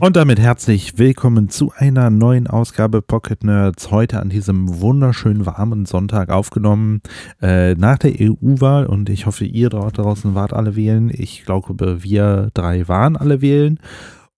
Und 0.00 0.14
damit 0.14 0.38
herzlich 0.38 0.96
willkommen 0.96 1.48
zu 1.48 1.72
einer 1.76 2.08
neuen 2.08 2.46
Ausgabe 2.46 3.02
Pocket 3.02 3.42
Nerds. 3.42 3.90
Heute 3.90 4.20
an 4.20 4.28
diesem 4.28 4.80
wunderschönen 4.80 5.44
warmen 5.44 5.86
Sonntag 5.86 6.30
aufgenommen 6.30 7.02
äh, 7.42 7.74
nach 7.74 7.98
der 7.98 8.12
EU-Wahl. 8.12 8.86
Und 8.86 9.08
ich 9.08 9.26
hoffe, 9.26 9.44
ihr 9.44 9.70
dort 9.70 9.98
draußen 9.98 10.36
wart 10.36 10.52
alle 10.52 10.76
wählen. 10.76 11.10
Ich 11.12 11.44
glaube, 11.44 12.04
wir 12.04 12.50
drei 12.54 12.86
waren 12.86 13.16
alle 13.16 13.40
wählen. 13.40 13.80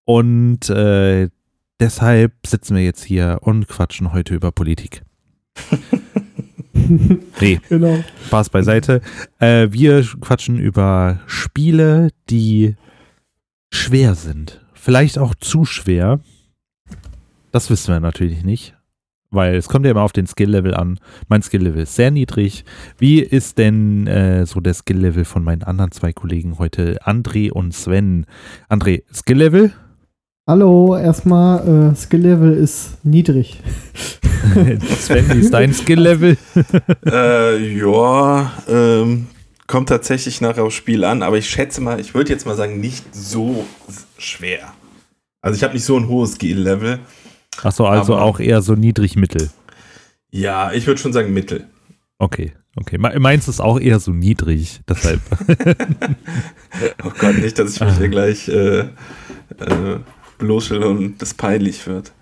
Und 0.06 0.70
äh, 0.70 1.28
deshalb 1.79 2.32
sitzen 2.46 2.77
wir 2.77 2.82
jetzt 2.82 3.04
hier 3.04 3.40
und 3.42 3.68
quatschen 3.68 4.14
heute 4.14 4.34
über 4.34 4.52
Politik. 4.52 5.02
nee, 6.72 7.61
genau. 7.69 8.02
Spaß 8.28 8.48
beiseite. 8.48 9.02
Äh, 9.41 9.69
wir 9.72 10.02
quatschen 10.22 10.58
über 10.58 11.20
Spiele, 11.27 12.08
die 12.30 12.77
schwer 13.70 14.14
sind 14.14 14.59
Vielleicht 14.83 15.19
auch 15.19 15.34
zu 15.34 15.66
schwer. 15.66 16.20
Das 17.52 17.69
wissen 17.69 17.93
wir 17.93 18.01
natürlich 18.01 18.45
nicht. 18.45 18.75
Weil 19.30 19.55
es 19.55 19.69
kommt 19.69 19.84
ja 19.84 19.91
immer 19.91 20.03
auf 20.03 20.12
den 20.12 20.27
Skill-Level 20.27 20.75
an. 20.75 20.98
Mein 21.29 21.43
Skill-Level 21.43 21.83
ist 21.83 21.95
sehr 21.95 22.11
niedrig. 22.11 22.65
Wie 22.98 23.20
ist 23.20 23.59
denn 23.59 24.06
äh, 24.06 24.47
so 24.47 24.61
der 24.61 24.73
Skill-Level 24.73 25.27
von 25.27 25.45
meinen 25.45 25.62
anderen 25.62 25.93
zwei 25.93 26.15
Kollegen 26.15 26.59
heute, 26.59 26.98
André 27.05 27.53
und 27.53 27.75
Sven? 27.75 28.25
André, 28.70 29.03
Skill-Level? 29.12 29.70
Hallo, 30.48 30.97
erstmal, 30.97 31.92
äh, 31.92 31.95
Skill-Level 31.95 32.55
ist 32.55 33.05
niedrig. 33.05 33.61
Sven, 34.98 35.28
wie 35.31 35.41
ist 35.41 35.53
dein 35.53 35.75
Skill-Level? 35.75 36.39
äh, 37.06 37.78
ja, 37.78 38.50
ähm, 38.67 39.27
kommt 39.67 39.91
tatsächlich 39.91 40.41
nachher 40.41 40.65
aufs 40.65 40.75
Spiel 40.75 41.05
an, 41.05 41.22
aber 41.22 41.37
ich 41.37 41.48
schätze 41.48 41.83
mal, 41.83 42.00
ich 42.00 42.15
würde 42.15 42.33
jetzt 42.33 42.47
mal 42.47 42.56
sagen, 42.56 42.81
nicht 42.81 43.15
so 43.15 43.65
schwer. 44.20 44.72
Also 45.42 45.56
ich 45.56 45.62
habe 45.62 45.74
nicht 45.74 45.84
so 45.84 45.96
ein 45.96 46.08
hohes 46.08 46.32
Skill-Level. 46.32 47.00
Achso, 47.62 47.86
also 47.86 48.16
auch 48.16 48.40
eher 48.40 48.62
so 48.62 48.74
niedrig-mittel. 48.74 49.50
Ja, 50.30 50.72
ich 50.72 50.86
würde 50.86 51.00
schon 51.00 51.12
sagen 51.12 51.32
mittel. 51.32 51.66
Okay, 52.18 52.52
okay. 52.76 52.98
Meins 52.98 53.48
ist 53.48 53.60
auch 53.60 53.80
eher 53.80 53.98
so 53.98 54.12
niedrig, 54.12 54.80
deshalb. 54.88 55.20
oh 57.04 57.12
Gott, 57.18 57.38
nicht, 57.38 57.58
dass 57.58 57.74
ich 57.74 57.80
mich 57.80 57.96
hier 57.96 58.08
gleich 58.08 58.48
äh, 58.48 58.80
äh, 58.80 58.86
bloßstelle 60.38 60.86
und 60.86 61.20
das 61.20 61.34
peinlich 61.34 61.86
wird. 61.86 62.12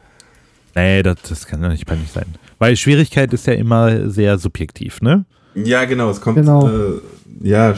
Nee, 0.74 1.02
das, 1.02 1.16
das 1.28 1.46
kann 1.46 1.62
ja 1.62 1.68
nicht 1.68 1.86
peinlich 1.86 2.10
sein. 2.12 2.26
Weil 2.58 2.76
Schwierigkeit 2.76 3.32
ist 3.32 3.46
ja 3.46 3.54
immer 3.54 4.08
sehr 4.08 4.38
subjektiv, 4.38 5.00
ne? 5.00 5.24
Ja, 5.54 5.84
genau. 5.84 6.10
Es 6.10 6.20
kommt, 6.20 6.36
genau. 6.36 6.68
Äh, 6.68 7.00
ja, 7.42 7.74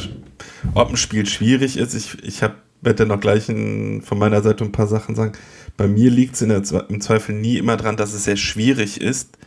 ob 0.74 0.91
ein 0.91 0.96
Spiel 0.96 1.26
schwierig 1.26 1.76
ist. 1.76 1.94
Ich, 1.94 2.22
ich 2.22 2.42
habe 2.42 2.54
werde 2.83 3.06
noch 3.06 3.20
gleich 3.20 3.48
in, 3.48 4.03
von 4.03 4.19
meiner 4.19 4.42
Seite 4.42 4.64
ein 4.64 4.73
paar 4.73 4.86
Sachen 4.86 5.14
sagen. 5.14 5.33
Bei 5.77 5.86
mir 5.86 6.11
liegt 6.11 6.34
es 6.34 6.42
im 6.42 7.00
Zweifel 7.00 7.34
nie 7.34 7.59
immer 7.59 7.77
dran, 7.77 7.97
dass 7.97 8.12
es 8.12 8.25
sehr 8.25 8.37
schwierig 8.37 9.00
ist, 9.00 9.39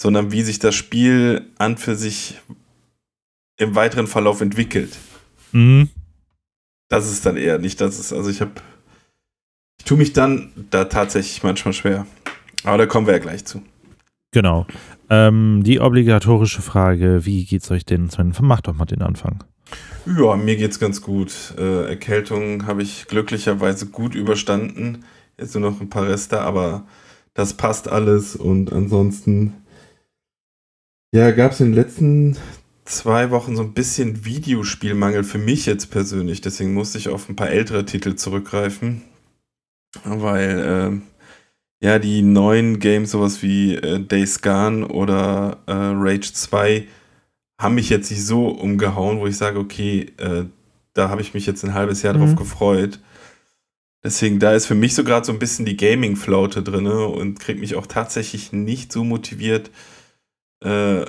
sondern 0.00 0.32
wie 0.32 0.42
sich 0.42 0.58
das 0.58 0.74
Spiel 0.74 1.46
an 1.58 1.76
für 1.76 1.94
sich 1.94 2.40
im 3.58 3.74
weiteren 3.74 4.06
Verlauf 4.06 4.40
entwickelt. 4.40 4.96
Mhm. 5.52 5.90
Das 6.88 7.10
ist 7.10 7.26
dann 7.26 7.36
eher 7.36 7.58
nicht, 7.58 7.80
dass 7.80 7.98
es, 7.98 8.12
also 8.12 8.30
ich 8.30 8.40
habe, 8.40 8.52
ich 9.78 9.84
tue 9.84 9.98
mich 9.98 10.12
dann 10.12 10.52
da 10.70 10.86
tatsächlich 10.86 11.42
manchmal 11.42 11.74
schwer. 11.74 12.06
Aber 12.64 12.78
da 12.78 12.86
kommen 12.86 13.06
wir 13.06 13.14
ja 13.14 13.20
gleich 13.20 13.44
zu. 13.44 13.62
Genau. 14.32 14.66
Ähm, 15.08 15.62
die 15.64 15.80
obligatorische 15.80 16.62
Frage, 16.62 17.24
wie 17.24 17.44
geht's 17.44 17.70
euch 17.70 17.84
denn, 17.84 18.10
Sven? 18.10 18.32
Mach 18.40 18.60
doch 18.60 18.74
mal 18.74 18.84
den 18.84 19.02
Anfang. 19.02 19.42
Ja, 20.06 20.36
mir 20.36 20.56
geht's 20.56 20.78
ganz 20.78 21.02
gut. 21.02 21.54
Äh, 21.58 21.88
Erkältung 21.88 22.66
habe 22.66 22.82
ich 22.82 23.06
glücklicherweise 23.06 23.86
gut 23.86 24.14
überstanden. 24.14 25.04
Jetzt 25.38 25.54
nur 25.54 25.70
noch 25.70 25.80
ein 25.80 25.90
paar 25.90 26.06
Reste, 26.06 26.40
aber 26.40 26.86
das 27.34 27.54
passt 27.54 27.88
alles. 27.88 28.36
Und 28.36 28.72
ansonsten, 28.72 29.54
ja, 31.12 31.30
gab 31.32 31.52
es 31.52 31.60
in 31.60 31.68
den 31.68 31.74
letzten 31.74 32.36
zwei 32.84 33.30
Wochen 33.30 33.56
so 33.56 33.62
ein 33.62 33.72
bisschen 33.72 34.24
Videospielmangel 34.24 35.24
für 35.24 35.38
mich 35.38 35.66
jetzt 35.66 35.90
persönlich. 35.90 36.40
Deswegen 36.40 36.74
musste 36.74 36.98
ich 36.98 37.08
auf 37.08 37.28
ein 37.28 37.36
paar 37.36 37.50
ältere 37.50 37.84
Titel 37.84 38.14
zurückgreifen. 38.14 39.02
Weil, 40.04 40.58
äh, 40.94 41.09
ja, 41.80 41.98
die 41.98 42.22
neuen 42.22 42.78
Games, 42.78 43.10
sowas 43.10 43.42
wie 43.42 43.74
äh, 43.74 44.00
Days 44.00 44.42
Gone 44.42 44.86
oder 44.88 45.58
äh, 45.66 45.72
Rage 45.72 46.32
2, 46.32 46.86
haben 47.58 47.74
mich 47.74 47.88
jetzt 47.88 48.10
nicht 48.10 48.24
so 48.24 48.48
umgehauen, 48.48 49.18
wo 49.20 49.26
ich 49.26 49.36
sage, 49.36 49.58
okay, 49.58 50.12
äh, 50.18 50.44
da 50.92 51.08
habe 51.08 51.22
ich 51.22 51.34
mich 51.34 51.46
jetzt 51.46 51.64
ein 51.64 51.74
halbes 51.74 52.02
Jahr 52.02 52.14
mhm. 52.14 52.18
drauf 52.18 52.36
gefreut. 52.36 53.00
Deswegen, 54.04 54.38
da 54.38 54.54
ist 54.54 54.66
für 54.66 54.74
mich 54.74 54.94
so 54.94 55.04
gerade 55.04 55.26
so 55.26 55.32
ein 55.32 55.38
bisschen 55.38 55.66
die 55.66 55.76
Gaming-Flaute 55.76 56.62
drin 56.62 56.86
und 56.86 57.38
kriegt 57.38 57.60
mich 57.60 57.74
auch 57.74 57.86
tatsächlich 57.86 58.52
nicht 58.52 58.92
so 58.92 59.04
motiviert, 59.04 59.70
äh, 60.62 61.04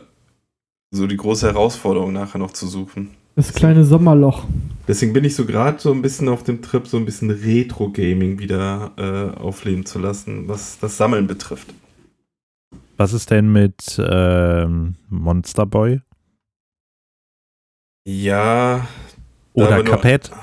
so 0.92 1.08
die 1.08 1.18
große 1.18 1.48
Herausforderung 1.48 2.12
nachher 2.12 2.40
noch 2.40 2.52
zu 2.52 2.68
suchen. 2.68 3.16
Das 3.36 3.54
kleine 3.54 3.86
Sommerloch. 3.86 4.46
Deswegen 4.88 5.14
bin 5.14 5.24
ich 5.24 5.36
so 5.36 5.46
gerade 5.46 5.80
so 5.80 5.92
ein 5.92 6.02
bisschen 6.02 6.28
auf 6.28 6.44
dem 6.44 6.62
Trip, 6.62 6.86
so 6.86 6.98
ein 6.98 7.06
bisschen 7.06 7.30
Retro-Gaming 7.30 8.40
wieder 8.40 8.92
äh, 8.98 9.40
aufleben 9.40 9.86
zu 9.86 10.00
lassen, 10.00 10.48
was 10.48 10.80
das 10.80 10.98
Sammeln 10.98 11.28
betrifft. 11.28 11.74
Was 12.98 13.14
ist 13.14 13.32
denn 13.32 13.52
mit 13.52 14.00
ähm, 14.00 14.96
Monster 15.10 15.66
Boy? 15.66 16.02
Ja. 18.06 18.88
Oder 19.54 19.84
Cuphead. 19.84 20.32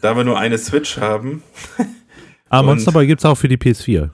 Da 0.00 0.16
wir 0.16 0.22
nur 0.22 0.38
eine 0.38 0.58
Switch 0.58 0.98
haben. 0.98 1.42
ah, 2.50 2.62
Monster 2.62 2.92
Boy 2.92 3.08
gibt 3.08 3.20
es 3.20 3.24
auch 3.24 3.34
für 3.34 3.48
die 3.48 3.56
PS4. 3.56 4.10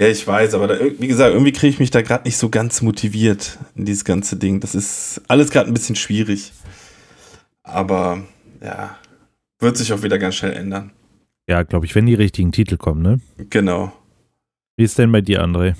Ja, 0.00 0.08
ich 0.08 0.26
weiß, 0.26 0.54
aber 0.54 0.66
da, 0.66 0.76
wie 0.98 1.06
gesagt, 1.06 1.32
irgendwie 1.32 1.52
kriege 1.52 1.72
ich 1.72 1.78
mich 1.78 1.92
da 1.92 2.02
gerade 2.02 2.24
nicht 2.24 2.36
so 2.36 2.48
ganz 2.48 2.82
motiviert 2.82 3.58
in 3.76 3.84
dieses 3.84 4.04
ganze 4.04 4.34
Ding. 4.34 4.58
Das 4.58 4.74
ist 4.74 5.22
alles 5.28 5.50
gerade 5.50 5.70
ein 5.70 5.74
bisschen 5.74 5.94
schwierig. 5.94 6.52
Aber 7.62 8.22
ja, 8.62 8.96
wird 9.58 9.76
sich 9.76 9.92
auch 9.92 10.02
wieder 10.02 10.18
ganz 10.18 10.36
schnell 10.36 10.52
ändern. 10.52 10.92
Ja, 11.48 11.62
glaube 11.62 11.86
ich, 11.86 11.94
wenn 11.94 12.06
die 12.06 12.14
richtigen 12.14 12.52
Titel 12.52 12.76
kommen, 12.76 13.02
ne? 13.02 13.20
Genau. 13.50 13.92
Wie 14.76 14.84
ist 14.84 14.98
denn 14.98 15.12
bei 15.12 15.20
dir, 15.20 15.44
André? 15.44 15.74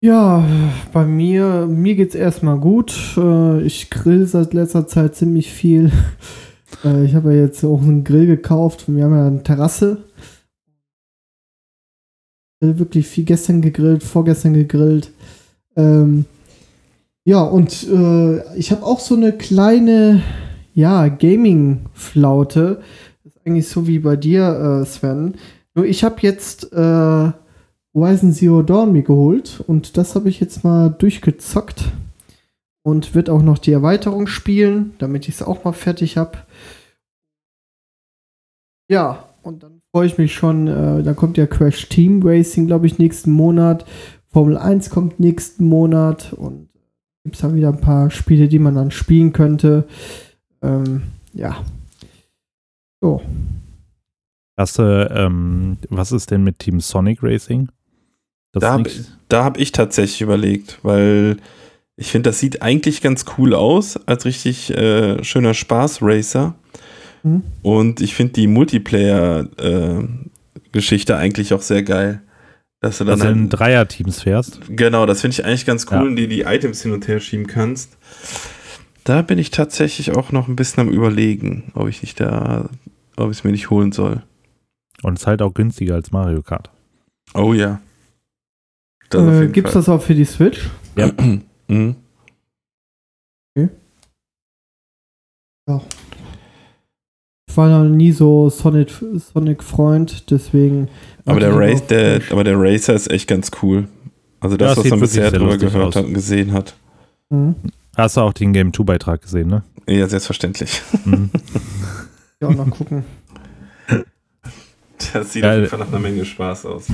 Ja, 0.00 0.46
bei 0.92 1.06
mir, 1.06 1.66
mir 1.66 1.94
geht's 1.94 2.14
erstmal 2.14 2.58
gut. 2.58 3.16
Äh, 3.16 3.62
ich 3.62 3.88
grill 3.88 4.26
seit 4.26 4.52
letzter 4.52 4.86
Zeit 4.86 5.16
ziemlich 5.16 5.52
viel. 5.52 5.90
Äh, 6.82 7.04
ich 7.04 7.14
habe 7.14 7.32
ja 7.32 7.42
jetzt 7.42 7.62
auch 7.62 7.80
einen 7.80 8.02
Grill 8.02 8.26
gekauft. 8.26 8.86
Wir 8.88 9.04
haben 9.04 9.14
ja 9.14 9.28
eine 9.28 9.42
Terrasse. 9.44 10.02
Wirklich 12.58 13.06
viel 13.06 13.22
gestern 13.22 13.62
gegrillt, 13.62 14.02
vorgestern 14.02 14.54
gegrillt. 14.54 15.12
Ähm, 15.76 16.24
ja, 17.24 17.42
und 17.42 17.86
äh, 17.88 18.58
ich 18.58 18.72
habe 18.72 18.82
auch 18.84 18.98
so 18.98 19.14
eine 19.14 19.32
kleine, 19.32 20.20
ja, 20.74 21.08
Gaming-Flaute. 21.08 22.82
Ist 23.24 23.38
eigentlich 23.46 23.68
so 23.68 23.86
wie 23.86 24.00
bei 24.00 24.16
dir, 24.16 24.82
äh, 24.82 24.84
Sven. 24.84 25.34
Nur 25.74 25.86
ich 25.86 26.04
habe 26.04 26.16
jetzt 26.20 26.72
äh, 26.72 27.32
Horizon 27.94 28.32
Zero 28.32 28.62
Dawn 28.62 28.92
mir 28.92 29.02
geholt 29.02 29.62
und 29.66 29.96
das 29.96 30.14
habe 30.14 30.28
ich 30.28 30.40
jetzt 30.40 30.64
mal 30.64 30.90
durchgezockt 30.90 31.84
und 32.82 33.14
wird 33.14 33.30
auch 33.30 33.42
noch 33.42 33.58
die 33.58 33.72
Erweiterung 33.72 34.26
spielen, 34.26 34.94
damit 34.98 35.28
ich 35.28 35.36
es 35.36 35.42
auch 35.42 35.64
mal 35.64 35.72
fertig 35.72 36.16
habe. 36.16 36.38
Ja, 38.90 39.28
und 39.42 39.62
dann 39.62 39.80
freue 39.92 40.06
ich 40.06 40.18
mich 40.18 40.34
schon, 40.34 40.66
äh, 40.66 41.02
da 41.02 41.14
kommt 41.14 41.38
ja 41.38 41.46
Crash 41.46 41.88
Team 41.88 42.20
Racing, 42.22 42.66
glaube 42.66 42.86
ich, 42.86 42.98
nächsten 42.98 43.30
Monat. 43.30 43.86
Formel 44.26 44.58
1 44.58 44.90
kommt 44.90 45.20
nächsten 45.20 45.64
Monat 45.64 46.32
und 46.32 46.68
gibt 47.22 47.36
es 47.36 47.42
da 47.42 47.54
wieder 47.54 47.68
ein 47.68 47.80
paar 47.80 48.10
Spiele, 48.10 48.48
die 48.48 48.58
man 48.58 48.74
dann 48.74 48.90
spielen 48.90 49.32
könnte. 49.32 49.86
Ähm, 50.64 51.02
ja. 51.34 51.62
So. 53.00 53.22
Hast 54.56 54.78
du, 54.78 55.10
ähm, 55.10 55.78
was 55.90 56.12
ist 56.12 56.30
denn 56.30 56.44
mit 56.44 56.60
Team 56.60 56.80
Sonic 56.80 57.22
Racing? 57.22 57.68
Das 58.52 58.62
da 58.62 58.72
habe 58.72 58.88
hab 59.32 59.58
ich 59.58 59.72
tatsächlich 59.72 60.22
überlegt, 60.22 60.78
weil 60.82 61.36
ich 61.96 62.10
finde, 62.10 62.30
das 62.30 62.40
sieht 62.40 62.62
eigentlich 62.62 63.02
ganz 63.02 63.26
cool 63.36 63.54
aus, 63.54 63.98
als 64.06 64.24
richtig 64.24 64.70
äh, 64.70 65.22
schöner 65.22 65.52
Spaß-Racer. 65.54 66.54
Mhm. 67.24 67.42
Und 67.62 68.00
ich 68.00 68.14
finde 68.14 68.34
die 68.34 68.46
Multiplayer-Geschichte 68.46 71.12
äh, 71.12 71.16
eigentlich 71.16 71.52
auch 71.52 71.62
sehr 71.62 71.82
geil. 71.82 72.20
Dass 72.80 72.98
du 72.98 73.04
dann 73.04 73.20
halt, 73.22 73.34
in 73.34 73.48
Dreier-Teams 73.48 74.22
fährst. 74.22 74.60
Genau, 74.68 75.04
das 75.06 75.22
finde 75.22 75.34
ich 75.34 75.44
eigentlich 75.44 75.66
ganz 75.66 75.86
cool, 75.90 76.10
ja. 76.10 76.16
die 76.16 76.28
die 76.28 76.42
Items 76.42 76.82
hin 76.82 76.92
und 76.92 77.08
her 77.08 77.18
schieben 77.18 77.46
kannst. 77.46 77.96
Da 79.04 79.20
bin 79.20 79.38
ich 79.38 79.50
tatsächlich 79.50 80.16
auch 80.16 80.32
noch 80.32 80.48
ein 80.48 80.56
bisschen 80.56 80.80
am 80.80 80.88
überlegen, 80.88 81.70
ob 81.74 81.88
ich 81.88 82.02
nicht 82.02 82.18
da, 82.20 82.70
ob 83.16 83.30
ich 83.30 83.38
es 83.38 83.44
mir 83.44 83.52
nicht 83.52 83.68
holen 83.68 83.92
soll. 83.92 84.22
Und 85.02 85.14
es 85.14 85.22
ist 85.22 85.26
halt 85.26 85.42
auch 85.42 85.52
günstiger 85.52 85.94
als 85.94 86.10
Mario 86.10 86.42
Kart. 86.42 86.70
Oh 87.34 87.52
ja. 87.52 87.80
Äh, 89.12 89.48
Gibt 89.48 89.68
es 89.68 89.74
das 89.74 89.88
auch 89.90 90.00
für 90.00 90.14
die 90.14 90.24
Switch? 90.24 90.70
Ja. 90.96 91.12
mhm. 91.68 91.96
Okay. 93.56 93.68
Ja. 95.68 95.82
war 97.54 97.68
noch 97.68 97.88
nie 97.88 98.12
so 98.12 98.48
Sonic, 98.48 98.90
Sonic-Freund, 98.90 100.30
deswegen. 100.30 100.88
Aber 101.26 101.40
der, 101.40 101.50
ich 101.50 101.56
Race, 101.56 101.86
der, 101.86 102.22
aber 102.30 102.42
der 102.42 102.58
Racer 102.58 102.94
ist 102.94 103.10
echt 103.10 103.28
ganz 103.28 103.50
cool. 103.62 103.86
Also 104.40 104.56
das, 104.56 104.76
Ja, 104.76 104.82
was 104.82 104.90
man 104.90 105.00
bisher 105.00 105.30
drüber 105.30 105.58
gehört 105.58 105.84
aus. 105.88 105.96
hat 105.96 106.06
und 106.06 106.14
gesehen 106.14 106.52
hat. 106.52 106.74
Mhm. 107.30 107.54
Hast 107.96 108.16
du 108.16 108.20
auch 108.22 108.32
den 108.32 108.52
Game 108.52 108.72
2-Beitrag 108.72 109.22
gesehen, 109.22 109.48
ne? 109.48 109.62
Ja, 109.86 110.06
selbstverständlich. 110.08 110.82
Mhm. 111.04 111.30
Ja, 112.40 112.50
noch 112.50 112.68
gucken. 112.68 113.04
Das 115.12 115.32
sieht 115.32 115.44
Ja, 115.44 115.50
auf 115.52 115.56
jeden 115.56 115.68
Fall 115.68 115.78
nach 115.78 115.88
einer 115.88 116.00
Menge 116.00 116.24
Spaß 116.24 116.66
aus. 116.66 116.88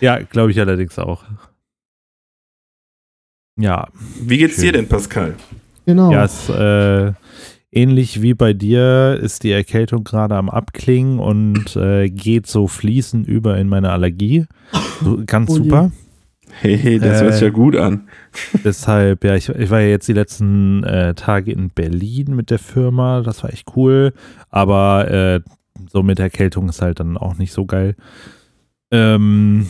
ja, 0.00 0.18
glaube 0.18 0.50
ich 0.50 0.58
allerdings 0.60 0.98
auch. 0.98 1.24
Ja, 3.56 3.88
Wie 4.20 4.38
geht's 4.38 4.56
Schön. 4.56 4.64
dir 4.64 4.72
denn, 4.72 4.88
Pascal? 4.88 5.36
Genau. 5.86 6.12
ja, 6.12 6.24
es, 6.24 6.48
äh, 6.48 7.12
ähnlich 7.72 8.20
wie 8.20 8.34
bei 8.34 8.52
dir 8.52 9.18
ist 9.22 9.42
die 9.42 9.52
Erkältung 9.52 10.04
gerade 10.04 10.34
am 10.36 10.50
Abklingen 10.50 11.18
und 11.18 11.76
äh, 11.76 12.08
geht 12.10 12.46
so 12.46 12.66
fließend 12.66 13.26
über 13.26 13.56
in 13.58 13.68
meine 13.68 13.90
Allergie. 13.92 14.46
So, 15.02 15.22
ganz 15.24 15.50
Oh 15.50 15.56
je. 15.56 15.62
super. 15.64 15.92
Hey, 16.52 16.76
hey, 16.76 16.98
das 16.98 17.20
Äh, 17.20 17.24
hört 17.24 17.32
sich 17.34 17.42
ja 17.42 17.50
gut 17.50 17.76
an. 17.76 18.08
Deshalb, 18.64 19.24
ja, 19.24 19.34
ich, 19.34 19.48
ich 19.48 19.70
war 19.70 19.80
ja 19.80 19.88
jetzt 19.88 20.08
die 20.08 20.12
letzten 20.12 20.84
äh, 20.84 21.14
Tage 21.14 21.52
in 21.52 21.70
Berlin 21.70 22.34
mit 22.34 22.50
der 22.50 22.58
Firma. 22.58 23.22
Das 23.22 23.42
war 23.42 23.52
echt 23.52 23.68
cool. 23.76 24.12
Aber 24.50 25.10
äh, 25.10 25.40
so 25.88 26.02
mit 26.02 26.18
Erkältung 26.18 26.68
ist 26.68 26.82
halt 26.82 27.00
dann 27.00 27.16
auch 27.16 27.36
nicht 27.36 27.52
so 27.52 27.64
geil. 27.66 27.96
Ähm, 28.90 29.66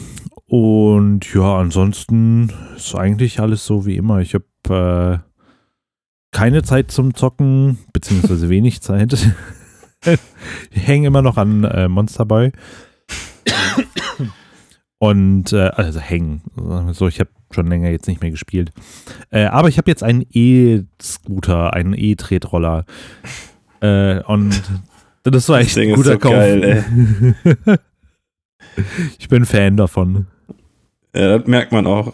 und 0.46 1.32
ja, 1.32 1.58
ansonsten 1.58 2.52
ist 2.76 2.94
eigentlich 2.94 3.40
alles 3.40 3.64
so 3.66 3.86
wie 3.86 3.96
immer. 3.96 4.20
Ich 4.20 4.34
habe 4.34 5.22
äh, 5.22 6.36
keine 6.36 6.62
Zeit 6.62 6.90
zum 6.90 7.14
Zocken, 7.14 7.78
beziehungsweise 7.92 8.48
wenig 8.48 8.80
Zeit. 8.80 9.12
ich 10.04 10.86
hänge 10.86 11.06
immer 11.06 11.22
noch 11.22 11.36
an 11.36 11.64
äh, 11.64 11.88
Monster 11.88 12.24
Boy. 12.24 12.52
Und 15.02 15.54
äh, 15.54 15.68
also 15.68 15.98
hängen. 15.98 16.42
So, 16.92 17.08
ich 17.08 17.20
habe 17.20 17.30
schon 17.52 17.66
länger 17.68 17.88
jetzt 17.88 18.06
nicht 18.06 18.20
mehr 18.20 18.30
gespielt. 18.30 18.70
Äh, 19.30 19.44
aber 19.46 19.68
ich 19.68 19.78
habe 19.78 19.90
jetzt 19.90 20.02
einen 20.02 20.26
E-Scooter, 20.30 21.72
einen 21.72 21.94
E-Tretroller. 21.94 22.84
Äh, 23.80 24.20
und 24.24 24.62
das 25.22 25.48
war 25.48 25.58
echt 25.58 25.70
Das 25.70 25.74
Ding 25.76 25.88
ein 25.88 25.94
ist 25.94 25.96
guter 25.96 26.12
so 26.12 26.18
Kauf. 26.18 26.32
geil, 26.32 26.84
ich 29.18 29.28
bin 29.30 29.46
Fan 29.46 29.78
davon. 29.78 30.26
Ja, 31.16 31.38
das 31.38 31.48
merkt 31.48 31.72
man 31.72 31.86
auch. 31.86 32.12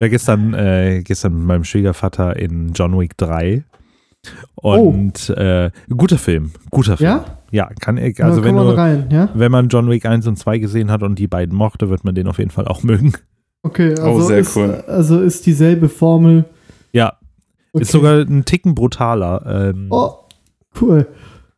Ja, 0.00 0.08
gestern, 0.08 0.54
äh, 0.54 1.02
gestern 1.04 1.34
mit 1.36 1.44
meinem 1.46 1.64
Schwiegervater 1.64 2.36
in 2.36 2.72
John 2.72 2.98
Wick 2.98 3.18
3. 3.18 3.62
Und 4.54 5.30
äh, 5.30 5.70
guter 5.94 6.18
Film. 6.18 6.52
Guter 6.70 6.96
Film. 6.96 7.10
Ja? 7.10 7.24
Ja, 7.50 7.70
kann 7.80 7.96
ich. 7.96 8.22
Also 8.22 8.44
wenn, 8.44 8.54
kann 8.56 8.64
man 8.66 8.74
du, 8.74 8.80
rein, 8.80 9.06
ja? 9.10 9.28
wenn 9.34 9.50
man 9.50 9.68
John 9.68 9.88
Wick 9.90 10.04
1 10.06 10.26
und 10.26 10.36
2 10.36 10.58
gesehen 10.58 10.90
hat 10.90 11.02
und 11.02 11.18
die 11.18 11.26
beiden 11.26 11.56
mochte, 11.56 11.88
wird 11.90 12.04
man 12.04 12.14
den 12.14 12.28
auf 12.28 12.38
jeden 12.38 12.50
Fall 12.50 12.68
auch 12.68 12.82
mögen. 12.82 13.12
Okay, 13.62 13.90
also, 13.90 14.04
Oh, 14.04 14.20
sehr 14.20 14.38
ist, 14.38 14.56
cool. 14.56 14.84
also 14.86 15.20
ist 15.20 15.46
dieselbe 15.46 15.88
Formel. 15.88 16.44
Ja, 16.92 17.14
Okay. 17.72 17.82
ist 17.82 17.92
sogar 17.92 18.18
ein 18.20 18.44
Ticken 18.44 18.74
brutaler. 18.74 19.70
Ähm, 19.74 19.86
Oh, 19.90 20.12
cool. 20.80 21.06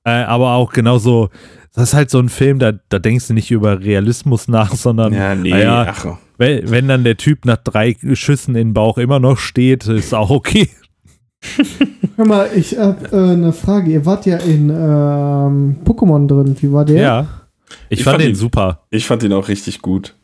äh, 0.04 0.10
aber 0.10 0.54
auch 0.54 0.72
genauso, 0.72 1.30
das 1.74 1.84
ist 1.84 1.94
halt 1.94 2.10
so 2.10 2.18
ein 2.18 2.28
Film, 2.28 2.58
da, 2.58 2.72
da 2.88 2.98
denkst 2.98 3.28
du 3.28 3.34
nicht 3.34 3.50
über 3.50 3.80
Realismus 3.80 4.46
nach, 4.48 4.74
sondern 4.74 5.12
Ja, 5.14 5.34
nee, 5.34 5.50
naja, 5.50 5.86
ach. 5.88 6.06
wenn, 6.38 6.70
wenn 6.70 6.88
dann 6.88 7.04
der 7.04 7.16
Typ 7.16 7.44
nach 7.44 7.56
drei 7.58 7.96
Schüssen 8.14 8.54
in 8.56 8.68
den 8.68 8.74
Bauch 8.74 8.98
immer 8.98 9.20
noch 9.20 9.38
steht, 9.38 9.86
ist 9.86 10.12
auch 10.14 10.30
okay. 10.30 10.68
Hör 12.16 12.26
mal, 12.26 12.50
ich 12.54 12.78
habe 12.78 13.06
äh, 13.12 13.32
eine 13.32 13.52
Frage. 13.52 13.90
Ihr 13.90 14.06
wart 14.06 14.26
ja 14.26 14.36
in 14.38 14.68
ähm, 14.70 15.76
Pokémon 15.84 16.26
drin. 16.26 16.56
Wie 16.60 16.72
war 16.72 16.84
der? 16.84 17.00
Ja. 17.02 17.26
Ich, 17.88 18.00
Ich 18.00 18.04
fand, 18.04 18.14
fand 18.14 18.24
den 18.24 18.30
ihn- 18.30 18.36
super. 18.36 18.82
Ich 18.90 19.06
fand 19.06 19.22
ihn 19.22 19.32
auch 19.32 19.48
richtig 19.48 19.82
gut. 19.82 20.14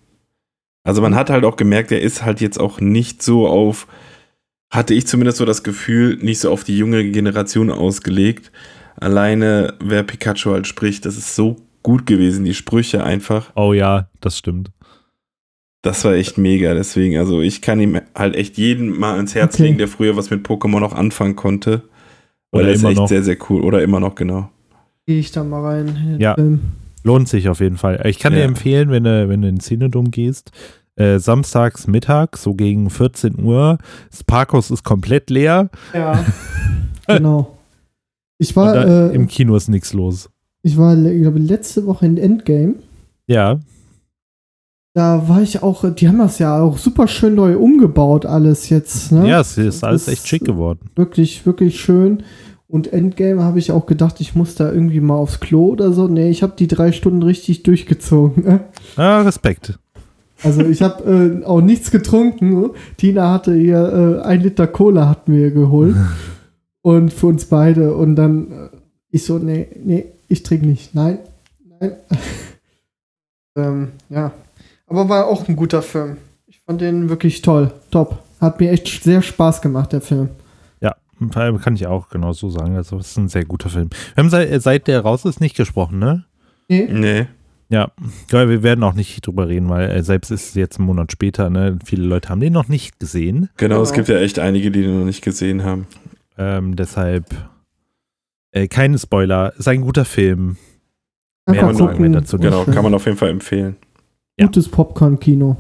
Also 0.85 1.03
man 1.03 1.15
hat 1.15 1.29
halt 1.31 1.44
auch 1.44 1.56
gemerkt, 1.56 1.93
er 1.93 2.00
ist 2.00 2.25
halt 2.25 2.41
jetzt 2.41 2.59
auch 2.59 2.81
nicht 2.81 3.23
so 3.23 3.47
auf, 3.49 3.87
hatte 4.70 4.94
ich 4.94 5.06
zumindest 5.06 5.38
so 5.38 5.44
das 5.44 5.62
Gefühl, 5.62 6.17
nicht 6.20 6.41
so 6.41 6.50
auf 6.50 6.65
die 6.65 6.79
junge 6.79 7.11
Generation 7.11 7.70
ausgelegt. 7.70 8.53
Alleine, 8.97 9.75
wer 9.81 10.03
Pikachu 10.03 10.50
halt 10.53 10.67
spricht, 10.67 11.05
das 11.05 11.17
ist 11.17 11.35
so 11.35 11.56
gut 11.82 12.06
gewesen, 12.06 12.44
die 12.44 12.55
Sprüche 12.55 13.05
einfach. 13.05 13.50
Oh 13.55 13.73
ja, 13.73 14.09
das 14.20 14.38
stimmt. 14.38 14.70
Das 15.82 16.04
war 16.04 16.14
echt 16.14 16.38
mega. 16.38 16.75
Deswegen, 16.75 17.16
also 17.19 17.40
ich 17.40 17.62
kann 17.62 17.80
ihm 17.80 18.00
halt 18.14 18.34
echt 18.36 18.58
jeden 18.58 18.98
mal 18.98 19.14
ans 19.16 19.34
Herz 19.34 19.54
Okay. 19.54 19.64
legen, 19.64 19.78
der 19.78 19.88
früher 19.88 20.16
was 20.16 20.30
mit 20.30 20.46
Pokémon 20.46 20.80
noch 20.80 20.92
anfangen 20.92 21.36
konnte. 21.36 21.82
Weil 22.50 22.62
Oder 22.62 22.69
er 22.70 22.75
ist 22.75 22.80
immer 22.80 22.90
echt 22.90 22.98
noch. 22.98 23.08
sehr, 23.08 23.22
sehr 23.22 23.36
cool. 23.48 23.62
Oder 23.62 23.82
immer 23.82 24.00
noch, 24.00 24.14
genau. 24.14 24.48
Gehe 25.06 25.19
ich 25.20 25.30
da 25.32 25.44
mal 25.44 25.62
rein 25.64 26.16
Ja. 26.19 26.34
Film. 26.34 26.60
Lohnt 27.04 27.28
sich 27.28 27.48
auf 27.48 27.60
jeden 27.60 27.76
Fall. 27.76 28.02
Ich 28.06 28.19
kann 28.19 28.32
dir 28.32 28.40
Ja. 28.40 28.44
empfehlen, 28.46 28.90
wenn 28.90 29.04
du, 29.04 29.28
wenn 29.28 29.40
du 29.42 29.48
in 29.48 29.56
den 29.56 29.60
Cinedom 29.60 30.10
gehst, 30.10 30.50
äh, 30.96 31.19
samstags 31.20 31.86
Mittag, 31.86 32.36
so 32.36 32.54
gegen 32.54 32.90
14 32.90 33.38
Uhr, 33.42 33.78
das 34.10 34.24
Parkhaus 34.24 34.70
ist 34.72 34.82
komplett 34.82 35.31
leer. 35.31 35.70
Ja. 35.94 36.24
genau. 37.06 37.56
Ich 38.38 38.56
Und 38.56 38.56
war, 38.56 38.74
da, 38.74 39.10
äh, 39.10 39.14
Im 39.14 39.28
Kino 39.28 39.54
ist 39.56 39.69
nichts 39.69 39.92
los. 39.92 40.28
ich 40.62 40.76
war, 40.76 40.96
ich 40.98 41.22
glaube, 41.22 41.38
letzte 41.38 41.86
Woche 41.86 42.04
in 42.06 42.19
Endgame. 42.19 42.74
Ja, 43.28 43.60
Da 44.98 45.28
war 45.28 45.40
ich 45.40 45.62
auch, 45.62 45.84
die 45.94 46.08
haben 46.08 46.18
das 46.18 46.40
ja 46.40 46.60
auch 46.60 46.76
super 46.76 47.06
schön 47.06 47.36
neu 47.36 47.56
umgebaut, 47.56 48.26
alles 48.26 48.68
jetzt. 48.68 49.12
Ne? 49.12 49.28
ja, 49.28 49.40
es 49.42 49.56
ist 49.56 49.84
alles 49.84 50.06
Das- 50.06 50.14
echt 50.14 50.26
schick 50.26 50.44
geworden. 50.44 50.80
Wirklich, 50.96 51.46
wirklich 51.46 51.80
schön. 51.80 52.24
Und 52.66 52.92
Endgame 52.92 53.44
habe 53.44 53.60
ich 53.60 53.70
auch 53.70 53.86
gedacht, 53.86 54.20
ich 54.20 54.34
muss 54.34 54.56
da 54.56 54.72
irgendwie 54.72 54.98
mal 54.98 55.14
aufs 55.14 55.38
Klo 55.38 55.68
oder 55.68 55.92
so. 55.92 56.08
Nee, 56.08 56.30
ich 56.30 56.42
habe 56.42 56.54
die 56.58 56.66
drei 56.66 56.90
Stunden 56.90 57.22
richtig 57.22 57.62
durchgezogen. 57.62 58.42
Ne? 58.44 58.60
Ah, 58.96 59.20
Respekt. 59.22 59.78
Also 60.42 60.62
ich 60.64 60.82
habe 60.82 61.40
äh, 61.42 61.44
auch 61.44 61.60
nichts 61.60 61.92
getrunken. 61.92 62.70
Tina 62.96 63.32
hatte 63.32 63.54
hier 63.54 64.18
äh, 64.20 64.26
ein 64.26 64.40
Liter 64.40 64.66
Cola 64.66 65.08
hatten 65.08 65.32
wir 65.32 65.52
geholt. 65.52 65.94
Und 66.82 67.12
für 67.12 67.28
uns 67.28 67.44
beide. 67.44 67.94
Und 67.94 68.16
dann 68.16 68.50
äh, 68.50 68.68
ich 69.10 69.24
so, 69.24 69.38
nee, 69.38 69.68
nee, 69.84 70.06
ich 70.26 70.42
trinke 70.42 70.66
nicht. 70.66 70.92
Nein, 70.92 71.20
nein. 71.80 71.92
ähm, 73.56 73.88
ja. 74.10 74.32
Aber 74.88 75.08
war 75.08 75.26
auch 75.26 75.49
ein 75.49 75.56
guter 75.56 75.82
Film. 75.82 76.17
Ich 76.46 76.61
fand 76.61 76.81
den 76.81 77.08
wirklich 77.08 77.43
toll. 77.43 77.73
Top. 77.90 78.22
Hat 78.41 78.60
mir 78.60 78.70
echt 78.70 79.03
sehr 79.03 79.20
Spaß 79.22 79.60
gemacht, 79.62 79.93
der 79.93 80.01
Film. 80.01 80.29
Ja, 80.81 80.94
kann 81.58 81.74
ich 81.74 81.86
auch 81.89 82.08
genau 82.10 82.32
so 82.32 82.48
sagen. 82.48 82.77
Also, 82.77 82.96
es 82.98 83.08
ist 83.08 83.17
ein 83.17 83.29
sehr 83.29 83.44
guter 83.44 83.69
Film. 83.69 83.91
Wir 84.15 84.22
haben 84.22 84.31
seit, 84.31 84.62
seit 84.62 84.86
der 84.86 85.01
raus 85.01 85.24
ist 85.24 85.41
nicht 85.41 85.56
gesprochen, 85.56 85.98
ne? 85.98 86.24
Nee, 86.69 86.89
Nee. 86.91 87.27
Ja, 87.70 87.91
wir 88.31 88.62
werden 88.62 88.82
auch 88.82 88.94
nicht 88.94 89.27
drüber 89.27 89.46
reden, 89.48 89.69
weil 89.69 89.91
äh, 89.91 90.03
selbst 90.03 90.31
ist 90.31 90.48
es 90.51 90.55
jetzt 90.55 90.79
einen 90.79 90.86
Monat 90.86 91.12
später, 91.12 91.51
ne? 91.51 91.79
Viele 91.84 92.06
Leute 92.06 92.31
haben 92.31 92.41
den 92.41 92.55
noch 92.55 92.69
nicht 92.69 92.98
gesehen. 92.98 93.51
Genau, 93.58 93.82
es 93.82 93.91
Genau. 93.91 93.96
gibt 93.96 94.08
ja 94.08 94.20
echt 94.24 94.39
einige, 94.39 94.70
die 94.70 94.82
den 94.82 94.98
noch 95.01 95.05
nicht 95.05 95.22
gesehen 95.22 95.65
haben. 95.65 95.86
Ähm, 96.39 96.77
deshalb 96.77 97.27
äh, 98.53 98.69
keine 98.69 98.98
Spoiler. 98.98 99.53
Ist 99.58 99.69
ein 99.69 99.82
guter 99.82 100.06
Film. 100.06 100.56
Mehr 101.46 101.67
wir 101.67 101.74
gucken. 101.74 102.12
dazu 102.12 102.39
Genau, 102.39 102.65
kann 102.65 102.82
man 102.84 102.94
auf 102.94 103.05
jeden 103.05 103.19
Fall 103.19 103.31
empfehlen. 103.31 103.77
Ja. 104.38 104.46
Gutes 104.46 104.68
Popcorn-Kino. 104.68 105.56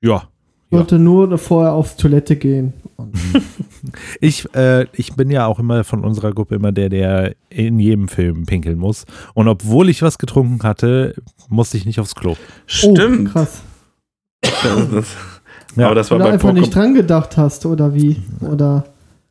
Ja. 0.00 0.28
Ja. 0.70 0.78
Sollte 0.78 0.98
nur 0.98 1.38
vorher 1.38 1.72
aufs 1.72 1.96
Toilette 1.96 2.36
gehen. 2.36 2.74
Und 2.96 3.14
Ich, 4.20 4.54
äh, 4.54 4.86
ich 4.92 5.14
bin 5.14 5.30
ja 5.30 5.46
auch 5.46 5.58
immer 5.58 5.82
von 5.84 6.04
unserer 6.04 6.32
Gruppe 6.32 6.56
immer 6.56 6.72
der, 6.72 6.88
der 6.90 7.34
in 7.48 7.78
jedem 7.78 8.08
Film 8.08 8.44
pinkeln 8.44 8.78
muss. 8.78 9.06
Und 9.34 9.48
obwohl 9.48 9.88
ich 9.88 10.02
was 10.02 10.18
getrunken 10.18 10.62
hatte, 10.62 11.14
musste 11.48 11.78
ich 11.78 11.86
nicht 11.86 12.00
aufs 12.00 12.14
Klo. 12.14 12.36
Stimmt. 12.66 13.30
Oh, 13.30 13.32
krass. 13.32 13.62
Das, 14.42 14.90
das, 14.90 15.16
Ja. 15.76 15.86
Aber 15.86 15.94
das 15.94 16.10
war 16.10 16.16
Oder 16.16 16.26
bei 16.26 16.32
einfach 16.32 16.52
nicht 16.52 16.68
Pokémon. 16.70 16.74
dran 16.74 16.94
gedacht 16.94 17.36
hast, 17.36 17.64
oder 17.66 17.94
wie? 17.94 18.16
Oder. 18.40 18.84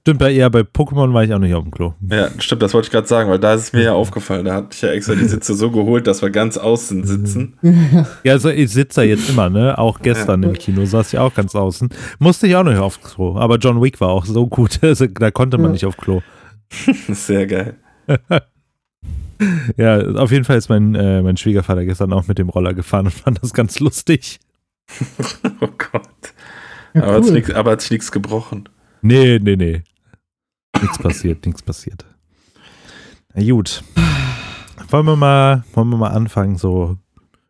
Stimmt, 0.07 0.19
bei, 0.21 0.29
ja, 0.29 0.47
bei 0.47 0.61
Pokémon 0.61 1.13
war 1.13 1.25
ich 1.25 1.33
auch 1.33 1.39
nicht 1.39 1.53
auf 1.53 1.65
dem 1.65 1.71
Klo. 1.71 1.93
Ja, 2.09 2.29
stimmt, 2.39 2.61
das 2.61 2.73
wollte 2.73 2.85
ich 2.85 2.91
gerade 2.93 3.07
sagen, 3.07 3.29
weil 3.29 3.39
da 3.39 3.55
ist 3.55 3.61
es 3.63 3.73
mir 3.73 3.83
ja 3.83 3.91
aufgefallen. 3.91 4.45
Da 4.45 4.53
hatte 4.53 4.69
ich 4.71 4.81
ja 4.81 4.87
extra 4.91 5.15
die 5.15 5.25
Sitze 5.27 5.53
so 5.53 5.69
geholt, 5.69 6.07
dass 6.07 6.21
wir 6.21 6.29
ganz 6.29 6.57
außen 6.57 7.05
sitzen. 7.05 7.57
Ja, 8.23 8.31
also 8.31 8.49
ich 8.49 8.71
sitze 8.71 9.01
da 9.01 9.03
jetzt 9.05 9.29
immer, 9.29 9.49
ne? 9.49 9.77
Auch 9.77 9.99
gestern 9.99 10.43
im 10.43 10.53
Kino 10.53 10.85
saß 10.85 11.11
ich 11.11 11.19
auch 11.19 11.33
ganz 11.33 11.55
außen. 11.55 11.89
Musste 12.19 12.47
ich 12.47 12.55
auch 12.55 12.63
nicht 12.63 12.77
aufs 12.77 13.01
Klo. 13.01 13.35
Aber 13.35 13.57
John 13.57 13.81
Wick 13.81 13.99
war 13.99 14.07
auch 14.07 14.23
so 14.23 14.47
gut, 14.47 14.79
also, 14.81 15.07
da 15.07 15.29
konnte 15.29 15.57
man 15.57 15.67
Ja. 15.67 15.71
nicht 15.73 15.85
auf 15.85 15.97
Klo. 15.97 16.21
Sehr 17.09 17.45
geil. 17.45 17.75
Ja, 19.75 19.99
auf 20.15 20.31
jeden 20.31 20.45
Fall 20.45 20.57
ist 20.57 20.69
mein, 20.69 20.95
äh, 20.95 21.21
mein 21.21 21.35
Schwiegervater 21.35 21.83
gestern 21.83 22.13
auch 22.13 22.27
mit 22.29 22.37
dem 22.37 22.47
Roller 22.47 22.73
gefahren 22.73 23.07
und 23.07 23.13
fand 23.13 23.43
das 23.43 23.53
ganz 23.53 23.81
lustig. 23.81 24.39
Oh 25.59 25.67
Gott. 25.77 26.33
Ja, 26.93 27.03
aber, 27.03 27.13
hat 27.15 27.25
sich 27.25 27.49
cool. 27.49 27.55
hat 27.55 27.81
sich 27.81 27.91
nichts 27.91 28.09
gebrochen. 28.13 28.69
Nee, 29.01 29.39
nee, 29.41 29.57
nee. 29.57 29.83
Nichts 30.81 30.97
passiert, 30.99 31.45
nichts 31.45 31.61
passiert. 31.61 32.05
Na 33.33 33.43
gut. 33.43 33.83
Wollen 34.89 35.05
wir 35.05 35.15
mal, 35.15 35.63
wollen 35.73 35.89
wir 35.89 35.97
mal 35.97 36.09
anfangen, 36.11 36.57
so 36.57 36.97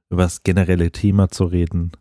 über 0.10 0.24
das 0.24 0.44
generelle 0.44 0.92
Thema 0.92 1.30
zu 1.30 1.46
reden? 1.46 1.92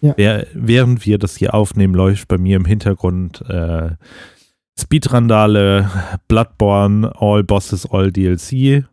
Ja. 0.00 0.14
Während 0.54 1.04
wir 1.06 1.18
das 1.18 1.36
hier 1.36 1.54
aufnehmen, 1.54 1.94
läuft 1.94 2.28
bei 2.28 2.38
mir 2.38 2.56
im 2.56 2.64
Hintergrund 2.64 3.40
äh, 3.48 3.90
Speedrandale, 4.78 5.90
Bloodborne, 6.28 7.12
All 7.20 7.42
Bosses, 7.42 7.84
All 7.90 8.12
DLC. 8.12 8.84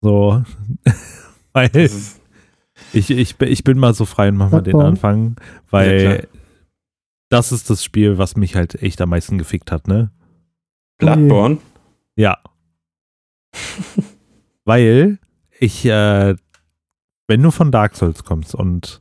So. 0.00 0.42
weil 1.52 1.70
ich, 2.92 3.10
ich, 3.10 3.36
bin- 3.36 3.48
ich 3.48 3.64
bin 3.64 3.78
mal 3.78 3.94
so 3.94 4.04
frei 4.04 4.28
und 4.28 4.36
mach 4.36 4.50
mal 4.50 4.62
den. 4.62 4.80
Anfang, 4.80 5.36
Ja, 5.38 5.44
weil 5.70 6.00
klar. 6.18 6.28
das 7.30 7.50
ist 7.52 7.68
das 7.68 7.82
Spiel, 7.82 8.16
was 8.16 8.36
mich 8.36 8.54
halt 8.54 8.80
echt 8.82 9.00
am 9.00 9.10
meisten 9.10 9.38
gefickt 9.38 9.72
hat, 9.72 9.88
ne? 9.88 10.10
Bloodborne. 11.06 11.58
Ja. 12.16 12.38
Weil 14.64 15.18
ich, 15.58 15.84
äh, 15.84 16.34
wenn 17.28 17.42
du 17.42 17.50
von 17.50 17.70
Dark 17.70 17.96
Souls 17.96 18.24
kommst 18.24 18.54
und 18.54 19.00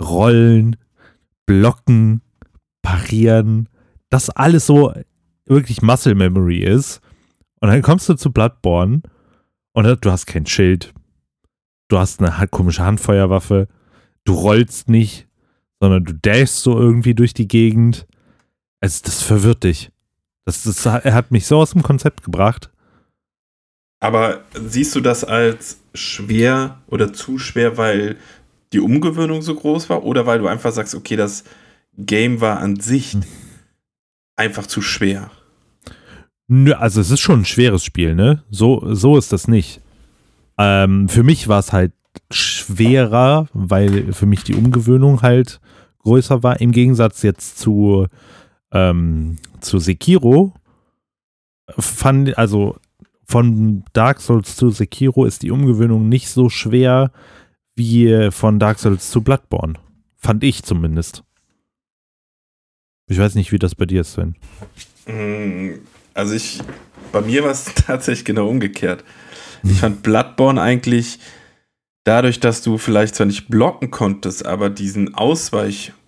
Rollen, 0.00 0.76
Blocken, 1.46 2.22
Parieren, 2.82 3.68
das 4.10 4.30
alles 4.30 4.66
so 4.66 4.92
wirklich 5.46 5.82
Muscle 5.82 6.14
Memory 6.14 6.58
ist, 6.58 7.00
und 7.60 7.68
dann 7.68 7.82
kommst 7.82 8.08
du 8.08 8.14
zu 8.14 8.32
Bloodborne 8.32 9.02
und 9.72 10.04
du 10.04 10.10
hast 10.10 10.26
kein 10.26 10.46
Schild, 10.46 10.92
du 11.88 11.98
hast 11.98 12.20
eine 12.20 12.48
komische 12.48 12.84
Handfeuerwaffe, 12.84 13.68
du 14.24 14.34
rollst 14.34 14.88
nicht, 14.88 15.28
sondern 15.80 16.04
du 16.04 16.14
dashst 16.14 16.62
so 16.62 16.78
irgendwie 16.78 17.14
durch 17.14 17.34
die 17.34 17.48
Gegend. 17.48 18.06
Also 18.80 19.02
das 19.04 19.22
verwirrt 19.22 19.64
dich. 19.64 19.92
Das, 20.44 20.62
das, 20.64 20.84
er 20.86 21.14
hat 21.14 21.30
mich 21.30 21.46
so 21.46 21.58
aus 21.58 21.70
dem 21.70 21.82
Konzept 21.82 22.24
gebracht. 22.24 22.70
Aber 24.00 24.40
siehst 24.54 24.94
du 24.96 25.00
das 25.00 25.22
als 25.22 25.78
schwer 25.94 26.82
oder 26.88 27.12
zu 27.12 27.38
schwer, 27.38 27.76
weil 27.76 28.16
die 28.72 28.80
Umgewöhnung 28.80 29.42
so 29.42 29.54
groß 29.54 29.88
war 29.90 30.02
oder 30.04 30.26
weil 30.26 30.40
du 30.40 30.48
einfach 30.48 30.72
sagst, 30.72 30.94
okay, 30.94 31.14
das 31.14 31.44
Game 31.96 32.40
war 32.40 32.58
an 32.58 32.80
sich 32.80 33.12
Hm. 33.12 33.22
einfach 34.36 34.66
zu 34.66 34.82
schwer? 34.82 35.30
Nö, 36.48 36.72
also 36.72 37.00
es 37.00 37.10
ist 37.10 37.20
schon 37.20 37.40
ein 37.40 37.44
schweres 37.44 37.84
Spiel, 37.84 38.14
ne? 38.14 38.42
So, 38.50 38.94
so 38.94 39.16
ist 39.16 39.32
das 39.32 39.46
nicht. 39.46 39.80
Ähm, 40.58 41.08
für 41.08 41.22
mich 41.22 41.48
war 41.48 41.60
es 41.60 41.72
halt 41.72 41.92
schwerer, 42.30 43.46
weil 43.52 44.12
für 44.12 44.26
mich 44.26 44.42
die 44.44 44.54
Umgewöhnung 44.54 45.22
halt 45.22 45.60
größer 46.00 46.42
war. 46.42 46.60
Im 46.60 46.72
Gegensatz 46.72 47.22
jetzt 47.22 47.58
zu, 47.58 48.06
ähm, 48.72 49.38
zu 49.60 49.78
Sekiro. 49.78 50.52
Fand, 51.78 52.36
also 52.36 52.76
von 53.24 53.84
Dark 53.92 54.20
Souls 54.20 54.56
zu 54.56 54.70
Sekiro 54.70 55.24
ist 55.24 55.42
die 55.42 55.50
Umgewöhnung 55.50 56.08
nicht 56.08 56.28
so 56.28 56.48
schwer 56.48 57.12
wie 57.74 58.30
von 58.30 58.58
Dark 58.58 58.78
Souls 58.78 59.10
zu 59.10 59.22
Bloodborne. 59.22 59.74
Fand 60.16 60.44
ich 60.44 60.62
zumindest. 60.62 61.24
Ich 63.08 63.18
weiß 63.18 63.34
nicht, 63.34 63.52
wie 63.52 63.58
das 63.58 63.74
bei 63.74 63.86
dir 63.86 64.02
ist, 64.02 64.12
Sven. 64.12 64.36
Mm, 65.06 65.80
Also 66.14 66.34
ich, 66.34 66.60
bei 67.10 67.20
mir 67.22 67.44
war 67.44 67.50
es 67.50 67.64
tatsächlich 67.74 68.24
genau 68.24 68.48
umgekehrt. 68.48 69.04
Ich 69.64 69.78
fand 69.78 70.02
Bloodborne 70.02 70.60
eigentlich 70.60 71.18
dadurch, 72.04 72.40
dass 72.40 72.62
du 72.62 72.78
vielleicht 72.78 73.14
zwar 73.14 73.26
nicht 73.26 73.48
blocken 73.48 73.90
konntest, 73.90 74.44
aber 74.44 74.70
diesen 74.70 75.14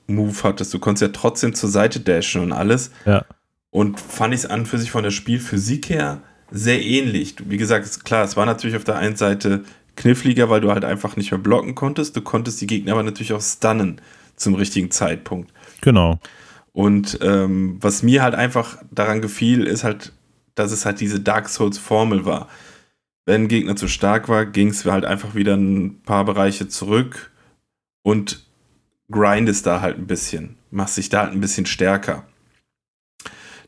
Ausweich-Move 0.08 0.42
hattest, 0.42 0.74
du 0.74 0.78
konntest 0.78 1.02
ja 1.02 1.08
trotzdem 1.08 1.54
zur 1.54 1.68
Seite 1.70 2.00
dashen 2.00 2.42
und 2.42 2.52
alles. 2.52 2.90
Ja. 3.06 3.24
Und 3.70 3.98
fand 3.98 4.34
ich 4.34 4.40
es 4.40 4.46
an 4.46 4.66
für 4.66 4.78
sich 4.78 4.90
von 4.90 5.02
der 5.02 5.10
Spielphysik 5.10 5.88
her 5.88 6.22
sehr 6.50 6.80
ähnlich. 6.82 7.36
Wie 7.46 7.56
gesagt, 7.56 7.84
ist 7.84 8.04
klar, 8.04 8.24
es 8.24 8.36
war 8.36 8.46
natürlich 8.46 8.76
auf 8.76 8.84
der 8.84 8.96
einen 8.96 9.16
Seite 9.16 9.64
kniffliger, 9.96 10.48
weil 10.48 10.60
du 10.60 10.70
halt 10.70 10.84
einfach 10.84 11.16
nicht 11.16 11.30
mehr 11.32 11.40
blocken 11.40 11.74
konntest. 11.74 12.16
Du 12.16 12.20
konntest 12.20 12.60
die 12.60 12.66
Gegner 12.66 12.92
aber 12.92 13.02
natürlich 13.02 13.32
auch 13.32 13.40
stunnen 13.40 14.00
zum 14.36 14.54
richtigen 14.54 14.90
Zeitpunkt. 14.90 15.52
Genau. 15.80 16.20
Und 16.72 17.18
ähm, 17.22 17.78
was 17.80 18.02
mir 18.02 18.22
halt 18.22 18.34
einfach 18.34 18.78
daran 18.90 19.22
gefiel, 19.22 19.64
ist 19.64 19.84
halt, 19.84 20.12
dass 20.54 20.72
es 20.72 20.84
halt 20.84 21.00
diese 21.00 21.20
Dark 21.20 21.48
Souls-Formel 21.48 22.24
war. 22.24 22.48
Wenn 23.26 23.44
ein 23.44 23.48
Gegner 23.48 23.74
zu 23.74 23.88
stark 23.88 24.28
war, 24.28 24.44
ging 24.44 24.68
es 24.68 24.84
halt 24.84 25.04
einfach 25.04 25.34
wieder 25.34 25.56
ein 25.56 26.02
paar 26.02 26.24
Bereiche 26.24 26.68
zurück 26.68 27.32
und 28.02 28.43
grindest 29.14 29.66
da 29.66 29.80
halt 29.80 29.96
ein 29.98 30.06
bisschen. 30.06 30.56
Machst 30.70 30.96
dich 30.96 31.08
da 31.08 31.22
halt 31.22 31.32
ein 31.32 31.40
bisschen 31.40 31.66
stärker. 31.66 32.26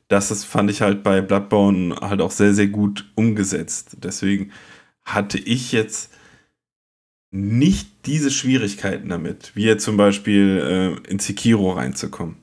Das 0.09 0.31
ist, 0.31 0.45
fand 0.45 0.71
ich 0.71 0.83
halt 0.83 1.03
bei 1.03 1.21
Bloodborne 1.21 1.97
halt 2.01 2.21
auch 2.21 2.31
sehr, 2.31 2.55
sehr 2.55 2.69
gut 2.69 3.11
umgesetzt. 3.17 3.97
Deswegen 4.03 4.53
hatte 5.05 5.39
ich 5.39 5.73
jetzt 5.73 6.13
nicht 7.33 7.89
diese 8.07 8.31
Schwierigkeiten 8.31 9.09
damit, 9.09 9.53
wie 9.55 9.65
jetzt 9.65 9.85
zum 9.85 9.97
Beispiel 9.97 10.99
äh, 11.07 11.11
in 11.11 11.19
Sekiro 11.19 11.73
reinzukommen. 11.73 12.37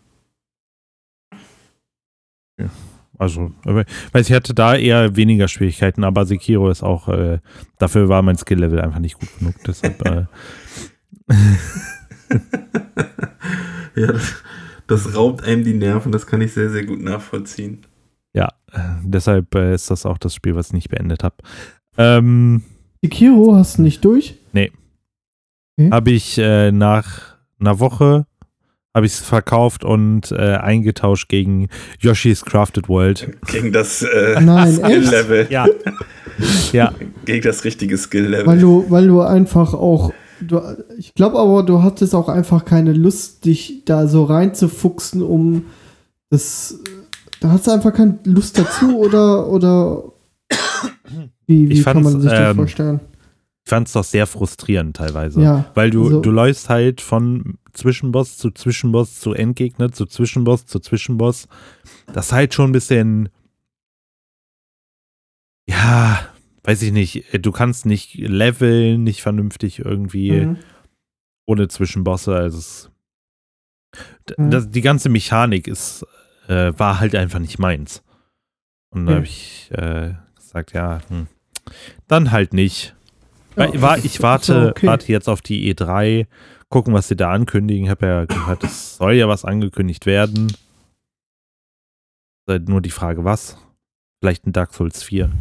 Also, 3.18 3.52
aber- 3.64 3.86
weiß 4.12 4.30
ich 4.30 4.36
hatte 4.36 4.54
da 4.54 4.76
eher 4.76 5.16
weniger 5.16 5.48
Schwierigkeiten, 5.48 6.04
aber 6.04 6.26
Sekiro 6.26 6.70
ist 6.70 6.84
auch, 6.84 7.08
äh, 7.08 7.40
dafür 7.78 8.10
war 8.10 8.22
mein 8.22 8.38
Skill-Level 8.38 8.82
einfach 8.82 9.00
nicht 9.00 9.20
gut 9.20 9.30
genug. 9.40 9.56
Deshalb, 9.66 10.02
äh, 10.06 10.26
ja, 13.96 14.08
das, 14.08 14.34
das 14.88 15.16
raubt 15.16 15.44
einem 15.44 15.64
die 15.64 15.74
Nerven, 15.74 16.12
das 16.12 16.28
kann 16.28 16.42
ich 16.42 16.54
sehr, 16.54 16.70
sehr 16.70 16.86
gut 16.86 17.02
nachvollziehen. 17.02 17.86
ja, 18.34 18.50
äh, 18.72 18.80
deshalb 19.04 19.54
äh, 19.56 19.74
ist 19.74 19.90
das 19.90 20.06
auch 20.06 20.18
das 20.18 20.34
Spiel, 20.36 20.56
was 20.56 20.68
ich 20.68 20.74
nicht 20.74 20.90
beendet 20.90 21.24
habe. 21.24 21.36
Ähm, 21.98 22.64
Sekiro 23.02 23.56
hast 23.56 23.78
du 23.78 23.82
nicht 23.84 24.04
durch? 24.04 24.36
habe 25.92 26.12
ich 26.12 26.38
äh, 26.38 26.72
nach 26.72 27.36
einer 27.60 27.80
Woche 27.80 28.26
habe 28.96 29.08
ich 29.08 29.14
es 29.14 29.20
verkauft 29.20 29.84
und 29.84 30.32
äh, 30.32 30.56
eingetauscht 30.56 31.28
gegen 31.28 31.68
Yoshi's 32.00 32.46
Crafted 32.46 32.90
World. 32.90 33.28
Gegen 33.48 33.72
das 33.72 34.04
äh, 34.04 34.36
echt? 34.36 34.84
Skill-Level. 34.84 35.48
Ja. 35.50 35.66
ja, 36.72 36.94
Gegen 37.26 37.42
das 37.42 37.64
richtige 37.64 37.96
Weil 37.96 37.98
Skill-Level. 37.98 38.60
du, 38.60 38.86
weil 38.90 39.08
du 39.08 39.22
einfach 39.22 39.74
auch. 39.74 40.14
Du, 40.48 40.62
ich 40.98 41.14
glaube 41.14 41.40
aber, 41.40 41.64
du 41.64 41.82
hattest 41.84 42.14
auch 42.16 42.30
einfach 42.30 42.66
keine 42.66 42.94
Lust, 42.94 43.46
dich 43.46 43.84
da 43.86 44.08
so 44.08 44.24
reinzufuchsen, 44.26 45.22
um 45.22 45.66
das. 46.30 46.80
Da 47.40 47.52
hast 47.52 47.68
du 47.68 47.72
einfach 47.72 47.94
keine 47.94 48.20
Lust 48.24 48.58
dazu 48.58 48.98
oder. 48.98 49.48
oder 49.50 50.04
wie 51.46 51.70
wie 51.70 51.82
kann 51.82 52.02
man 52.04 52.22
sich 52.22 52.30
das 52.32 52.52
ähm, 52.52 52.56
vorstellen? 52.56 53.00
ich 53.66 53.70
fand 53.70 53.88
es 53.88 53.94
doch 53.94 54.04
sehr 54.04 54.28
frustrierend 54.28 54.96
teilweise. 54.98 55.42
Ja. 55.42 55.66
Weil 55.74 55.90
du, 55.90 56.04
also- 56.06 56.22
du 56.22 56.32
läufst 56.32 56.70
halt 56.70 57.00
von 57.02 57.58
Zwischenboss 57.72 58.38
zu 58.38 58.52
Zwischenboss 58.52 59.20
zu 59.20 59.34
Endgegner 59.34 59.92
zu 59.92 60.06
Zwischenboss 60.06 60.66
zu 60.66 60.80
Zwischenboss. 60.80 61.48
Das 62.14 62.28
ist 62.28 62.32
halt 62.34 62.54
schon 62.54 62.70
ein 62.70 62.74
bisschen. 62.74 63.30
Ja, 65.68 66.20
weiß 66.64 66.82
ich 66.82 66.92
nicht. 66.92 67.26
Du 67.46 67.52
kannst 67.52 67.86
nicht 67.86 68.16
leveln, 68.16 69.04
nicht 69.04 69.22
vernünftig 69.22 69.80
irgendwie 69.80 70.32
Mhm. 70.46 70.58
ohne 71.46 71.68
Zwischenbosse. 71.68 72.36
Also 72.36 72.58
es, 72.60 72.90
Mhm. 74.38 74.50
das, 74.52 74.70
die 74.72 74.82
ganze 74.82 75.10
Mechanik 75.10 75.68
ist, 75.68 76.06
äh, 76.48 76.72
war 76.78 77.00
halt 77.00 77.16
einfach 77.16 77.40
nicht 77.40 77.60
meins. 77.60 78.02
Und 78.92 79.06
da 79.06 79.12
Ja. 79.12 79.16
habe 79.18 79.26
ich 79.26 79.70
äh, 79.72 80.14
gesagt, 80.36 80.74
ja, 80.74 81.02
hm, 81.10 81.28
dann 82.08 82.32
halt 82.32 82.54
nicht. 82.54 82.96
Ja, 83.56 83.82
war, 83.82 83.98
ich 84.00 84.22
warte, 84.22 84.70
okay. 84.72 84.88
warte 84.88 85.12
jetzt 85.12 85.28
auf 85.30 85.42
die 85.42 85.72
E3, 85.74 86.26
gucken, 86.70 86.94
was 86.94 87.08
sie 87.08 87.16
da 87.16 87.32
ankündigen. 87.32 87.84
Ich 87.86 87.90
habe 87.92 88.06
ja 88.08 88.26
gehört, 88.26 88.64
es 88.64 88.98
soll 88.98 89.14
ja 89.14 89.28
was 89.28 89.46
angekündigt 89.46 90.06
werden. 90.08 90.52
Halt 92.48 92.68
nur 92.68 92.82
die 92.82 92.90
Frage, 92.90 93.24
was? 93.24 93.58
Vielleicht 94.20 94.48
ein 94.48 94.54
Dark 94.54 94.74
Souls 94.74 95.04
4. 95.04 95.32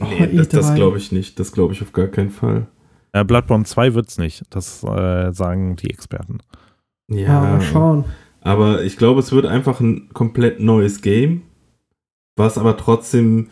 Nee, 0.00 0.28
das, 0.34 0.48
das 0.48 0.70
E3. 0.70 0.74
glaube 0.74 0.98
ich 0.98 1.12
nicht. 1.12 1.38
Das 1.38 1.52
glaube 1.52 1.72
ich 1.72 1.82
auf 1.82 1.92
gar 1.92 2.08
keinen 2.08 2.30
Fall. 2.30 2.66
Äh, 3.12 3.24
Bloodborne 3.24 3.64
2 3.64 3.94
wird's 3.94 4.18
nicht. 4.18 4.42
Das 4.50 4.82
äh, 4.82 5.32
sagen 5.32 5.76
die 5.76 5.90
Experten. 5.90 6.38
Ja, 7.08 7.40
mal 7.40 7.60
schauen. 7.60 8.04
aber 8.40 8.82
ich 8.82 8.96
glaube, 8.96 9.20
es 9.20 9.30
wird 9.30 9.46
einfach 9.46 9.80
ein 9.80 10.08
komplett 10.14 10.58
neues 10.58 11.02
Game, 11.02 11.42
was 12.36 12.58
aber 12.58 12.76
trotzdem, 12.76 13.50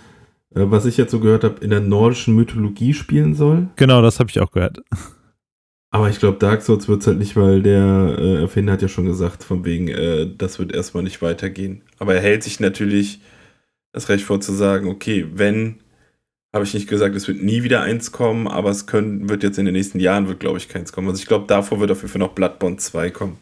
äh, 0.55 0.65
was 0.65 0.87
ich 0.87 0.97
jetzt 0.97 1.13
so 1.13 1.21
gehört 1.21 1.45
habe, 1.45 1.63
in 1.63 1.71
der 1.71 1.81
nordischen 1.81 2.35
Mythologie 2.35 2.95
spielen 2.95 3.35
soll. 3.35 3.69
Genau, 3.77 4.03
das 4.03 4.19
habe 4.19 4.31
ich 4.31 4.41
auch 4.41 4.51
gehört. 4.51 4.83
Aber 5.95 6.09
ich 6.09 6.19
glaube, 6.19 6.39
Dark 6.39 6.63
Souls 6.63 6.89
wird 6.89 7.03
es 7.03 7.07
halt 7.07 7.19
nicht, 7.19 7.37
weil 7.37 7.63
der 7.63 8.17
äh, 8.19 8.41
Erfinder 8.41 8.73
hat 8.73 8.83
ja 8.83 8.89
schon 8.89 9.05
gesagt, 9.05 9.45
von 9.45 9.67
wegen, 9.67 9.89
äh, 9.89 10.27
das 10.37 10.59
wird 10.59 10.73
erstmal 10.73 11.03
nicht 11.03 11.21
weitergehen. 11.21 11.83
Aber 11.99 12.15
er 12.15 12.23
hält 12.23 12.43
sich 12.43 12.61
natürlich 12.61 13.21
das 13.93 14.09
Recht 14.09 14.25
vor 14.25 14.41
zu 14.41 14.53
sagen, 14.53 14.89
okay, 14.89 15.27
wenn, 15.35 15.82
habe 16.53 16.65
ich 16.65 16.75
nicht 16.75 16.89
gesagt, 16.89 17.15
es 17.17 17.27
wird 17.29 17.43
nie 17.43 17.63
wieder 17.63 17.81
eins 17.83 18.13
kommen, 18.13 18.47
aber 18.47 18.71
es 18.71 18.87
können, 18.87 19.29
wird 19.29 19.43
jetzt 19.43 19.59
in 19.59 19.65
den 19.65 19.75
nächsten 19.75 20.01
Jahren, 20.01 20.29
wird 20.29 20.41
glaube 20.41 20.59
ich 20.59 20.69
keins 20.69 20.93
kommen. 20.93 21.09
Also 21.09 21.21
ich 21.21 21.27
glaube, 21.27 21.47
davor 21.47 21.81
wird 21.81 21.91
auf 21.91 21.99
jeden 22.03 22.11
Fall 22.11 22.19
noch 22.21 22.35
Bloodborne 22.35 22.77
2 22.77 23.11
kommen. 23.11 23.39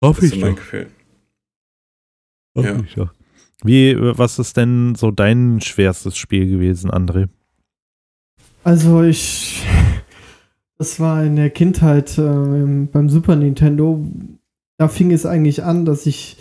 Das 0.00 0.08
Hoffe 0.10 0.24
ist 0.26 0.34
so 0.34 0.40
mein 0.40 0.56
Gefühl. 0.56 0.88
Hoffe 2.56 2.68
Ja. 2.68 2.80
ich 2.80 2.94
doch. 2.94 3.14
Wie, 3.62 3.90
äh, 3.90 4.18
was 4.18 4.38
ist 4.38 4.56
denn 4.56 4.94
so 4.94 5.10
dein 5.10 5.60
schwerstes 5.60 6.16
Spiel 6.16 6.48
gewesen, 6.48 6.90
André? 6.90 7.28
Also 8.64 9.02
ich. 9.02 9.64
Das 10.78 10.98
war 10.98 11.22
in 11.24 11.36
der 11.36 11.50
Kindheit 11.50 12.16
ähm, 12.16 12.88
beim 12.90 13.10
Super 13.10 13.36
Nintendo. 13.36 14.02
Da 14.78 14.88
fing 14.88 15.12
es 15.12 15.26
eigentlich 15.26 15.62
an, 15.62 15.84
dass 15.84 16.06
ich 16.06 16.38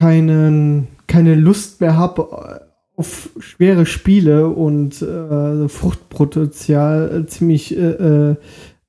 keinen, 0.00 0.88
keine 1.06 1.34
Lust 1.34 1.82
mehr 1.82 1.96
habe 1.98 2.63
auf 2.96 3.30
schwere 3.38 3.86
Spiele 3.86 4.48
und 4.48 5.02
äh, 5.02 5.68
Fruchtpotenzial 5.68 7.24
ziemlich 7.26 7.76
äh, 7.76 7.80
äh, 7.80 8.36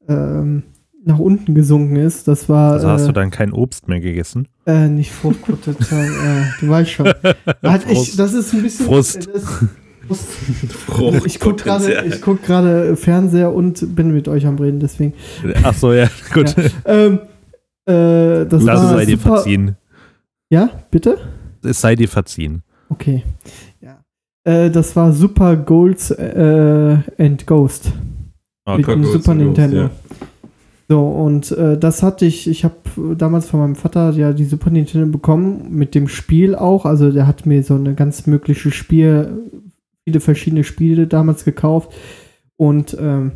ähm, 0.07 0.63
nach 1.03 1.19
unten 1.19 1.55
gesunken 1.55 1.95
ist. 1.95 2.27
Das 2.27 2.49
war. 2.49 2.73
Also 2.73 2.89
hast 2.89 3.03
äh, 3.03 3.07
du 3.07 3.13
dann 3.13 3.31
kein 3.31 3.51
Obst 3.51 3.87
mehr 3.87 3.99
gegessen? 3.99 4.47
Äh, 4.65 4.87
nicht 4.89 5.11
Fruchtpotenzial, 5.11 6.05
äh, 6.05 6.43
du 6.59 6.69
weißt 6.69 6.91
schon. 6.91 7.07
Hat 7.63 7.89
ich, 7.89 8.15
das 8.15 8.33
ist 8.33 8.53
ein 8.53 8.63
bisschen. 8.63 8.85
Frust. 8.85 9.27
äh, 9.27 9.39
Frust. 9.39 11.25
Ich 11.25 11.39
gucke 11.39 11.63
gerade 11.63 12.17
guck 12.21 12.39
Fernseher 12.97 13.51
und 13.53 13.95
bin 13.95 14.13
mit 14.13 14.27
euch 14.27 14.45
am 14.45 14.57
Reden, 14.59 14.79
deswegen. 14.79 15.13
Ach 15.63 15.73
so, 15.73 15.93
ja, 15.93 16.07
gut. 16.33 16.55
Ja. 16.55 16.63
Ähm, 16.85 17.19
äh, 17.87 18.45
das 18.45 18.63
Das 18.63 18.65
war 18.65 18.89
sei 18.89 19.05
dir 19.05 19.17
super, 19.17 19.35
verziehen. 19.35 19.75
Ja, 20.49 20.69
bitte? 20.91 21.17
Es 21.63 21.81
sei 21.81 21.95
dir 21.95 22.07
verziehen. 22.07 22.61
Okay. 22.89 23.23
Äh, 24.45 24.69
das 24.69 24.95
war 24.95 25.11
Super 25.11 25.57
Golds 25.57 26.11
äh, 26.11 26.97
and 27.17 27.45
Ghost. 27.45 27.91
Okay. 28.63 28.77
mit 28.77 28.87
dem 28.87 29.03
Super 29.03 29.31
and 29.31 29.41
Ghost, 29.41 29.57
Nintendo. 29.57 29.77
ja. 29.77 29.89
So, 30.87 31.01
und 31.01 31.51
äh, 31.51 31.77
das 31.79 32.03
hatte 32.03 32.25
ich, 32.25 32.47
ich 32.47 32.63
habe 32.63 32.75
damals 33.17 33.49
von 33.49 33.59
meinem 33.59 33.75
Vater 33.75 34.11
ja 34.11 34.33
die 34.33 34.45
Super 34.45 34.69
Nintendo 34.69 35.07
bekommen, 35.07 35.67
mit 35.71 35.95
dem 35.95 36.07
Spiel 36.07 36.55
auch. 36.55 36.85
Also 36.85 37.11
der 37.11 37.25
hat 37.25 37.45
mir 37.47 37.63
so 37.63 37.73
eine 37.73 37.95
ganz 37.95 38.27
mögliche 38.27 38.69
Spiel, 38.71 39.49
viele 40.03 40.19
verschiedene 40.19 40.63
Spiele 40.63 41.07
damals 41.07 41.43
gekauft. 41.43 41.91
Und 42.55 42.95
ähm, 42.99 43.31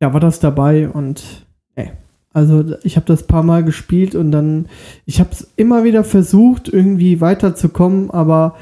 ja, 0.00 0.12
war 0.12 0.20
das 0.20 0.40
dabei 0.40 0.88
und 0.88 1.46
ey, 1.74 1.90
also 2.32 2.64
ich 2.84 2.96
habe 2.96 3.06
das 3.06 3.26
paar 3.26 3.42
Mal 3.42 3.64
gespielt 3.64 4.14
und 4.14 4.30
dann, 4.30 4.66
ich 5.06 5.20
habe 5.20 5.30
es 5.32 5.50
immer 5.56 5.84
wieder 5.84 6.04
versucht, 6.04 6.68
irgendwie 6.68 7.20
weiterzukommen, 7.20 8.10
aber 8.10 8.56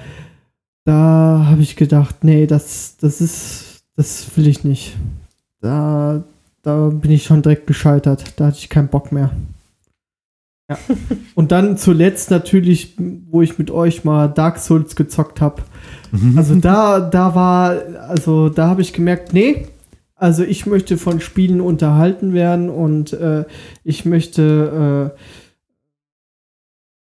da 0.86 1.46
habe 1.50 1.62
ich 1.62 1.74
gedacht, 1.74 2.22
nee, 2.22 2.46
das, 2.46 2.96
das 3.00 3.20
ist, 3.20 3.82
das 3.96 4.24
will 4.36 4.46
ich 4.46 4.62
nicht. 4.62 4.96
Da, 5.60 6.22
da 6.62 6.88
bin 6.90 7.10
ich 7.10 7.24
schon 7.24 7.42
direkt 7.42 7.66
gescheitert. 7.66 8.34
Da 8.36 8.46
hatte 8.46 8.58
ich 8.58 8.68
keinen 8.68 8.86
Bock 8.86 9.10
mehr. 9.10 9.32
Ja. 10.70 10.78
Und 11.34 11.50
dann 11.50 11.76
zuletzt 11.76 12.30
natürlich, 12.30 12.94
wo 13.28 13.42
ich 13.42 13.58
mit 13.58 13.72
euch 13.72 14.04
mal 14.04 14.28
Dark 14.28 14.58
Souls 14.58 14.94
gezockt 14.94 15.40
habe. 15.40 15.62
Also 16.36 16.54
da, 16.54 17.00
da 17.00 17.34
war, 17.34 17.76
also 18.08 18.48
da 18.48 18.68
habe 18.68 18.80
ich 18.80 18.92
gemerkt, 18.92 19.32
nee, 19.32 19.66
also 20.14 20.44
ich 20.44 20.66
möchte 20.66 20.98
von 20.98 21.20
Spielen 21.20 21.60
unterhalten 21.60 22.32
werden 22.32 22.70
und 22.70 23.12
äh, 23.12 23.44
ich 23.82 24.04
möchte, 24.04 25.12
äh, 25.12 25.20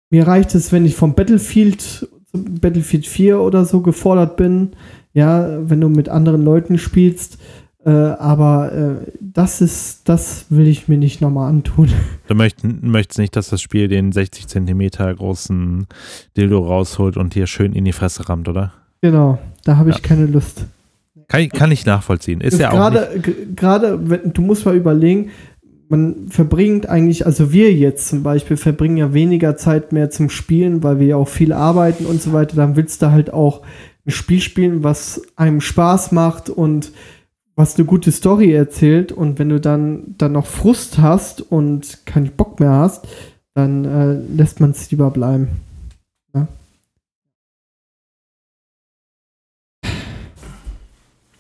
mir 0.10 0.28
reicht 0.28 0.56
es, 0.56 0.72
wenn 0.72 0.86
ich 0.86 0.96
vom 0.96 1.14
Battlefield, 1.14 2.10
Battlefield 2.38 3.06
4 3.06 3.40
oder 3.40 3.66
so 3.66 3.82
gefordert 3.82 4.36
bin, 4.38 4.72
ja, 5.14 5.58
wenn 5.70 5.82
du 5.82 5.90
mit 5.90 6.10
anderen 6.10 6.44
Leuten 6.44 6.78
spielst, 6.78 7.38
äh, 7.86 7.90
aber 7.92 8.72
äh, 8.74 9.12
das 9.22 9.62
ist, 9.62 10.08
das 10.10 10.46
will 10.50 10.68
ich 10.68 10.88
mir 10.88 10.98
nicht 10.98 11.22
nochmal 11.22 11.50
antun. 11.50 11.90
Du 12.28 12.36
möcht, 12.36 12.58
möchtest 12.64 13.20
nicht, 13.20 13.36
dass 13.38 13.50
das 13.50 13.62
Spiel 13.62 13.88
den 13.88 14.12
60 14.12 14.48
Zentimeter 14.48 15.14
großen 15.16 15.88
Dildo 16.36 16.60
rausholt 16.60 17.16
und 17.16 17.36
dir 17.36 17.48
schön 17.48 17.72
in 17.74 17.86
die 17.86 17.94
Fresse 17.94 18.28
rammt, 18.28 18.50
oder? 18.50 18.74
Genau, 19.02 19.38
da 19.64 19.78
habe 19.78 19.90
ich 19.92 19.96
Ja. 19.98 20.02
keine 20.02 20.26
Lust. 20.26 20.66
Kann, 21.30 21.42
ich- 21.42 21.50
kann 21.52 21.72
ich 21.72 21.86
nachvollziehen. 21.86 22.42
Ist 22.42 22.60
ja 22.60 22.72
auch 22.72 22.92
gerade, 23.56 24.00
du 24.26 24.42
musst 24.42 24.66
mal 24.66 24.76
überlegen, 24.76 25.30
man 25.90 26.28
verbringt 26.30 26.90
eigentlich, 26.90 27.26
also 27.26 27.52
wir 27.52 27.74
jetzt 27.74 28.10
zum 28.10 28.24
Beispiel 28.24 28.58
verbringen 28.58 28.98
ja 28.98 29.14
weniger 29.14 29.56
Zeit 29.58 29.94
mehr 29.94 30.10
zum 30.10 30.30
Spielen, 30.30 30.84
weil 30.84 31.00
wir 31.00 31.08
ja 31.08 31.16
auch 31.16 31.30
viel 31.30 31.54
arbeiten 31.54 32.06
und 32.06 32.22
so 32.22 32.34
weiter. 32.34 32.56
Dann 32.56 32.76
willst 32.76 33.02
du 33.02 33.12
halt 33.12 33.32
auch 33.32 33.62
ein 34.06 34.12
Spiel 34.12 34.42
spielen, 34.42 34.84
was 34.84 35.22
einem 35.36 35.62
Spaß 35.62 36.12
macht 36.12 36.50
und 36.50 36.92
was 37.56 37.76
eine 37.76 37.86
gute 37.86 38.12
Story 38.12 38.54
erzählt. 38.54 39.12
Und 39.12 39.40
wenn 39.40 39.50
du 39.50 39.60
dann, 39.60 40.16
dann 40.18 40.34
noch 40.34 40.46
Frust 40.46 41.00
hast 41.00 41.42
und 41.42 42.06
keinen 42.06 42.32
Bock 42.32 42.60
mehr 42.60 42.72
hast, 42.72 43.08
dann 43.54 43.86
äh, 43.86 44.14
lässt 44.36 44.60
man 44.60 44.72
es 44.72 44.92
lieber 44.92 45.10
bleiben. 45.10 45.48
Ja. 46.36 46.48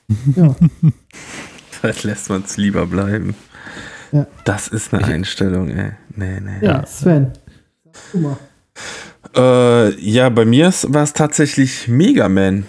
ja. 0.35 0.55
Vielleicht 1.69 2.03
lässt 2.03 2.29
man 2.29 2.43
es 2.43 2.57
lieber 2.57 2.87
bleiben. 2.87 3.35
Ja. 4.11 4.27
Das 4.45 4.67
ist 4.67 4.93
eine 4.93 5.05
Einstellung, 5.05 5.69
ey. 5.69 5.91
Nee, 6.15 6.39
nee. 6.39 6.65
ja, 6.65 6.85
Sven. 6.85 7.31
Du 8.11 8.19
mal. 8.19 8.37
Äh, 9.35 9.99
ja, 9.99 10.29
bei 10.29 10.45
mir 10.45 10.71
war 10.87 11.03
es 11.03 11.13
tatsächlich 11.13 11.87
Mega 11.87 12.29
Man. 12.29 12.65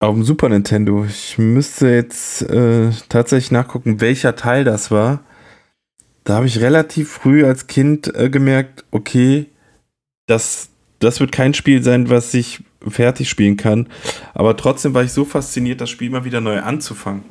Auf 0.00 0.14
dem 0.14 0.24
Super 0.24 0.48
Nintendo. 0.48 1.04
Ich 1.04 1.38
müsste 1.38 1.88
jetzt 1.88 2.42
äh, 2.42 2.90
tatsächlich 3.08 3.52
nachgucken, 3.52 4.00
welcher 4.00 4.34
Teil 4.34 4.64
das 4.64 4.90
war. 4.90 5.20
Da 6.24 6.34
habe 6.34 6.46
ich 6.46 6.60
relativ 6.60 7.10
früh 7.10 7.44
als 7.44 7.66
Kind 7.66 8.14
äh, 8.14 8.30
gemerkt, 8.30 8.84
okay, 8.90 9.46
das, 10.26 10.70
das 10.98 11.20
wird 11.20 11.32
kein 11.32 11.54
Spiel 11.54 11.82
sein, 11.82 12.10
was 12.10 12.32
ich 12.34 12.62
fertig 12.88 13.28
spielen 13.28 13.56
kann. 13.56 13.88
Aber 14.34 14.56
trotzdem 14.56 14.94
war 14.94 15.04
ich 15.04 15.12
so 15.12 15.24
fasziniert, 15.24 15.80
das 15.80 15.90
Spiel 15.90 16.10
mal 16.10 16.24
wieder 16.24 16.40
neu 16.40 16.60
anzufangen. 16.60 17.22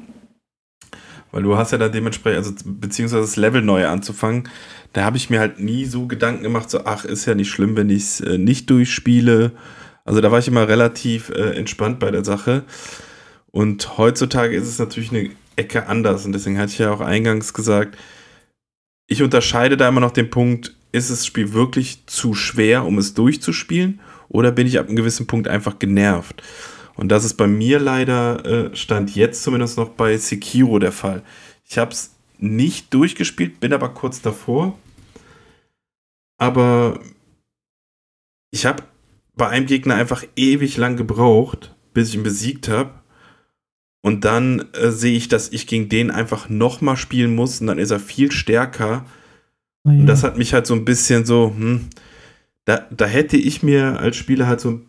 Weil 1.31 1.43
du 1.43 1.57
hast 1.57 1.71
ja 1.71 1.77
da 1.77 1.89
dementsprechend, 1.89 2.39
also 2.39 2.53
beziehungsweise 2.65 3.21
das 3.21 3.37
Level 3.37 3.61
neu 3.61 3.87
anzufangen, 3.87 4.49
da 4.93 5.03
habe 5.03 5.17
ich 5.17 5.29
mir 5.29 5.39
halt 5.39 5.59
nie 5.59 5.85
so 5.85 6.07
Gedanken 6.07 6.43
gemacht, 6.43 6.69
so, 6.69 6.85
ach, 6.85 7.05
ist 7.05 7.25
ja 7.25 7.35
nicht 7.35 7.49
schlimm, 7.49 7.77
wenn 7.77 7.89
ich 7.89 8.03
es 8.03 8.21
äh, 8.21 8.37
nicht 8.37 8.69
durchspiele. 8.69 9.53
Also 10.03 10.19
da 10.19 10.31
war 10.31 10.39
ich 10.39 10.47
immer 10.47 10.67
relativ 10.67 11.29
äh, 11.29 11.55
entspannt 11.55 11.99
bei 11.99 12.11
der 12.11 12.25
Sache. 12.25 12.63
Und 13.51 13.97
heutzutage 13.97 14.55
ist 14.55 14.67
es 14.67 14.79
natürlich 14.79 15.11
eine 15.11 15.29
Ecke 15.55 15.87
anders. 15.87 16.25
Und 16.25 16.33
deswegen 16.33 16.57
hatte 16.57 16.73
ich 16.73 16.79
ja 16.79 16.91
auch 16.91 17.01
eingangs 17.01 17.53
gesagt, 17.53 17.97
ich 19.07 19.21
unterscheide 19.21 19.77
da 19.77 19.87
immer 19.87 19.99
noch 19.99 20.11
den 20.11 20.29
Punkt, 20.29 20.75
ist 20.91 21.11
das 21.11 21.25
Spiel 21.25 21.53
wirklich 21.53 22.05
zu 22.07 22.33
schwer, 22.33 22.85
um 22.85 22.97
es 22.97 23.13
durchzuspielen? 23.13 23.99
Oder 24.29 24.51
bin 24.51 24.67
ich 24.67 24.79
ab 24.79 24.87
einem 24.87 24.95
gewissen 24.95 25.27
Punkt 25.27 25.47
einfach 25.47 25.79
genervt? 25.79 26.41
Und 27.01 27.09
das 27.09 27.25
ist 27.25 27.33
bei 27.33 27.47
mir 27.47 27.79
leider, 27.79 28.45
äh, 28.45 28.75
stand 28.75 29.15
jetzt 29.15 29.41
zumindest 29.41 29.75
noch 29.75 29.89
bei 29.89 30.15
Sekiro 30.17 30.77
der 30.77 30.91
Fall. 30.91 31.23
Ich 31.67 31.79
habe 31.79 31.89
es 31.89 32.11
nicht 32.37 32.93
durchgespielt, 32.93 33.59
bin 33.59 33.73
aber 33.73 33.89
kurz 33.89 34.21
davor. 34.21 34.77
Aber 36.37 36.99
ich 38.51 38.67
habe 38.67 38.83
bei 39.35 39.49
einem 39.49 39.65
Gegner 39.65 39.95
einfach 39.95 40.23
ewig 40.35 40.77
lang 40.77 40.95
gebraucht, 40.95 41.73
bis 41.91 42.09
ich 42.09 42.15
ihn 42.15 42.23
besiegt 42.23 42.67
habe. 42.67 42.91
Und 44.01 44.23
dann 44.23 44.67
äh, 44.73 44.91
sehe 44.91 45.17
ich, 45.17 45.27
dass 45.27 45.49
ich 45.49 45.65
gegen 45.65 45.89
den 45.89 46.11
einfach 46.11 46.49
nochmal 46.49 46.97
spielen 46.97 47.33
muss 47.33 47.61
und 47.61 47.65
dann 47.65 47.79
ist 47.79 47.89
er 47.89 47.99
viel 47.99 48.31
stärker. 48.31 49.07
Oh 49.85 49.89
ja. 49.89 50.01
Und 50.01 50.05
das 50.05 50.21
hat 50.21 50.37
mich 50.37 50.53
halt 50.53 50.67
so 50.67 50.75
ein 50.75 50.85
bisschen 50.85 51.25
so, 51.25 51.51
hm, 51.57 51.89
da, 52.65 52.85
da 52.91 53.05
hätte 53.07 53.37
ich 53.37 53.63
mir 53.63 53.99
als 53.99 54.17
Spieler 54.17 54.45
halt 54.45 54.61
so 54.61 54.81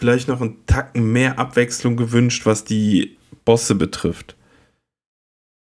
vielleicht 0.00 0.28
noch 0.28 0.40
einen 0.40 0.64
Tacken 0.66 1.12
mehr 1.12 1.38
Abwechslung 1.38 1.96
gewünscht, 1.96 2.46
was 2.46 2.64
die 2.64 3.16
Bosse 3.44 3.74
betrifft. 3.74 4.36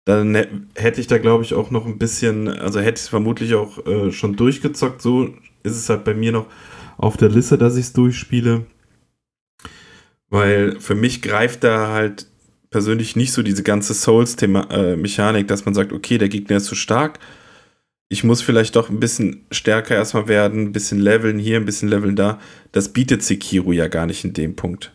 Dann 0.05 0.35
hä- 0.35 0.47
hätte 0.75 1.01
ich 1.01 1.07
da, 1.07 1.17
glaube 1.17 1.43
ich, 1.43 1.53
auch 1.53 1.71
noch 1.71 1.85
ein 1.85 1.97
bisschen, 1.97 2.47
also 2.47 2.79
hätte 2.79 2.99
ich 2.99 3.03
es 3.05 3.09
vermutlich 3.09 3.55
auch 3.55 3.85
äh, 3.85 4.11
schon 4.11 4.35
durchgezockt. 4.35 5.01
So 5.01 5.33
ist 5.63 5.77
es 5.77 5.89
halt 5.89 6.03
bei 6.03 6.13
mir 6.13 6.31
noch 6.31 6.47
auf 6.97 7.17
der 7.17 7.29
Liste, 7.29 7.57
dass 7.57 7.75
ich 7.75 7.85
es 7.85 7.93
durchspiele. 7.93 8.65
Weil 10.29 10.79
für 10.79 10.95
mich 10.95 11.21
greift 11.21 11.63
da 11.63 11.89
halt 11.89 12.27
persönlich 12.69 13.15
nicht 13.15 13.31
so 13.33 13.43
diese 13.43 13.63
ganze 13.63 13.93
Souls-Mechanik, 13.93 15.47
dass 15.47 15.65
man 15.65 15.73
sagt, 15.75 15.93
okay, 15.93 16.17
der 16.17 16.29
Gegner 16.29 16.57
ist 16.57 16.65
zu 16.65 16.75
stark. 16.75 17.19
Ich 18.09 18.23
muss 18.23 18.41
vielleicht 18.41 18.75
doch 18.75 18.89
ein 18.89 18.99
bisschen 18.99 19.45
stärker 19.51 19.95
erstmal 19.95 20.27
werden, 20.27 20.65
ein 20.65 20.71
bisschen 20.71 20.99
leveln 20.99 21.39
hier, 21.39 21.57
ein 21.57 21.65
bisschen 21.65 21.89
leveln 21.89 22.15
da. 22.15 22.39
Das 22.71 22.89
bietet 22.89 23.23
Sekiro 23.23 23.71
ja 23.71 23.87
gar 23.87 24.05
nicht 24.05 24.23
in 24.23 24.33
dem 24.33 24.55
Punkt. 24.55 24.93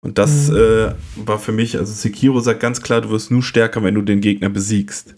Und 0.00 0.16
das 0.18 0.48
Mhm. 0.48 0.56
äh, 0.56 0.94
war 1.16 1.38
für 1.40 1.50
mich, 1.52 1.76
also 1.76 1.92
Sekiro 1.92 2.38
sagt 2.40 2.60
ganz 2.60 2.82
klar, 2.82 3.00
du 3.00 3.10
wirst 3.10 3.30
nur 3.32 3.42
stärker, 3.42 3.82
wenn 3.82 3.94
du 3.96 4.02
den 4.02 4.20
Gegner 4.20 4.48
besiegst. 4.48 5.16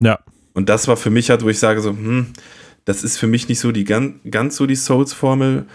Ja. 0.00 0.20
Und 0.54 0.68
das 0.68 0.86
war 0.86 0.96
für 0.96 1.10
mich 1.10 1.30
halt, 1.30 1.42
wo 1.42 1.48
ich 1.48 1.58
sage 1.58 1.80
so, 1.80 1.90
hm, 1.90 2.26
das 2.84 3.02
ist 3.02 3.16
für 3.18 3.26
mich 3.26 3.48
nicht 3.48 3.58
so 3.58 3.72
die 3.72 3.84
ganz, 3.84 4.14
ganz 4.30 4.56
so 4.56 4.66
die 4.66 4.76
Souls-Formel, 4.76 5.66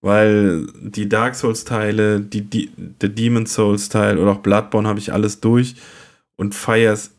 weil 0.00 0.66
die 0.80 1.08
Dark 1.08 1.34
Souls-Teile, 1.34 2.20
die, 2.20 2.42
die, 2.42 2.70
der 2.76 3.08
Demon 3.10 3.46
Souls-Teil 3.46 4.18
oder 4.18 4.32
auch 4.32 4.38
Bloodborne 4.40 4.88
habe 4.88 4.98
ich 4.98 5.12
alles 5.12 5.40
durch 5.40 5.74
und 6.36 6.54
feiere 6.54 6.92
es 6.94 7.10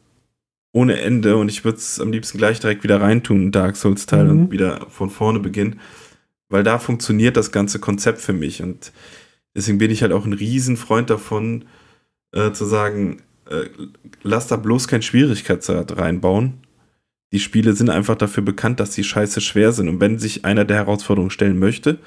ohne 0.73 0.99
Ende 0.99 1.37
und 1.37 1.47
ich 1.49 1.63
würde 1.63 1.77
es 1.77 2.01
am 2.01 2.11
liebsten 2.11 2.37
gleich 2.37 2.59
direkt 2.59 2.83
wieder 2.83 2.99
reintun, 2.99 3.51
Dark 3.51 3.77
Souls-Teil 3.77 4.25
Mhm. 4.25 4.29
und 4.31 4.51
wieder 4.51 4.87
von 4.89 5.09
vorne 5.09 5.39
beginnen, 5.39 5.79
weil 6.49 6.63
da 6.63 6.79
funktioniert 6.79 7.37
das 7.37 7.51
ganze 7.53 7.79
Konzept 7.79 8.19
für 8.19 8.33
mich 8.33 8.61
und 8.61 8.91
deswegen 9.55 9.77
bin 9.77 9.91
ich 9.91 10.01
halt 10.01 10.11
auch 10.11 10.25
ein 10.25 10.33
Riesenfreund 10.33 11.09
davon, 11.09 11.65
äh, 12.33 12.51
zu 12.51 12.65
sagen, 12.65 13.21
äh, 13.49 13.65
lass 14.23 14.47
da 14.47 14.55
bloß 14.57 14.87
kein 14.87 15.01
Schwierigkeitsgrad 15.01 15.97
reinbauen. 15.97 16.55
die 17.31 17.39
Spiele 17.39 17.73
sind 17.73 17.89
einfach 17.89 18.15
dafür 18.15 18.43
bekannt, 18.43 18.79
dass 18.79 18.93
sie 18.93 19.03
scheiße 19.03 19.41
schwer 19.41 19.71
sind. 19.71 19.89
Und 19.89 19.99
wenn 19.99 20.19
sich 20.19 20.45
einer 20.45 20.65
der 20.65 20.77
Herausforderungen 20.77 21.31
stellen 21.31 21.57
möchte, 21.57 21.97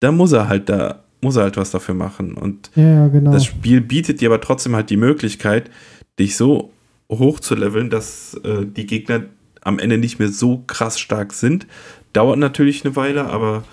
dann 0.00 0.16
muss 0.16 0.32
er 0.32 0.48
halt 0.48 0.70
da, 0.70 1.04
muss 1.20 1.36
er 1.36 1.42
halt 1.42 1.58
was 1.58 1.70
dafür 1.72 1.94
machen. 1.94 2.32
Und 2.38 2.70
ja, 2.74 3.08
genau. 3.08 3.32
das 3.32 3.44
Spiel 3.44 3.82
bietet 3.82 4.22
dir 4.22 4.30
aber 4.30 4.40
trotzdem 4.40 4.74
halt 4.74 4.88
die 4.88 4.96
Möglichkeit, 4.96 5.70
dich 6.18 6.36
so 6.38 6.72
hoch 7.10 7.40
zu 7.40 7.54
leveln, 7.54 7.90
dass 7.90 8.34
äh, 8.44 8.64
die 8.64 8.86
Gegner 8.86 9.24
am 9.62 9.78
Ende 9.78 9.98
nicht 9.98 10.18
mehr 10.18 10.28
so 10.28 10.64
krass 10.66 10.98
stark 10.98 11.32
sind. 11.32 11.66
Dauert 12.12 12.38
natürlich 12.38 12.84
eine 12.84 12.96
Weile, 12.96 13.26
aber 13.26 13.64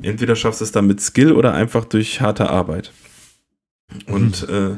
entweder 0.00 0.36
schaffst 0.36 0.60
du 0.60 0.64
es 0.64 0.72
dann 0.72 0.86
mit 0.86 1.00
Skill 1.00 1.32
oder 1.32 1.54
einfach 1.54 1.84
durch 1.84 2.20
harte 2.20 2.50
Arbeit. 2.50 2.92
Und 4.06 4.48
äh, 4.48 4.76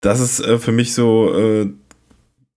das 0.00 0.20
ist 0.20 0.40
äh, 0.40 0.58
für 0.58 0.72
mich 0.72 0.94
so, 0.94 1.34
äh, 1.34 1.70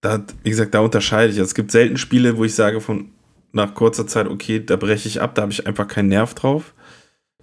da, 0.01 0.25
wie 0.43 0.49
gesagt, 0.49 0.73
da 0.73 0.79
unterscheide 0.79 1.31
ich. 1.31 1.39
Also 1.39 1.49
es 1.49 1.55
gibt 1.55 1.71
selten 1.71 1.97
Spiele, 1.97 2.37
wo 2.37 2.45
ich 2.45 2.55
sage 2.55 2.81
von 2.81 3.09
nach 3.51 3.75
kurzer 3.75 4.07
Zeit, 4.07 4.27
okay, 4.27 4.63
da 4.65 4.75
breche 4.75 5.07
ich 5.07 5.21
ab, 5.21 5.35
da 5.35 5.43
habe 5.43 5.51
ich 5.51 5.67
einfach 5.67 5.87
keinen 5.87 6.09
Nerv 6.09 6.33
drauf. 6.33 6.73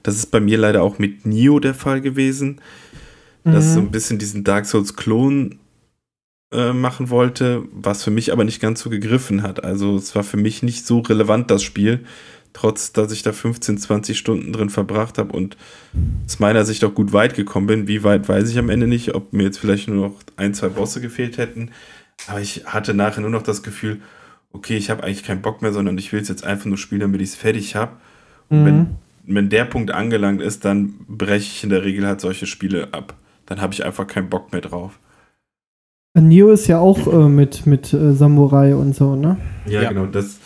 Das 0.02 0.16
ist 0.16 0.30
bei 0.30 0.40
mir 0.40 0.58
leider 0.58 0.82
auch 0.82 0.98
mit 0.98 1.24
Nio 1.26 1.60
der 1.60 1.74
Fall 1.74 2.00
gewesen, 2.00 2.60
dass 3.44 3.66
es 3.66 3.74
so 3.74 3.80
ein 3.80 3.90
bisschen 3.90 4.18
diesen 4.18 4.44
Dark 4.44 4.66
Souls-Klon 4.66 5.59
äh, 6.52 6.72
machen 6.72 7.10
wollte, 7.10 7.62
was 7.72 8.02
für 8.02 8.10
mich 8.10 8.32
aber 8.32 8.44
nicht 8.44 8.60
ganz 8.60 8.80
so 8.80 8.90
gegriffen 8.90 9.42
hat. 9.42 9.62
Also 9.64 9.96
es 9.96 10.14
war 10.14 10.24
für 10.24 10.36
mich 10.36 10.62
nicht 10.62 10.86
so 10.86 10.98
relevant, 11.00 11.50
das 11.50 11.62
Spiel, 11.62 12.04
trotz 12.52 12.92
dass 12.92 13.12
ich 13.12 13.22
da 13.22 13.32
15, 13.32 13.78
20 13.78 14.18
Stunden 14.18 14.52
drin 14.52 14.70
verbracht 14.70 15.18
habe 15.18 15.32
und 15.32 15.56
aus 16.26 16.40
meiner 16.40 16.64
Sicht 16.64 16.84
auch 16.84 16.94
gut 16.94 17.12
weit 17.12 17.34
gekommen 17.34 17.66
bin. 17.68 17.88
Wie 17.88 18.02
weit 18.02 18.28
weiß 18.28 18.50
ich 18.50 18.58
am 18.58 18.68
Ende 18.70 18.86
nicht, 18.88 19.14
ob 19.14 19.32
mir 19.32 19.44
jetzt 19.44 19.58
vielleicht 19.58 19.88
nur 19.88 20.08
noch 20.08 20.16
ein, 20.36 20.54
zwei 20.54 20.68
Bosse 20.68 21.00
gefehlt 21.00 21.38
hätten. 21.38 21.70
Aber 22.26 22.40
ich 22.40 22.64
hatte 22.66 22.94
nachher 22.94 23.20
nur 23.20 23.30
noch 23.30 23.42
das 23.42 23.62
Gefühl, 23.62 24.00
okay, 24.52 24.76
ich 24.76 24.90
habe 24.90 25.04
eigentlich 25.04 25.22
keinen 25.22 25.42
Bock 25.42 25.62
mehr, 25.62 25.72
sondern 25.72 25.96
ich 25.96 26.12
will 26.12 26.20
es 26.20 26.28
jetzt 26.28 26.44
einfach 26.44 26.66
nur 26.66 26.76
spielen, 26.78 27.02
damit 27.02 27.20
ich 27.20 27.30
es 27.30 27.34
fertig 27.36 27.76
habe. 27.76 27.92
Und 28.48 28.62
Mhm. 28.62 28.66
wenn, 28.66 28.86
wenn 29.36 29.48
der 29.48 29.64
Punkt 29.64 29.92
angelangt 29.92 30.42
ist, 30.42 30.64
dann 30.64 30.94
breche 31.06 31.46
ich 31.46 31.62
in 31.62 31.70
der 31.70 31.84
Regel 31.84 32.04
halt 32.04 32.20
solche 32.20 32.46
Spiele 32.46 32.88
ab. 32.92 33.14
Dann 33.46 33.60
habe 33.60 33.72
ich 33.72 33.84
einfach 33.84 34.08
keinen 34.08 34.28
Bock 34.28 34.50
mehr 34.50 34.60
drauf. 34.60 34.98
Neo 36.18 36.50
ist 36.50 36.66
ja 36.66 36.78
auch 36.78 37.06
äh, 37.06 37.28
mit, 37.28 37.66
mit 37.66 37.92
äh, 37.92 38.12
Samurai 38.14 38.74
und 38.74 38.94
so, 38.96 39.14
ne? 39.16 39.36
Ja, 39.66 39.82
Ja. 39.82 39.88
genau. 39.90 40.06
Das, 40.06 40.38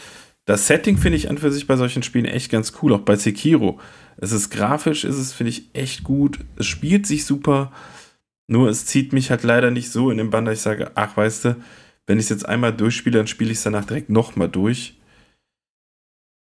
das 0.44 0.66
Setting 0.66 0.98
finde 0.98 1.16
ich 1.16 1.30
an 1.30 1.38
für 1.38 1.50
sich 1.50 1.66
bei 1.66 1.76
solchen 1.76 2.02
Spielen 2.02 2.26
echt 2.26 2.50
ganz 2.50 2.74
cool. 2.82 2.92
Auch 2.92 3.00
bei 3.00 3.16
Sekiro. 3.16 3.80
Es 4.18 4.32
ist 4.32 4.50
grafisch, 4.50 5.04
ist 5.04 5.16
es, 5.16 5.32
finde 5.32 5.50
ich, 5.50 5.70
echt 5.74 6.04
gut. 6.04 6.38
Es 6.56 6.66
spielt 6.66 7.06
sich 7.06 7.24
super. 7.24 7.72
Nur 8.46 8.68
es 8.68 8.84
zieht 8.84 9.12
mich 9.14 9.30
halt 9.30 9.42
leider 9.42 9.70
nicht 9.70 9.90
so 9.90 10.10
in 10.10 10.18
den 10.18 10.28
Bann, 10.30 10.44
dass 10.44 10.54
ich 10.58 10.60
sage, 10.60 10.90
ach, 10.96 11.16
weißt 11.16 11.46
du, 11.46 11.56
wenn 12.06 12.18
ich 12.18 12.24
es 12.24 12.30
jetzt 12.30 12.46
einmal 12.46 12.74
durchspiele, 12.74 13.16
dann 13.16 13.26
spiele 13.26 13.50
ich 13.50 13.56
es 13.58 13.64
danach 13.64 13.86
direkt 13.86 14.10
nochmal 14.10 14.50
durch. 14.50 14.98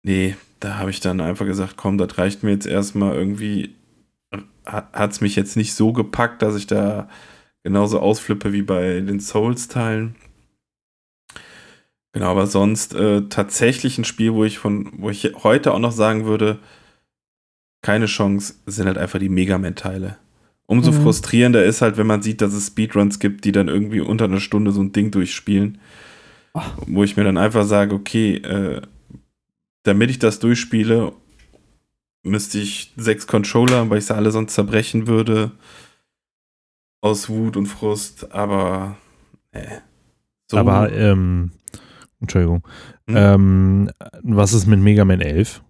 Nee, 0.06 0.36
da 0.60 0.78
habe 0.78 0.90
ich 0.90 1.00
dann 1.00 1.22
einfach 1.22 1.46
gesagt, 1.46 1.78
komm, 1.78 1.98
das 1.98 2.18
reicht 2.18 2.44
mir 2.44 2.52
jetzt 2.52 2.68
erstmal 2.68 3.16
irgendwie. 3.16 3.76
Hat 4.66 5.12
es 5.12 5.22
mich 5.22 5.36
jetzt 5.38 5.56
nicht 5.56 5.74
so 5.74 5.94
gepackt, 5.94 6.42
dass 6.42 6.56
ich 6.56 6.68
da 6.68 7.08
genauso 7.64 8.00
ausflippe 8.00 8.54
wie 8.54 8.62
bei 8.62 9.00
den 9.02 9.20
Souls-Teilen. 9.20 10.16
Genau, 12.14 12.28
aber 12.28 12.46
sonst 12.46 12.94
äh, 12.94 13.24
tatsächlich 13.30 13.98
ein 13.98 14.04
Spiel, 14.04 14.34
wo 14.34 14.44
ich 14.44 14.60
von, 14.60 14.92
wo 14.98 15.10
ich 15.10 15.34
heute 15.44 15.74
auch 15.74 15.80
noch 15.80 15.92
sagen 15.92 16.26
würde, 16.26 16.60
keine 17.82 18.06
Chance, 18.06 18.56
sind 18.68 18.86
halt 18.86 18.98
einfach 18.98 19.20
die 19.20 19.30
Mega 19.30 19.58
Man-Teile. 19.58 20.18
Umso 20.66 20.92
Mhm. 20.92 21.02
frustrierender 21.02 21.66
ist 21.66 21.82
halt, 21.82 21.98
wenn 21.98 22.08
man 22.08 22.22
sieht, 22.22 22.42
dass 22.42 22.54
es 22.54 22.68
Speedruns 22.68 23.20
gibt, 23.20 23.46
die 23.46 23.52
dann 23.52 23.68
irgendwie 23.68 24.00
unter 24.00 24.26
einer 24.26 24.40
Stunde 24.40 24.72
so 24.72 24.82
ein 24.82 24.92
Ding 24.92 25.12
durchspielen. 25.12 25.80
Ach. 26.54 26.78
Wo 26.86 27.04
ich 27.04 27.18
mir 27.18 27.24
dann 27.24 27.38
einfach 27.38 27.66
sage, 27.66 27.96
okay, 27.96 28.36
äh, 28.36 28.82
damit 29.84 30.12
ich 30.12 30.20
das 30.20 30.40
durchspiele, 30.40 31.14
müsste 32.24 32.60
ich 32.60 32.94
sechs 32.96 33.28
Controller, 33.28 33.78
haben, 33.78 33.90
weil 33.90 33.98
ich 33.98 34.06
sie 34.06 34.16
alle 34.16 34.32
sonst 34.32 34.54
zerbrechen 34.54 35.08
würde. 35.08 35.52
Aus 37.04 37.28
Wut 37.28 37.58
und 37.58 37.66
Frust, 37.66 38.32
aber 38.32 38.96
äh, 39.52 39.80
so, 40.50 40.58
Aber, 40.58 40.90
ähm, 40.94 41.52
Entschuldigung. 42.22 42.66
Hm? 43.10 43.16
Ähm, 43.18 43.92
was 44.22 44.54
ist 44.54 44.68
mit 44.68 44.80
Mega 44.80 45.04
Man 45.04 45.20
11? 45.20 45.62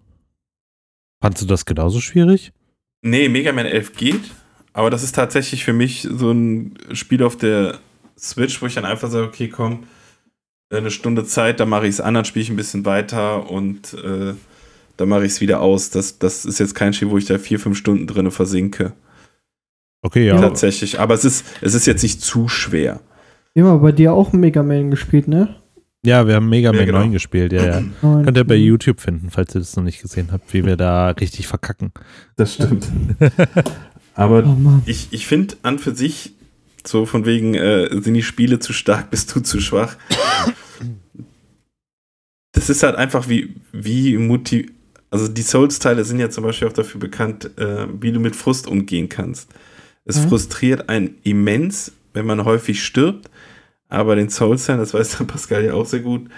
Fandst 1.20 1.42
du 1.42 1.46
das 1.46 1.64
genauso 1.64 2.00
schwierig? 2.00 2.52
Nee, 3.02 3.28
Mega 3.28 3.50
Man 3.50 3.66
11 3.66 3.96
geht, 3.96 4.20
aber 4.74 4.90
das 4.90 5.02
ist 5.02 5.16
tatsächlich 5.16 5.64
für 5.64 5.72
mich 5.72 6.06
so 6.08 6.30
ein 6.30 6.78
Spiel 6.92 7.24
auf 7.24 7.36
der 7.36 7.80
Switch, 8.16 8.62
wo 8.62 8.66
ich 8.66 8.74
dann 8.74 8.84
einfach 8.84 9.10
sage, 9.10 9.26
okay, 9.26 9.48
komm, 9.48 9.88
eine 10.70 10.92
Stunde 10.92 11.24
Zeit, 11.24 11.58
dann 11.58 11.68
mache 11.68 11.88
ich 11.88 11.94
es 11.94 12.00
an, 12.00 12.14
dann 12.14 12.24
spiele 12.24 12.44
ich 12.44 12.50
ein 12.50 12.56
bisschen 12.56 12.84
weiter 12.84 13.50
und 13.50 13.92
äh, 13.94 14.34
dann 14.96 15.08
mache 15.08 15.24
ich 15.24 15.32
es 15.32 15.40
wieder 15.40 15.60
aus. 15.60 15.90
Das, 15.90 16.20
das 16.20 16.44
ist 16.44 16.60
jetzt 16.60 16.76
kein 16.76 16.92
Spiel, 16.92 17.10
wo 17.10 17.18
ich 17.18 17.24
da 17.24 17.38
vier, 17.38 17.58
fünf 17.58 17.76
Stunden 17.76 18.06
drin 18.06 18.30
versinke. 18.30 18.92
Okay, 20.04 20.26
ja. 20.26 20.38
Tatsächlich. 20.38 21.00
Aber 21.00 21.14
es 21.14 21.24
ist, 21.24 21.46
es 21.62 21.72
ist 21.72 21.86
jetzt 21.86 22.02
nicht 22.02 22.20
zu 22.20 22.46
schwer. 22.46 23.00
Wir 23.54 23.64
haben 23.64 23.80
bei 23.80 23.90
dir 23.90 24.12
auch 24.12 24.34
Mega 24.34 24.62
Man 24.62 24.90
gespielt, 24.90 25.28
ne? 25.28 25.56
Ja, 26.04 26.26
wir 26.26 26.34
haben 26.34 26.50
Mega 26.50 26.72
Ja, 26.72 26.76
Man 26.76 26.84
genau. 26.84 26.98
9 26.98 27.12
gespielt, 27.12 27.54
ja, 27.54 27.64
ja. 27.64 27.82
Neun. 28.02 28.24
Könnt 28.26 28.36
ihr 28.36 28.44
bei 28.44 28.54
YouTube 28.54 29.00
finden, 29.00 29.30
falls 29.30 29.54
ihr 29.54 29.60
das 29.60 29.74
noch 29.76 29.82
nicht 29.82 30.02
gesehen 30.02 30.28
habt, 30.30 30.52
wie 30.52 30.66
wir 30.66 30.76
da 30.76 31.08
richtig 31.08 31.46
verkacken. 31.46 31.92
Das 32.36 32.54
stimmt. 32.54 32.86
Oh 34.16 34.20
aber 34.20 34.42
Mann. 34.42 34.84
ich, 34.86 35.08
ich 35.10 35.26
finde 35.26 35.56
an 35.62 35.80
für 35.80 35.92
sich, 35.92 36.34
so 36.86 37.04
von 37.04 37.26
wegen, 37.26 37.54
äh, 37.54 37.88
sind 38.00 38.14
die 38.14 38.22
Spiele 38.22 38.60
zu 38.60 38.72
stark, 38.72 39.10
bist 39.10 39.34
du 39.34 39.40
zu 39.40 39.60
schwach. 39.60 39.96
Das 42.52 42.70
ist 42.70 42.84
halt 42.84 42.94
einfach 42.94 43.28
wie, 43.28 43.56
wie 43.72 44.16
motiv. 44.18 44.70
Also 45.10 45.26
die 45.26 45.42
Souls-Teile 45.42 46.04
sind 46.04 46.20
ja 46.20 46.30
zum 46.30 46.44
Beispiel 46.44 46.68
auch 46.68 46.72
dafür 46.72 47.00
bekannt, 47.00 47.58
äh, 47.58 47.88
wie 48.00 48.12
du 48.12 48.20
mit 48.20 48.36
Frust 48.36 48.68
umgehen 48.68 49.08
kannst. 49.08 49.50
Es 50.04 50.22
Mhm. 50.22 50.28
frustriert 50.28 50.88
einen 50.88 51.16
immens, 51.22 51.92
wenn 52.12 52.26
man 52.26 52.44
häufig 52.44 52.84
stirbt, 52.84 53.30
aber 53.88 54.16
den 54.16 54.28
Souls-Teilen, 54.30 54.80
das 54.80 54.94
weiß 54.94 55.18
der 55.18 55.24
Pascal 55.24 55.64
ja 55.64 55.74
auch 55.74 55.86
sehr 55.86 56.00
gut, 56.00 56.28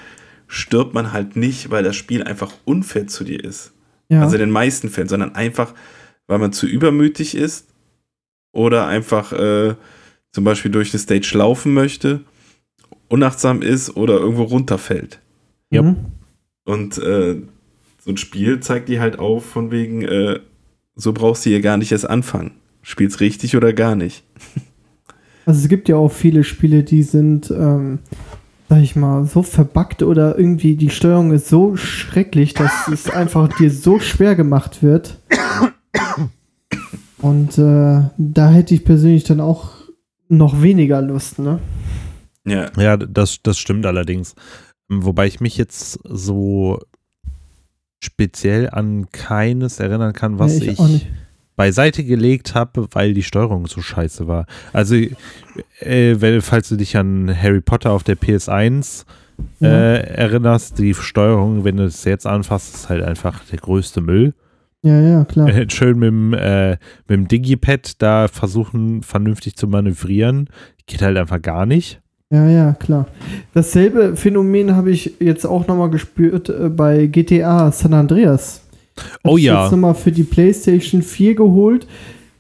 stirbt 0.47 0.95
man 0.95 1.13
halt 1.13 1.37
nicht, 1.37 1.71
weil 1.71 1.83
das 1.83 1.97
Spiel 1.97 2.23
einfach 2.23 2.53
unfair 2.65 3.07
zu 3.07 3.25
dir 3.25 3.43
ist. 3.43 3.73
Ja. 4.09 4.23
Also 4.23 4.37
in 4.37 4.41
den 4.41 4.51
meisten 4.51 4.89
Fällen, 4.89 5.09
sondern 5.09 5.35
einfach, 5.35 5.75
weil 6.29 6.39
man 6.39 6.53
zu 6.53 6.67
übermütig 6.67 7.35
ist 7.37 7.67
oder 8.53 8.87
einfach 8.87 9.33
äh, 9.33 9.75
zum 10.33 10.45
Beispiel 10.45 10.71
durch 10.71 10.93
eine 10.93 11.01
Stage 11.01 11.33
laufen 11.37 11.75
möchte, 11.75 12.21
unachtsam 13.09 13.63
ist 13.63 13.97
oder 13.97 14.15
irgendwo 14.19 14.45
runterfällt. 14.45 15.21
Ja. 15.71 15.83
Mhm. 15.83 15.97
Und 16.65 16.99
äh, 16.99 17.37
so 18.05 18.11
ein 18.11 18.17
Spiel 18.17 18.61
zeigt 18.61 18.89
dir 18.89 19.01
halt 19.01 19.19
auf, 19.19 19.45
von 19.45 19.71
wegen, 19.73 20.03
äh, 20.03 20.39
so 20.95 21.13
brauchst 21.13 21.45
du 21.45 21.51
hier 21.51 21.61
gar 21.61 21.77
nicht 21.77 21.91
erst 21.93 22.09
anfangen. 22.09 22.53
Spielst 22.89 23.19
richtig 23.19 23.57
oder 23.57 23.73
gar 23.73 23.97
nicht. 23.97 24.23
Also 25.45 25.61
es 25.61 25.69
gibt 25.69 25.89
ja 25.89 25.97
auch 25.97 26.13
viele 26.13 26.45
Spiele, 26.45 26.85
die 26.85 27.03
sind, 27.03 27.51
ähm, 27.51 27.99
sag 28.69 28.81
ich 28.81 28.95
mal, 28.95 29.25
so 29.25 29.43
verbuggt 29.43 30.05
oder 30.05 30.39
irgendwie 30.39 30.77
die 30.77 30.91
Steuerung 30.91 31.33
ist 31.33 31.49
so 31.49 31.75
schrecklich, 31.77 32.55
dass 32.55 32.87
es 32.87 33.11
einfach 33.11 33.49
dir 33.59 33.73
so 33.73 33.99
schwer 33.99 34.37
gemacht 34.37 34.85
wird. 34.85 35.19
Und 37.19 37.59
äh, 37.59 38.03
da 38.19 38.51
hätte 38.51 38.75
ich 38.75 38.85
persönlich 38.85 39.25
dann 39.25 39.41
auch 39.41 39.73
noch 40.29 40.63
weniger 40.63 41.03
Lust, 41.03 41.41
ne? 41.41 41.59
Ja, 42.45 42.71
Ja, 42.77 42.97
das, 42.97 43.43
das 43.43 43.59
stimmt 43.59 43.85
allerdings. 43.85 44.37
Wobei 44.89 45.27
ich 45.27 45.41
mich 45.41 45.57
jetzt 45.57 45.99
so 46.05 46.79
speziell 47.99 48.71
an 48.71 49.11
keines 49.11 49.81
erinnern 49.81 50.13
kann, 50.13 50.39
was 50.39 50.61
Nee, 50.61 50.67
ich, 50.67 50.79
auch 50.79 50.87
nicht. 50.87 51.09
Beiseite 51.57 52.05
gelegt 52.05 52.55
habe, 52.55 52.87
weil 52.93 53.15
die 53.15 53.23
Steuerung 53.23 53.67
so 53.67 53.81
scheiße 53.81 54.29
war. 54.29 54.47
Also, 54.73 54.95
äh, 54.95 56.17
wenn, 56.21 56.41
falls 56.43 56.69
du 56.69 56.77
dich 56.77 56.97
an 56.97 57.35
Harry 57.35 57.61
Potter 57.61 57.91
auf 57.93 58.03
der 58.05 58.17
PS1 58.17 59.05
Ja. 59.61 59.69
äh, 59.69 60.01
erinnerst, 60.15 60.79
die 60.79 60.95
Steuerung, 60.95 61.65
wenn 61.65 61.79
du 61.79 61.85
es 61.85 62.05
jetzt 62.05 62.27
anfasst, 62.27 62.75
ist 62.75 62.89
halt 62.89 63.03
einfach 63.03 63.43
der 63.51 63.59
größte 63.59 64.01
Müll. 64.01 64.35
Ja, 64.83 65.01
ja, 65.01 65.25
klar. 65.25 65.49
Äh, 65.49 65.67
Schön 65.71 65.99
mit 65.99 66.09
dem, 66.09 66.33
äh, 66.35 66.73
mit 67.09 67.11
dem 67.11 67.29
Digipad 67.29 68.01
da 68.03 68.29
versuchen, 68.29 69.03
vernünftig 69.03 69.57
zu 69.57 69.67
manövrieren. 69.67 70.49
Geht 70.87 71.03
halt 71.03 71.17
einfach 71.17 71.41
gar 71.43 71.67
nicht. 71.67 72.01
Ja, 72.31 72.49
ja, 72.49 72.73
klar. 72.73 73.07
Dasselbe 73.55 74.17
Phänomen 74.17 74.75
habe 74.75 74.91
ich 74.91 75.15
jetzt 75.21 75.45
auch 75.47 75.67
nochmal 75.69 75.91
gespürt 75.91 76.49
äh, 76.49 76.69
bei 76.69 77.07
GTA 77.07 77.71
San 77.73 77.95
Andreas. 77.95 78.63
Oh 79.25 79.37
ich 79.37 79.45
ja. 79.45 79.63
jetzt 79.63 79.73
nochmal 79.73 79.95
für 79.95 80.13
die 80.13 80.25
PlayStation 80.25 81.03
4 81.03 81.35
geholt. 81.35 81.87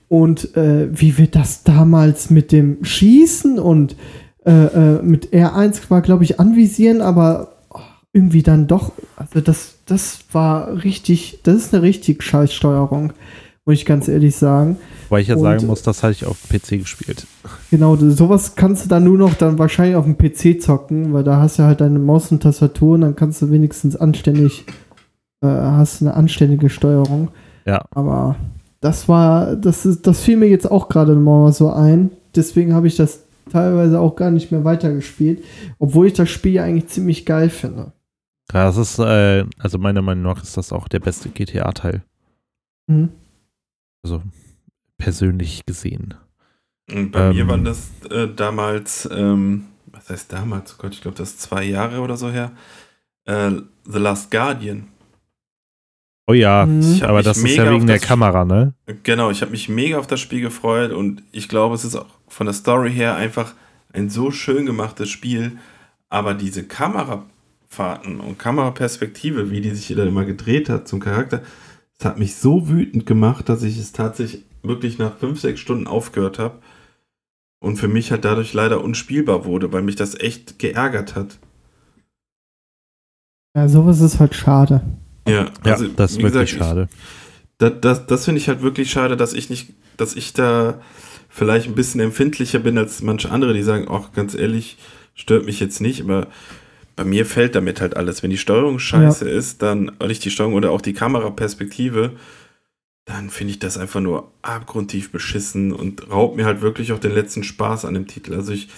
Und 0.08 0.56
äh, 0.56 0.88
wie 0.92 1.18
wir 1.18 1.26
das 1.26 1.64
damals 1.64 2.30
mit 2.30 2.52
dem 2.52 2.84
Schießen 2.84 3.58
und 3.58 3.96
äh, 4.44 4.52
äh, 4.52 5.02
mit 5.02 5.32
R1 5.32 5.90
war, 5.90 6.00
glaube 6.00 6.22
ich, 6.22 6.38
anvisieren, 6.38 7.00
aber 7.00 7.56
oh, 7.70 7.80
irgendwie 8.12 8.44
dann 8.44 8.68
doch, 8.68 8.92
also 9.16 9.40
das, 9.40 9.78
das 9.86 10.20
war 10.30 10.84
richtig, 10.84 11.40
das 11.42 11.56
ist 11.56 11.74
eine 11.74 11.82
richtig 11.82 12.22
scheiß 12.22 12.52
Steuerung. 12.54 13.12
muss 13.64 13.74
ich 13.74 13.84
ganz 13.84 14.06
ehrlich 14.06 14.36
sagen. 14.36 14.76
Weil 15.08 15.22
ich 15.22 15.28
ja 15.28 15.34
Und- 15.34 15.42
sagen 15.42 15.66
muss, 15.66 15.82
das 15.82 16.04
hatte 16.04 16.12
ich 16.12 16.24
auf 16.24 16.38
dem 16.40 16.60
PC 16.60 16.78
gespielt. 16.82 17.26
Genau, 17.72 17.96
sowas 17.96 18.54
kannst 18.54 18.84
du 18.84 18.88
dann 18.88 19.02
nur 19.02 19.18
noch 19.18 19.34
dann 19.34 19.58
wahrscheinlich 19.58 19.96
auf 19.96 20.04
dem 20.04 20.16
PC 20.16 20.62
zocken, 20.62 21.12
weil 21.12 21.24
da 21.24 21.40
hast 21.40 21.58
du 21.58 21.64
halt 21.64 21.80
deine 21.80 21.98
Maus 21.98 22.30
und 22.30 22.44
Tastatur 22.44 22.94
und 22.94 23.00
dann 23.00 23.16
kannst 23.16 23.42
du 23.42 23.50
wenigstens 23.50 23.96
anständig, 23.96 24.64
äh, 25.42 25.46
hast 25.46 26.02
eine 26.02 26.14
anständige 26.14 26.70
Steuerung. 26.70 27.28
Ja. 27.64 27.84
Aber 27.90 28.36
das 28.80 29.08
war, 29.08 29.56
das 29.56 29.86
ist, 29.86 30.06
das 30.06 30.20
fiel 30.20 30.36
mir 30.36 30.48
jetzt 30.48 30.70
auch 30.70 30.88
gerade 30.88 31.14
mal 31.14 31.52
so 31.52 31.72
ein. 31.72 32.10
Deswegen 32.34 32.74
habe 32.74 32.86
ich 32.86 32.96
das 32.96 33.24
teilweise 33.50 34.00
auch 34.00 34.16
gar 34.16 34.30
nicht 34.30 34.50
mehr 34.52 34.64
weitergespielt, 34.64 35.44
obwohl 35.78 36.08
ich 36.08 36.12
das 36.12 36.28
Spiel 36.30 36.52
ja 36.52 36.64
eigentlich 36.64 36.88
ziemlich 36.88 37.24
geil 37.26 37.50
finde. 37.50 37.92
Ja, 38.52 38.66
das 38.66 38.76
ist, 38.76 38.98
äh, 38.98 39.44
also 39.58 39.78
meiner 39.78 40.02
Meinung 40.02 40.24
nach 40.24 40.42
ist 40.42 40.56
das 40.56 40.72
auch 40.72 40.88
der 40.88 41.00
beste 41.00 41.28
GTA-Teil. 41.30 42.02
Mhm. 42.86 43.08
Also 44.04 44.22
persönlich 44.98 45.66
gesehen. 45.66 46.14
Und 46.92 47.10
bei 47.10 47.32
mir 47.32 47.42
Ähm. 47.42 47.48
war 47.48 47.58
das 47.58 47.90
äh, 48.10 48.28
damals, 48.34 49.08
ähm, 49.12 49.66
was 49.86 50.10
heißt 50.10 50.32
damals? 50.32 50.74
Oh 50.74 50.82
Gott, 50.82 50.92
ich 50.92 51.00
glaube, 51.02 51.16
das 51.16 51.30
ist 51.30 51.40
zwei 51.42 51.64
Jahre 51.64 52.00
oder 52.00 52.16
so 52.16 52.30
her. 52.30 52.52
Äh, 53.24 53.50
The 53.84 53.98
Last 53.98 54.30
Guardian. 54.30 54.84
Oh 56.28 56.32
ja, 56.32 56.66
Mhm. 56.66 57.02
Aber 57.02 57.22
das 57.22 57.38
ist 57.38 57.56
ja 57.56 57.70
wegen 57.70 57.86
der 57.86 57.98
das- 57.98 58.06
Kamera, 58.06 58.44
ne? 58.44 58.74
Genau, 59.04 59.30
ich 59.30 59.42
habe 59.42 59.52
mich 59.52 59.68
mega 59.68 59.98
auf 59.98 60.06
das 60.08 60.20
Spiel 60.20 60.40
gefreut 60.40 60.92
und 60.92 61.22
ich 61.32 61.48
glaube, 61.48 61.74
es 61.76 61.84
ist 61.84 61.94
auch 61.96 62.06
von 62.28 62.46
der 62.46 62.54
Story 62.54 62.92
her 62.92 63.14
einfach 63.14 63.54
ein 63.92 64.10
so 64.10 64.30
schön 64.32 64.66
gemachtes 64.66 65.08
Spiel. 65.08 65.58
Aber 66.08 66.34
diese 66.34 66.64
Kamerafahrten 66.64 68.20
und 68.20 68.38
Kameraperspektive, 68.38 69.50
wie 69.50 69.60
die 69.60 69.70
sich 69.74 69.94
dann 69.96 70.08
immer 70.08 70.24
gedreht 70.24 70.68
hat 70.68 70.88
zum 70.88 70.98
Charakter, 71.00 71.42
das 71.98 72.06
hat 72.06 72.18
mich 72.18 72.34
so 72.36 72.68
wütend 72.68 73.06
gemacht, 73.06 73.48
dass 73.48 73.62
ich 73.62 73.78
es 73.78 73.92
tatsächlich 73.92 74.42
wirklich 74.62 74.98
nach 74.98 75.16
fünf, 75.16 75.40
sechs 75.40 75.60
Stunden 75.60 75.86
aufgehört 75.86 76.38
habe. 76.40 76.58
Und 77.60 77.76
für 77.76 77.88
mich 77.88 78.10
halt 78.10 78.24
dadurch 78.24 78.52
leider 78.52 78.82
unspielbar 78.84 79.44
wurde, 79.44 79.72
weil 79.72 79.82
mich 79.82 79.96
das 79.96 80.18
echt 80.18 80.58
geärgert 80.58 81.14
hat. 81.14 81.38
Ja, 83.56 83.68
sowas 83.68 84.00
ist 84.00 84.20
halt 84.20 84.34
schade. 84.34 84.82
Ja, 85.26 85.46
Ja, 85.64 85.72
also, 85.72 85.88
das 85.88 86.12
ist 86.12 86.22
wirklich 86.22 86.32
gesagt, 86.32 86.52
ich- 86.52 86.58
schade. 86.58 86.88
Das, 87.58 87.72
das, 87.80 88.06
das 88.06 88.24
finde 88.26 88.40
ich 88.40 88.48
halt 88.48 88.62
wirklich 88.62 88.90
schade, 88.90 89.16
dass 89.16 89.32
ich 89.32 89.48
nicht, 89.50 89.72
dass 89.96 90.14
ich 90.14 90.32
da 90.34 90.80
vielleicht 91.30 91.66
ein 91.68 91.74
bisschen 91.74 92.00
empfindlicher 92.00 92.58
bin 92.58 92.76
als 92.78 93.00
manche 93.02 93.30
andere, 93.30 93.54
die 93.54 93.62
sagen, 93.62 93.86
ach, 93.90 94.12
ganz 94.12 94.34
ehrlich, 94.34 94.76
stört 95.14 95.46
mich 95.46 95.58
jetzt 95.60 95.80
nicht, 95.80 96.02
aber 96.02 96.26
bei 96.96 97.04
mir 97.04 97.24
fällt 97.26 97.54
damit 97.54 97.80
halt 97.80 97.96
alles. 97.96 98.22
Wenn 98.22 98.30
die 98.30 98.38
Steuerung 98.38 98.78
scheiße 98.78 99.28
ist, 99.28 99.62
dann, 99.62 99.88
oder 99.90 100.08
nicht 100.08 100.24
die 100.24 100.30
Steuerung 100.30 100.54
oder 100.54 100.70
auch 100.70 100.80
die 100.82 100.92
Kameraperspektive, 100.92 102.12
dann 103.06 103.30
finde 103.30 103.52
ich 103.52 103.58
das 103.58 103.78
einfach 103.78 104.00
nur 104.00 104.32
abgrundtief 104.42 105.12
beschissen 105.12 105.72
und 105.72 106.10
raubt 106.10 106.36
mir 106.36 106.44
halt 106.44 106.60
wirklich 106.60 106.92
auch 106.92 106.98
den 106.98 107.12
letzten 107.14 107.42
Spaß 107.44 107.84
an 107.84 107.94
dem 107.94 108.06
Titel. 108.06 108.34
Also 108.34 108.52
ich 108.52 108.68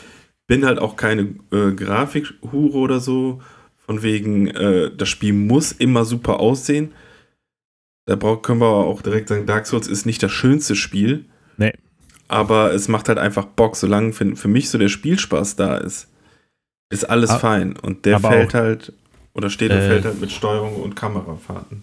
bin 0.47 0.65
halt 0.67 0.79
auch 0.79 0.97
keine 0.97 1.35
äh, 1.51 1.73
Grafikhure 1.73 2.77
oder 2.79 3.01
so, 3.01 3.41
von 3.89 4.03
wegen, 4.03 4.49
äh, 4.49 4.91
das 4.95 5.09
Spiel 5.09 5.33
muss 5.33 5.73
immer 5.73 6.05
super 6.05 6.41
aussehen. 6.41 6.93
Da 8.07 8.17
brauch, 8.17 8.43
können 8.43 8.61
wir 8.61 8.67
auch 8.69 9.01
direkt 9.01 9.29
sagen, 9.31 9.47
Dark 9.47 9.67
Souls 9.67 9.87
ist 9.89 10.05
nicht 10.05 10.23
das 10.23 10.31
schönste 10.31 10.77
Spiel. 10.77 11.25
Nee. 11.57 11.73
Aber 12.29 12.75
es 12.75 12.89
macht 12.89 13.09
halt 13.09 13.17
einfach 13.19 13.47
Bock, 13.47 13.77
solange 13.77 14.13
für, 14.13 14.37
für 14.37 14.49
mich 14.49 14.69
so 14.69 14.77
der 14.77 14.89
Spielspaß 14.89 15.57
da 15.57 15.79
ist. 15.79 16.09
Ist 16.91 17.09
alles 17.09 17.31
Ah, 17.31 17.39
fein. 17.39 17.77
Und 17.77 18.05
der 18.05 18.17
aber 18.17 18.29
fällt 18.29 18.53
halt, 18.55 18.93
oder 19.33 19.49
steht 19.49 19.71
und 19.71 19.79
Äh, 19.79 19.89
fällt 19.89 20.05
halt 20.05 20.21
mit 20.21 20.31
Steuerung 20.33 20.77
und 20.77 20.95
Kamerafahrten. 20.95 21.83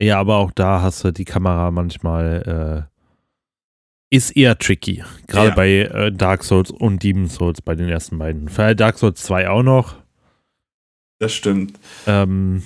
Ja, 0.00 0.18
aber 0.20 0.36
auch 0.36 0.50
da 0.50 0.82
hast 0.82 1.04
du 1.04 1.10
die 1.10 1.24
Kamera 1.24 1.70
manchmal 1.70 2.86
äh, 4.12 4.14
ist 4.14 4.36
eher 4.36 4.58
tricky. 4.58 5.02
Gerade 5.26 5.48
Ja. 5.48 5.54
bei 5.54 5.70
äh, 5.70 6.12
Dark 6.12 6.44
Souls 6.44 6.70
und 6.70 7.02
Demon 7.02 7.28
Souls 7.28 7.62
bei 7.62 7.74
den 7.74 7.88
ersten 7.88 8.18
beiden. 8.18 8.50
Für 8.50 8.74
Dark 8.74 8.98
Souls 8.98 9.22
2 9.22 9.48
auch 9.48 9.62
noch. 9.62 9.96
Das 11.18 11.32
stimmt. 11.34 11.78
Ähm, 12.06 12.62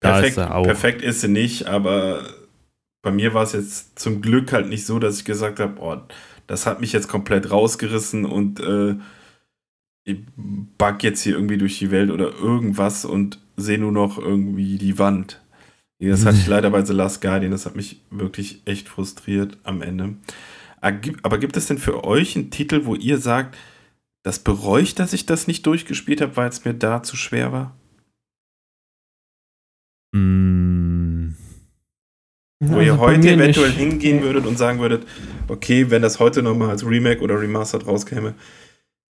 da 0.00 0.12
Perfekt, 0.12 0.30
ist 0.32 0.36
er 0.38 0.54
auch. 0.54 0.64
perfekt 0.64 1.02
ist 1.02 1.20
sie 1.20 1.28
nicht, 1.28 1.66
aber 1.66 2.22
bei 3.02 3.10
mir 3.10 3.34
war 3.34 3.42
es 3.42 3.52
jetzt 3.52 3.98
zum 3.98 4.20
Glück 4.22 4.52
halt 4.52 4.68
nicht 4.68 4.86
so, 4.86 4.98
dass 4.98 5.18
ich 5.18 5.24
gesagt 5.24 5.58
habe, 5.60 5.80
oh, 5.80 5.96
das 6.46 6.66
hat 6.66 6.80
mich 6.80 6.92
jetzt 6.92 7.08
komplett 7.08 7.50
rausgerissen 7.50 8.24
und 8.24 8.60
äh, 8.60 8.96
ich 10.04 10.18
bug 10.36 11.02
jetzt 11.02 11.22
hier 11.22 11.34
irgendwie 11.34 11.58
durch 11.58 11.78
die 11.78 11.90
Welt 11.90 12.10
oder 12.10 12.32
irgendwas 12.32 13.04
und 13.04 13.38
sehe 13.56 13.78
nur 13.78 13.92
noch 13.92 14.18
irgendwie 14.18 14.78
die 14.78 14.98
Wand. 14.98 15.40
Das 16.00 16.24
hatte 16.26 16.38
ich 16.38 16.46
leider 16.48 16.70
bei 16.70 16.84
The 16.84 16.92
Last 16.92 17.20
Guardian, 17.20 17.52
das 17.52 17.66
hat 17.66 17.76
mich 17.76 18.00
wirklich 18.10 18.62
echt 18.64 18.88
frustriert 18.88 19.58
am 19.62 19.82
Ende. 19.82 20.14
Aber 20.80 20.92
gibt- 20.96 21.24
Aber 21.24 21.38
gibt 21.38 21.56
es 21.56 21.66
denn 21.66 21.78
für 21.78 22.02
euch 22.04 22.34
einen 22.34 22.50
Titel, 22.50 22.84
wo 22.84 22.96
ihr 22.96 23.18
sagt, 23.18 23.56
das 24.22 24.38
bereue 24.38 24.82
ich, 24.82 24.94
dass 24.94 25.12
ich 25.12 25.26
das 25.26 25.46
nicht 25.46 25.66
durchgespielt 25.66 26.20
habe, 26.20 26.36
weil 26.36 26.48
es 26.48 26.64
mir 26.64 26.74
da 26.74 27.02
zu 27.02 27.16
schwer 27.16 27.52
war? 27.52 27.76
Mm, 30.14 31.34
Wo 32.60 32.66
Also 32.76 32.80
ihr 32.80 32.98
heute 32.98 33.30
eventuell 33.30 33.68
nicht. 33.70 33.78
hingehen 33.78 34.22
würdet 34.22 34.46
und 34.46 34.58
sagen 34.58 34.78
würdet, 34.80 35.06
okay, 35.48 35.90
wenn 35.90 36.02
das 36.02 36.20
heute 36.20 36.42
nochmal 36.42 36.70
als 36.70 36.86
Remake 36.86 37.20
oder 37.22 37.40
Remastered 37.40 37.86
rauskäme, 37.86 38.34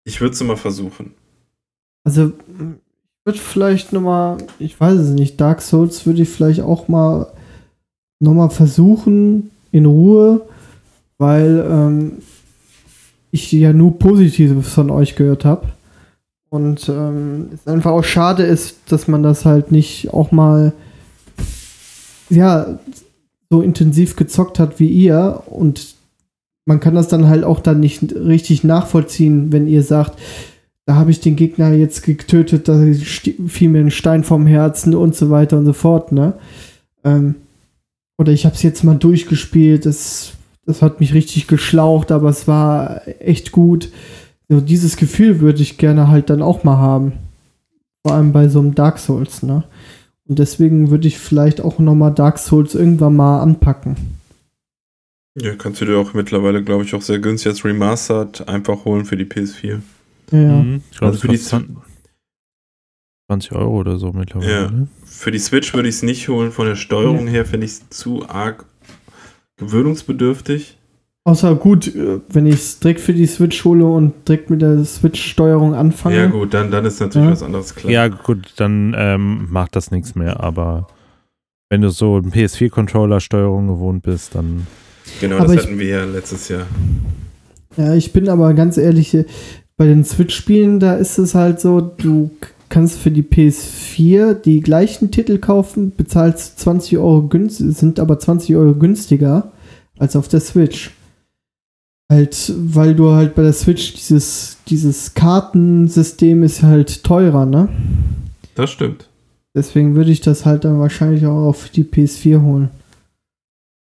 ich 0.05 0.21
würde 0.21 0.35
es 0.35 0.43
mal 0.43 0.57
versuchen. 0.57 1.15
Also, 2.05 2.29
ich 2.29 3.27
würde 3.27 3.39
vielleicht 3.39 3.93
nochmal, 3.93 4.39
ich 4.59 4.79
weiß 4.81 4.99
es 4.99 5.11
nicht, 5.11 5.41
Dark 5.41 5.61
Souls 5.63 6.07
würde 6.07 6.23
ich 6.23 6.29
vielleicht 6.29 6.61
auch 6.61 6.89
mal 6.89 7.33
nochmal 8.21 8.51
versuchen, 8.51 9.51
in 9.71 9.85
Ruhe, 9.87 10.49
weil 11.19 11.65
ähm, 11.71 12.19
ich 13.31 13.51
ja 13.53 13.73
nur 13.73 13.99
Positives 13.99 14.69
von 14.69 14.91
euch 14.91 15.17
gehört 15.17 15.45
habe. 15.45 15.69
Und 16.51 16.89
ähm, 16.89 17.51
es 17.53 17.67
einfach 17.67 17.91
auch 17.93 18.05
schade 18.05 18.43
ist, 18.43 18.77
dass 18.89 19.07
man 19.07 19.23
das 19.23 19.45
halt 19.45 19.71
nicht 19.71 20.13
auch 20.13 20.33
mal, 20.33 20.73
ja, 22.31 22.79
so 23.51 23.63
intensiv 23.63 24.17
gezockt 24.17 24.59
hat 24.59 24.81
wie 24.81 24.89
ihr. 24.89 25.43
Und 25.47 25.95
man 26.67 26.81
kann 26.81 26.95
das 26.95 27.09
dann 27.09 27.29
halt 27.29 27.45
auch 27.45 27.61
dann 27.61 27.81
nicht 27.81 28.15
richtig 28.15 28.65
nachvollziehen, 28.65 29.53
wenn 29.53 29.67
ihr 29.67 29.83
sagt, 29.83 30.19
da 30.87 30.95
habe 30.95 31.11
ich 31.11 31.21
den 31.21 31.37
Gegner 31.37 31.73
jetzt 31.73 32.03
getötet, 32.03 32.67
da 32.67 32.83
fiel 33.47 33.69
mir 33.69 33.81
ein 33.81 33.91
Stein 33.91 34.25
vom 34.25 34.47
Herzen 34.47 34.95
und 34.95 35.15
so 35.15 35.29
weiter 35.29 35.59
und 35.59 35.67
so 35.67 35.75
fort, 35.75 36.13
ne? 36.13 36.33
Ähm, 37.05 37.35
oder 38.17 38.33
ich 38.33 38.47
habe 38.47 38.55
es 38.55 38.63
jetzt 38.63 38.85
mal 38.85 38.97
durchgespielt, 38.97 39.85
das, 39.85 40.33
das 40.69 40.83
hat 40.83 41.01
mich 41.01 41.15
richtig 41.15 41.47
geschlaucht, 41.47 42.13
aber 42.13 42.29
es 42.29 42.47
war 42.47 43.01
echt 43.21 43.53
gut. 43.53 43.91
So, 44.51 44.61
dieses 44.61 44.99
Gefühl 44.99 45.41
würde 45.41 45.63
ich 45.63 45.79
gerne 45.79 46.09
halt 46.09 46.29
dann 46.29 46.43
auch 46.43 46.63
mal 46.63 46.77
haben. 46.77 47.13
Vor 48.07 48.15
allem 48.15 48.33
bei 48.33 48.49
so 48.49 48.59
einem 48.59 48.75
Dark 48.75 48.99
Souls, 48.99 49.43
ne? 49.43 49.65
Und 50.29 50.39
deswegen 50.39 50.91
würde 50.91 51.09
ich 51.09 51.19
vielleicht 51.19 51.63
auch 51.63 51.79
noch 51.79 51.95
mal 51.95 52.11
Dark 52.11 52.39
Souls 52.39 52.75
irgendwann 52.75 53.17
mal 53.17 53.41
anpacken. 53.41 53.97
Ja, 55.41 55.55
kannst 55.55 55.81
du 55.81 55.87
dir 55.87 55.97
auch 55.97 56.13
mittlerweile, 56.13 56.63
glaube 56.63 56.85
ich, 56.85 56.95
auch 56.95 57.01
sehr 57.01 57.19
günstig 57.19 57.53
als 57.53 57.65
Remastered 57.65 58.47
einfach 58.47 58.85
holen 58.85 59.07
für 59.07 59.17
die 59.17 59.25
PS4. 59.25 59.81
Ja. 60.33 60.39
mhm. 60.39 60.83
Ich 60.91 60.99
glaube, 60.99 61.13
Also 61.13 61.21
für 61.21 61.29
die 61.29 61.39
die 61.39 61.77
20 63.27 63.53
Euro 63.53 63.79
oder 63.79 63.99
so 63.99 64.13
mittlerweile. 64.13 64.53
Ja. 64.53 64.71
Ne? 64.71 64.89
Für 65.07 65.31
die 65.31 65.39
Switch 65.39 65.73
würde 65.73 65.89
ich 65.89 65.95
es 65.95 66.03
nicht 66.03 66.29
holen. 66.29 66.53
Von 66.53 66.67
der 66.67 66.77
Steuerung 66.77 67.27
her 67.27 67.47
finde 67.47 67.65
ich 67.65 67.73
es 67.73 67.89
zu 67.89 68.29
arg 68.29 68.67
gewöhnungsbedürftig. 69.59 70.77
Außer 71.25 71.55
gut, 71.57 71.95
äh, 71.95 72.21
wenn 72.31 72.47
ich 72.47 72.55
es 72.55 72.79
direkt 72.81 73.01
für 73.01 73.13
die 73.13 73.27
Switch 73.27 73.63
hole 73.65 73.85
und 73.85 74.27
direkt 74.27 74.49
mit 74.49 74.63
der 74.63 74.83
Switch-Steuerung 74.85 75.75
anfange. 75.75 76.17
Ja, 76.17 76.27
gut, 76.27 76.55
dann, 76.55 76.71
dann 76.71 76.85
ist 76.87 77.01
natürlich 77.01 77.27
Ja. 77.27 77.33
was 77.33 77.43
anderes 77.43 77.75
klar. 77.75 77.93
Ja, 77.93 78.09
gut, 78.09 78.55
dann 78.57 78.95
ähm, 78.97 79.47
macht 79.51 79.77
das 79.77 79.91
nichts 79.91 80.15
mehr, 80.15 80.41
aber 80.41 80.87
wenn 81.69 81.83
du 81.83 81.91
so 81.91 82.17
ein 82.17 82.31
PS4-Controller-Steuerung 82.33 83.67
gewohnt 83.69 84.03
bist, 84.03 84.35
dann. 84.35 84.67
Genau, 85.21 85.37
Aber 85.37 85.49
das 85.49 85.57
ich- 85.57 85.63
hatten 85.65 85.79
wir 85.79 85.87
ja 85.89 86.05
letztes 86.05 86.49
Jahr. 86.49 86.67
Ja, 87.77 87.95
ich 87.95 88.13
bin 88.15 88.29
aber 88.31 88.55
ganz 88.55 88.79
ehrlich, 88.79 89.13
äh, 89.15 89.27
bei 89.77 89.85
den 89.87 90.05
Switch-Spielen, 90.05 90.81
da 90.81 90.95
ist 90.95 91.19
es 91.19 91.35
halt 91.35 91.61
so, 91.61 91.81
du 91.81 92.31
kannst 92.69 92.99
für 92.99 93.11
die 93.11 93.23
PS4 93.23 94.35
die 94.35 94.61
gleichen 94.61 95.11
Titel 95.11 95.39
kaufen, 95.39 95.93
bezahlst 95.97 96.59
20 96.61 96.99
Euro 96.99 97.23
günstiger, 97.23 97.73
sind 97.73 98.01
aber 98.01 98.19
20 98.19 98.55
Euro 98.57 98.75
günstiger 98.75 99.53
als 99.99 100.17
auf 100.17 100.29
der 100.29 100.41
Switch. 100.41 100.91
Halt, 102.11 102.53
weil 102.57 102.95
du 102.95 103.11
halt 103.13 103.35
bei 103.35 103.43
der 103.43 103.53
Switch 103.53 103.93
dieses, 103.95 104.57
dieses 104.69 105.13
Kartensystem 105.15 106.43
ist 106.43 106.63
halt 106.63 107.05
teurer, 107.05 107.45
ne? 107.45 107.69
Das 108.55 108.71
stimmt. 108.71 109.09
Deswegen 109.55 109.95
würde 109.95 110.11
ich 110.11 110.21
das 110.21 110.47
halt 110.47 110.65
dann 110.65 110.79
wahrscheinlich 110.79 111.27
auch 111.27 111.47
auf 111.49 111.69
die 111.69 111.85
PS4 111.85 112.41
holen. 112.43 112.71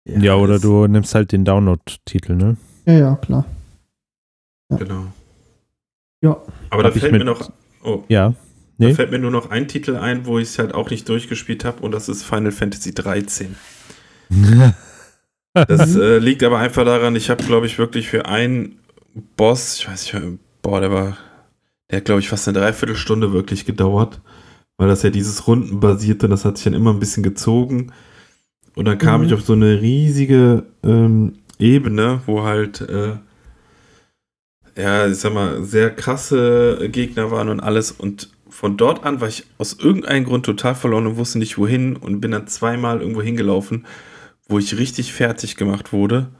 Ja, 0.06 0.36
oder 0.36 0.54
das- 0.54 0.62
du 0.62 0.86
nimmst 0.86 1.14
halt 1.14 1.32
den 1.32 1.44
Download-Titel, 1.44 2.34
ne? 2.34 2.56
Ja, 2.86 2.92
ja, 2.94 3.16
klar. 3.16 3.44
Genau. 4.70 5.04
Ja. 6.22 6.40
Aber 6.70 6.82
da 6.82 6.88
Hab 6.88 6.96
ich 6.96 7.02
fällt 7.02 7.12
mir 7.12 7.24
noch. 7.24 7.50
Oh, 7.82 8.02
Ja. 8.08 8.34
Da 8.78 8.86
Nee. 8.86 8.94
fällt 8.94 9.10
mir 9.10 9.18
nur 9.18 9.30
noch 9.30 9.50
ein 9.50 9.68
Titel 9.68 9.96
ein, 9.96 10.26
wo 10.26 10.38
ich 10.38 10.48
es 10.48 10.58
halt 10.58 10.74
auch 10.74 10.90
nicht 10.90 11.08
durchgespielt 11.08 11.64
habe, 11.64 11.82
und 11.82 11.92
das 11.92 12.08
ist 12.08 12.24
Final 12.24 12.52
Fantasy 12.52 12.94
13. 12.94 13.54
Das 15.68 15.94
äh, 15.94 16.18
liegt 16.18 16.42
aber 16.42 16.58
einfach 16.58 16.84
daran, 16.84 17.14
ich 17.14 17.30
habe, 17.30 17.44
glaube 17.44 17.66
ich, 17.66 17.78
wirklich 17.78 18.08
für 18.08 18.26
einen 18.26 18.80
Boss, 19.36 19.78
ich 19.78 19.88
weiß 19.88 20.12
nicht, 20.12 20.38
boah, 20.62 20.80
der 20.80 20.90
war, 20.90 21.16
der 21.88 21.98
hat, 21.98 22.06
glaube 22.06 22.20
ich, 22.20 22.28
fast 22.28 22.48
eine 22.48 22.58
Dreiviertelstunde 22.58 23.32
wirklich 23.32 23.64
gedauert, 23.64 24.20
weil 24.78 24.88
das 24.88 25.04
ja 25.04 25.10
dieses 25.10 25.46
Rundenbasierte, 25.46 26.28
das 26.28 26.44
hat 26.44 26.56
sich 26.56 26.64
dann 26.64 26.74
immer 26.74 26.92
ein 26.92 26.98
bisschen 26.98 27.22
gezogen. 27.22 27.92
Und 28.74 28.86
dann 28.86 28.98
kam 28.98 29.20
mhm. 29.20 29.28
ich 29.28 29.34
auf 29.34 29.42
so 29.42 29.52
eine 29.52 29.80
riesige 29.80 30.64
ähm, 30.82 31.34
Ebene, 31.60 32.20
wo 32.26 32.42
halt, 32.42 32.80
äh, 32.80 33.12
ja, 34.76 35.06
ich 35.06 35.18
sag 35.18 35.32
mal, 35.32 35.62
sehr 35.62 35.90
krasse 35.94 36.88
Gegner 36.90 37.30
waren 37.30 37.48
und 37.48 37.60
alles. 37.60 37.92
Und 37.92 38.30
von 38.64 38.78
dort 38.78 39.04
an 39.04 39.20
war 39.20 39.28
ich 39.28 39.44
aus 39.58 39.74
irgendeinem 39.74 40.24
Grund 40.24 40.46
total 40.46 40.74
verloren 40.74 41.06
und 41.06 41.18
wusste 41.18 41.38
nicht 41.38 41.58
wohin 41.58 41.96
und 41.96 42.22
bin 42.22 42.30
dann 42.30 42.46
zweimal 42.46 43.02
irgendwo 43.02 43.20
hingelaufen, 43.20 43.84
wo 44.48 44.58
ich 44.58 44.78
richtig 44.78 45.12
fertig 45.12 45.56
gemacht 45.56 45.92
wurde. 45.92 46.30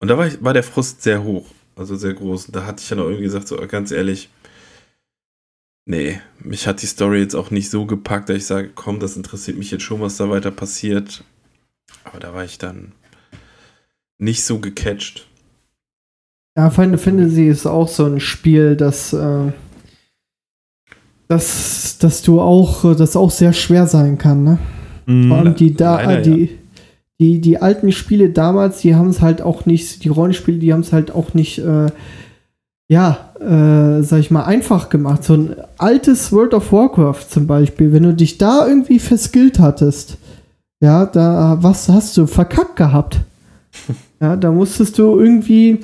Und 0.00 0.08
da 0.08 0.18
war, 0.18 0.26
ich, 0.26 0.42
war 0.42 0.54
der 0.54 0.64
Frust 0.64 1.02
sehr 1.04 1.22
hoch, 1.22 1.46
also 1.76 1.94
sehr 1.94 2.14
groß. 2.14 2.46
Und 2.46 2.56
da 2.56 2.66
hatte 2.66 2.82
ich 2.82 2.88
dann 2.88 2.98
auch 2.98 3.04
irgendwie 3.04 3.22
gesagt, 3.22 3.46
so 3.46 3.56
ganz 3.68 3.92
ehrlich, 3.92 4.28
nee, 5.86 6.20
mich 6.40 6.66
hat 6.66 6.82
die 6.82 6.86
Story 6.86 7.20
jetzt 7.20 7.36
auch 7.36 7.52
nicht 7.52 7.70
so 7.70 7.86
gepackt, 7.86 8.28
dass 8.28 8.36
ich 8.36 8.46
sage, 8.46 8.72
komm, 8.74 8.98
das 8.98 9.16
interessiert 9.16 9.56
mich 9.56 9.70
jetzt 9.70 9.84
schon, 9.84 10.00
was 10.00 10.16
da 10.16 10.28
weiter 10.30 10.50
passiert. 10.50 11.22
Aber 12.02 12.18
da 12.18 12.34
war 12.34 12.42
ich 12.42 12.58
dann 12.58 12.90
nicht 14.18 14.42
so 14.42 14.58
gecatcht. 14.58 15.28
Ja, 16.56 16.70
Final 16.70 16.98
Fantasy 16.98 17.46
ist 17.46 17.66
auch 17.66 17.86
so 17.86 18.04
ein 18.06 18.18
Spiel, 18.18 18.74
das, 18.74 19.12
äh, 19.12 19.52
das, 21.30 21.98
dass 21.98 22.22
du 22.22 22.40
auch, 22.40 22.96
das 22.96 23.16
auch 23.16 23.30
sehr 23.30 23.52
schwer 23.52 23.86
sein 23.86 24.18
kann, 24.18 24.42
ne? 24.42 24.58
Mm, 25.06 25.28
Vor 25.28 25.38
allem 25.38 25.54
die 25.54 25.74
da, 25.74 26.02
leider, 26.02 26.22
die, 26.22 26.44
ja. 26.44 26.48
die, 27.20 27.40
die 27.40 27.62
alten 27.62 27.92
Spiele 27.92 28.30
damals, 28.30 28.80
die 28.80 28.96
haben 28.96 29.10
es 29.10 29.20
halt 29.20 29.40
auch 29.40 29.64
nicht, 29.64 30.02
die 30.02 30.08
Rollenspiele, 30.08 30.58
die 30.58 30.72
haben 30.72 30.80
es 30.80 30.92
halt 30.92 31.14
auch 31.14 31.32
nicht, 31.32 31.58
äh, 31.60 31.86
ja, 32.88 33.30
äh, 33.38 34.02
sag 34.02 34.18
ich 34.18 34.32
mal, 34.32 34.42
einfach 34.42 34.88
gemacht. 34.88 35.22
So 35.22 35.34
ein 35.34 35.54
altes 35.78 36.32
World 36.32 36.52
of 36.52 36.72
Warcraft 36.72 37.26
zum 37.28 37.46
Beispiel, 37.46 37.92
wenn 37.92 38.02
du 38.02 38.12
dich 38.12 38.36
da 38.36 38.66
irgendwie 38.66 38.98
verskillt 38.98 39.60
hattest, 39.60 40.18
ja, 40.82 41.06
da 41.06 41.58
was 41.60 41.88
hast 41.88 42.16
du 42.16 42.26
verkackt 42.26 42.76
gehabt. 42.76 43.20
Ja, 44.22 44.36
da 44.36 44.52
musstest 44.52 44.98
du 44.98 45.18
irgendwie, 45.18 45.78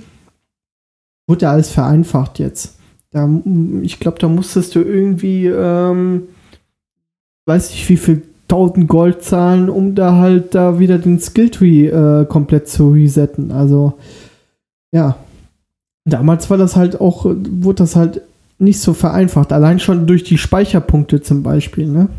wurde 1.26 1.48
alles 1.48 1.70
vereinfacht 1.70 2.38
jetzt. 2.38 2.76
Da, 3.16 3.31
ich 3.81 3.98
glaube, 3.98 4.18
da 4.18 4.29
musstest 4.29 4.74
du 4.74 4.83
irgendwie, 4.83 5.46
ähm, 5.46 6.24
weiß 7.46 7.70
ich 7.70 7.88
wie 7.88 7.96
viel 7.96 8.24
1000 8.42 8.87
Gold 8.87 9.22
zahlen, 9.22 9.70
um 9.70 9.94
da 9.94 10.16
halt 10.16 10.55
da 10.55 10.79
wieder 10.79 10.98
den 10.98 11.18
Skilltree 11.18 11.87
äh, 11.87 12.26
komplett 12.26 12.68
zu 12.68 12.90
resetten. 12.90 13.52
Also, 13.52 13.94
ja. 14.92 15.16
Damals 16.05 16.50
war 16.50 16.59
das 16.59 16.76
halt 16.76 17.00
auch, 17.00 17.24
wurde 17.24 17.79
das 17.79 17.96
halt 17.96 18.20
nicht 18.59 18.81
so 18.81 18.92
vereinfacht. 18.92 19.50
Allein 19.50 19.81
schon 19.81 20.07
durch 20.07 20.22
die 20.22 20.37
Speicherpunkte 20.37 21.22
zum 21.22 21.42
Beispiel, 21.42 21.87
ne? 21.88 22.11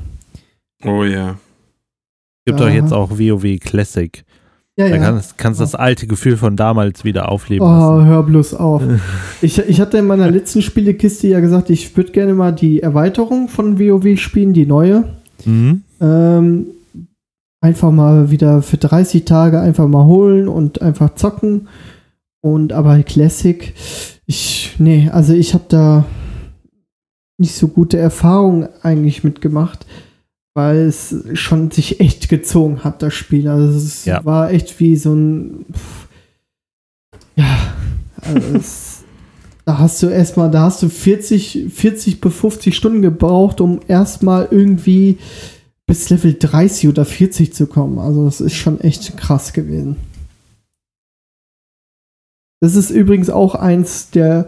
Oh 0.84 1.04
ja. 1.04 1.38
Gibt 2.46 2.60
doch 2.60 2.70
jetzt 2.70 2.92
auch 2.92 3.12
WoW 3.12 3.60
Classic. 3.60 4.26
Ja, 4.80 4.90
da 4.90 4.96
ja. 4.96 5.02
kannst, 5.02 5.40
kannst 5.40 5.60
das 5.60 5.74
alte 5.74 6.06
Gefühl 6.06 6.38
von 6.38 6.56
damals 6.56 7.04
wieder 7.04 7.32
aufleben 7.32 7.68
oh, 7.68 7.72
lassen. 7.72 8.06
hör 8.06 8.24
bloß 8.24 8.54
auf. 8.54 8.84
ich, 9.42 9.58
ich 9.58 9.82
hatte 9.82 9.98
in 9.98 10.06
meiner 10.06 10.30
letzten 10.30 10.62
Spielekiste 10.62 11.28
ja 11.28 11.40
gesagt, 11.40 11.72
ich 11.72 11.98
würde 11.98 12.12
gerne 12.12 12.36
mal 12.36 12.54
die 12.54 12.84
Erweiterung 12.84 13.50
von 13.50 13.80
WoW 13.80 14.20
spielen, 14.20 14.54
die 14.54 14.68
neue. 14.68 15.06
Mhm. 15.46 15.82
Ähm, 16.00 16.68
einfach 17.60 17.92
mal 17.92 18.30
wieder 18.30 18.62
für 18.62 18.78
30 18.78 19.26
Tage 19.26 19.60
einfach 19.60 19.88
mal 19.88 20.06
holen 20.06 20.48
und 20.48 20.84
einfach 20.84 21.16
zocken. 21.16 21.70
Und 22.42 22.72
aber 22.72 23.02
Classic, 23.02 23.74
ich, 24.28 24.76
nee, 24.78 25.10
also 25.12 25.34
ich 25.34 25.56
habe 25.56 25.66
da 25.70 26.06
nicht 27.40 27.56
so 27.56 27.68
gute 27.68 27.98
Erfahrungen 27.98 28.70
eigentlich 28.84 29.24
mitgemacht 29.24 29.88
weil 30.58 30.88
es 30.88 31.16
schon 31.34 31.70
sich 31.70 32.00
echt 32.00 32.30
gezogen 32.30 32.84
hat, 32.84 33.04
das 33.04 33.14
Spiel. 33.14 33.48
Also 33.48 33.78
es 33.78 34.06
ja. 34.06 34.26
war 34.26 34.50
echt 34.50 34.80
wie 34.80 34.96
so 34.96 35.14
ein. 35.14 35.66
Ja, 37.36 37.76
also 38.20 38.58
es, 38.58 39.04
da 39.66 39.78
hast 39.78 40.02
du 40.02 40.08
erstmal, 40.08 40.50
da 40.50 40.64
hast 40.64 40.82
du 40.82 40.90
40, 40.90 41.68
40 41.72 42.20
bis 42.20 42.34
50 42.34 42.76
Stunden 42.76 43.04
gebraucht, 43.04 43.62
um 43.62 43.82
erstmal 43.88 44.48
irgendwie 44.50 45.20
bis 45.86 46.10
Level 46.10 46.34
30 46.34 46.90
oder 46.90 47.06
40 47.06 47.54
zu 47.54 47.68
kommen. 47.68 48.00
Also 48.00 48.26
das 48.26 48.42
ist 48.42 48.56
schon 48.56 48.82
echt 48.82 49.16
krass 49.16 49.54
gewesen. 49.54 49.98
Das 52.62 52.76
ist 52.76 52.90
übrigens 52.90 53.30
auch 53.30 53.54
eins 53.54 54.10
der 54.10 54.48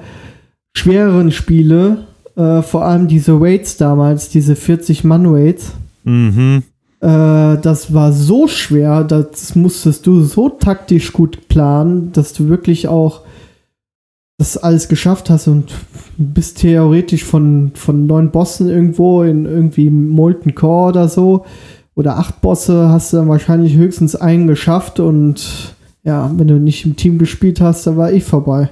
schwereren 0.75 1.31
Spiele, 1.31 2.07
äh, 2.35 2.63
vor 2.63 2.83
allem 2.83 3.07
diese 3.07 3.39
Weights 3.39 3.77
damals, 3.77 4.29
diese 4.29 4.55
40-Mann-Weights. 4.55 5.73
Mhm. 6.03 6.63
Äh, 7.01 7.57
das 7.57 7.93
war 7.93 8.11
so 8.11 8.47
schwer, 8.47 9.03
das 9.03 9.55
musstest 9.55 10.05
du 10.05 10.23
so 10.23 10.49
taktisch 10.49 11.13
gut 11.13 11.47
planen, 11.47 12.11
dass 12.11 12.33
du 12.33 12.49
wirklich 12.49 12.87
auch 12.87 13.21
das 14.37 14.57
alles 14.57 14.87
geschafft 14.87 15.29
hast 15.29 15.47
und 15.47 15.73
bist 16.17 16.59
theoretisch 16.59 17.23
von, 17.25 17.71
von 17.75 18.05
neun 18.05 18.31
Bossen 18.31 18.69
irgendwo 18.69 19.23
in 19.23 19.45
irgendwie 19.45 19.89
Molten 19.89 20.55
Core 20.55 20.89
oder 20.89 21.09
so 21.09 21.45
oder 21.95 22.17
acht 22.17 22.39
Bosse 22.39 22.89
hast 22.89 23.11
du 23.11 23.17
dann 23.17 23.27
wahrscheinlich 23.27 23.75
höchstens 23.75 24.15
einen 24.15 24.47
geschafft 24.47 25.01
und 25.01 25.75
ja, 26.03 26.31
wenn 26.33 26.47
du 26.47 26.55
nicht 26.55 26.85
im 26.85 26.95
Team 26.95 27.17
gespielt 27.17 27.59
hast, 27.59 27.85
dann 27.85 27.97
war 27.97 28.11
ich 28.13 28.23
vorbei. 28.23 28.69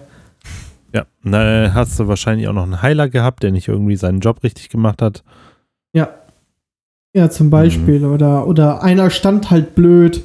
Ja, 0.93 1.05
dann 1.23 1.73
hast 1.73 1.99
du 1.99 2.07
wahrscheinlich 2.07 2.47
auch 2.47 2.53
noch 2.53 2.63
einen 2.63 2.81
Heiler 2.81 3.09
gehabt, 3.09 3.43
der 3.43 3.51
nicht 3.51 3.67
irgendwie 3.67 3.97
seinen 3.97 4.21
Job 4.21 4.43
richtig 4.43 4.69
gemacht 4.69 5.01
hat. 5.01 5.25
Ja, 5.91 6.09
ja, 7.17 7.32
zum 7.32 7.49
Beispiel. 7.49 8.01
Mhm. 8.01 8.13
Oder, 8.13 8.47
oder 8.47 8.84
einer 8.84 9.10
stand 9.10 9.49
halt 9.49 9.73
blöd, 9.73 10.23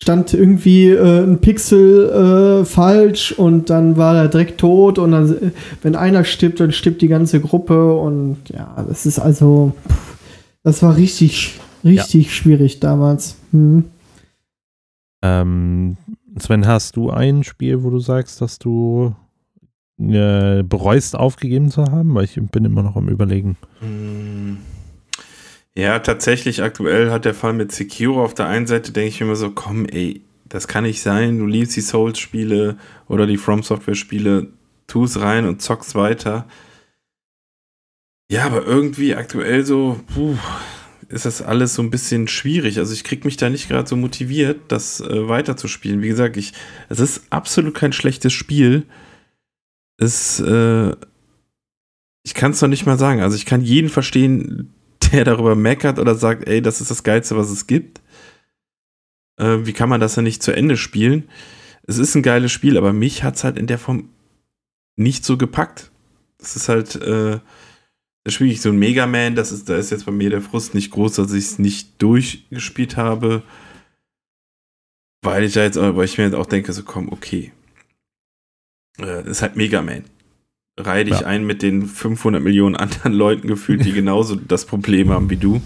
stand 0.00 0.32
irgendwie 0.32 0.90
äh, 0.90 1.24
ein 1.24 1.40
Pixel 1.40 2.60
äh, 2.60 2.64
falsch 2.64 3.32
und 3.32 3.70
dann 3.70 3.96
war 3.96 4.14
er 4.16 4.28
direkt 4.28 4.60
tot 4.60 5.00
und 5.00 5.10
dann, 5.10 5.52
wenn 5.82 5.96
einer 5.96 6.22
stirbt, 6.22 6.60
dann 6.60 6.70
stirbt 6.70 7.02
die 7.02 7.08
ganze 7.08 7.40
Gruppe 7.40 7.92
und 7.94 8.36
ja, 8.50 8.84
das 8.88 9.04
ist 9.04 9.18
also, 9.18 9.72
pff, 9.88 10.16
das 10.62 10.80
war 10.84 10.96
richtig, 10.96 11.58
richtig 11.84 12.26
ja. 12.26 12.30
schwierig 12.30 12.78
damals. 12.78 13.34
Mhm. 13.50 13.86
Ähm, 15.22 15.96
Sven, 16.38 16.68
hast 16.68 16.94
du 16.94 17.10
ein 17.10 17.42
Spiel, 17.42 17.82
wo 17.82 17.90
du 17.90 17.98
sagst, 17.98 18.40
dass 18.40 18.60
du 18.60 19.12
äh, 19.98 20.62
bereust, 20.62 21.16
aufgegeben 21.16 21.72
zu 21.72 21.82
haben? 21.84 22.14
Weil 22.14 22.24
ich 22.24 22.40
bin 22.52 22.64
immer 22.64 22.84
noch 22.84 22.94
am 22.94 23.08
Überlegen. 23.08 23.56
Mhm. 23.80 24.58
Ja, 25.74 25.98
tatsächlich 26.00 26.62
aktuell 26.62 27.10
hat 27.10 27.24
der 27.24 27.34
Fall 27.34 27.54
mit 27.54 27.72
Sekiro 27.72 28.22
auf 28.22 28.34
der 28.34 28.46
einen 28.46 28.66
Seite, 28.66 28.92
denke 28.92 29.08
ich 29.08 29.20
mir 29.20 29.26
immer 29.26 29.36
so, 29.36 29.50
komm, 29.50 29.86
ey, 29.86 30.22
das 30.44 30.68
kann 30.68 30.84
nicht 30.84 31.00
sein, 31.00 31.38
du 31.38 31.46
liebst 31.46 31.76
die 31.76 31.80
Souls-Spiele 31.80 32.76
oder 33.08 33.26
die 33.26 33.38
From 33.38 33.62
Software-Spiele, 33.62 34.48
tu 34.86 35.04
es 35.04 35.18
rein 35.20 35.46
und 35.46 35.62
zockst 35.62 35.94
weiter. 35.94 36.46
Ja, 38.30 38.44
aber 38.44 38.66
irgendwie 38.66 39.14
aktuell 39.14 39.64
so, 39.64 39.98
puh, 40.14 40.36
ist 41.08 41.24
das 41.24 41.40
alles 41.40 41.74
so 41.74 41.82
ein 41.82 41.90
bisschen 41.90 42.28
schwierig. 42.28 42.78
Also 42.78 42.92
ich 42.92 43.04
krieg 43.04 43.24
mich 43.24 43.38
da 43.38 43.48
nicht 43.48 43.68
gerade 43.68 43.88
so 43.88 43.96
motiviert, 43.96 44.60
das 44.68 45.00
äh, 45.00 45.28
weiterzuspielen. 45.28 46.02
Wie 46.02 46.08
gesagt, 46.08 46.36
ich, 46.36 46.52
es 46.88 47.00
ist 47.00 47.24
absolut 47.30 47.74
kein 47.74 47.92
schlechtes 47.92 48.32
Spiel. 48.32 48.86
Es, 49.98 50.40
äh, 50.40 50.96
ich 52.24 52.34
kann 52.34 52.52
es 52.52 52.60
noch 52.62 52.68
nicht 52.68 52.86
mal 52.86 52.98
sagen. 52.98 53.20
Also 53.20 53.36
ich 53.36 53.46
kann 53.46 53.62
jeden 53.62 53.90
verstehen, 53.90 54.72
der 55.12 55.24
darüber 55.24 55.54
meckert 55.54 55.98
oder 55.98 56.14
sagt, 56.14 56.48
ey, 56.48 56.62
das 56.62 56.80
ist 56.80 56.90
das 56.90 57.02
Geilste, 57.02 57.36
was 57.36 57.50
es 57.50 57.66
gibt. 57.66 58.00
Äh, 59.38 59.66
wie 59.66 59.72
kann 59.72 59.88
man 59.88 60.00
das 60.00 60.14
denn 60.14 60.24
nicht 60.24 60.42
zu 60.42 60.52
Ende 60.52 60.76
spielen? 60.76 61.28
Es 61.84 61.98
ist 61.98 62.14
ein 62.14 62.22
geiles 62.22 62.52
Spiel, 62.52 62.76
aber 62.76 62.92
mich 62.92 63.22
hat 63.22 63.36
es 63.36 63.44
halt 63.44 63.58
in 63.58 63.66
der 63.66 63.78
Form 63.78 64.08
nicht 64.96 65.24
so 65.24 65.36
gepackt. 65.36 65.90
Es 66.38 66.56
ist 66.56 66.68
halt, 66.68 66.96
äh, 66.96 67.40
ich 68.24 68.60
so 68.60 68.68
ein 68.70 68.78
Mega 68.78 69.06
Man, 69.06 69.34
das 69.34 69.52
ist, 69.52 69.68
da 69.68 69.76
ist 69.76 69.90
jetzt 69.90 70.06
bei 70.06 70.12
mir 70.12 70.30
der 70.30 70.42
Frust 70.42 70.74
nicht 70.74 70.90
groß, 70.90 71.14
dass 71.14 71.32
ich 71.32 71.44
es 71.44 71.58
nicht 71.58 72.00
durchgespielt 72.00 72.96
habe. 72.96 73.42
Weil 75.22 75.44
ich 75.44 75.54
da 75.54 75.62
jetzt, 75.62 75.78
weil 75.78 76.04
ich 76.04 76.18
mir 76.18 76.24
jetzt 76.24 76.34
auch 76.34 76.46
denke, 76.46 76.72
so 76.72 76.82
komm, 76.82 77.12
okay. 77.12 77.52
Äh, 78.98 79.28
ist 79.28 79.42
halt 79.42 79.56
Mega 79.56 79.82
Man 79.82 80.04
reihe 80.78 81.04
dich 81.04 81.20
ja. 81.20 81.26
ein 81.26 81.44
mit 81.44 81.62
den 81.62 81.86
500 81.86 82.42
Millionen 82.42 82.76
anderen 82.76 83.12
Leuten 83.12 83.48
gefühlt, 83.48 83.84
die 83.84 83.92
genauso 83.92 84.36
das 84.36 84.64
Problem 84.66 85.10
haben 85.10 85.30
wie 85.30 85.36
du. 85.36 85.60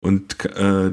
Und 0.00 0.44
äh, 0.44 0.92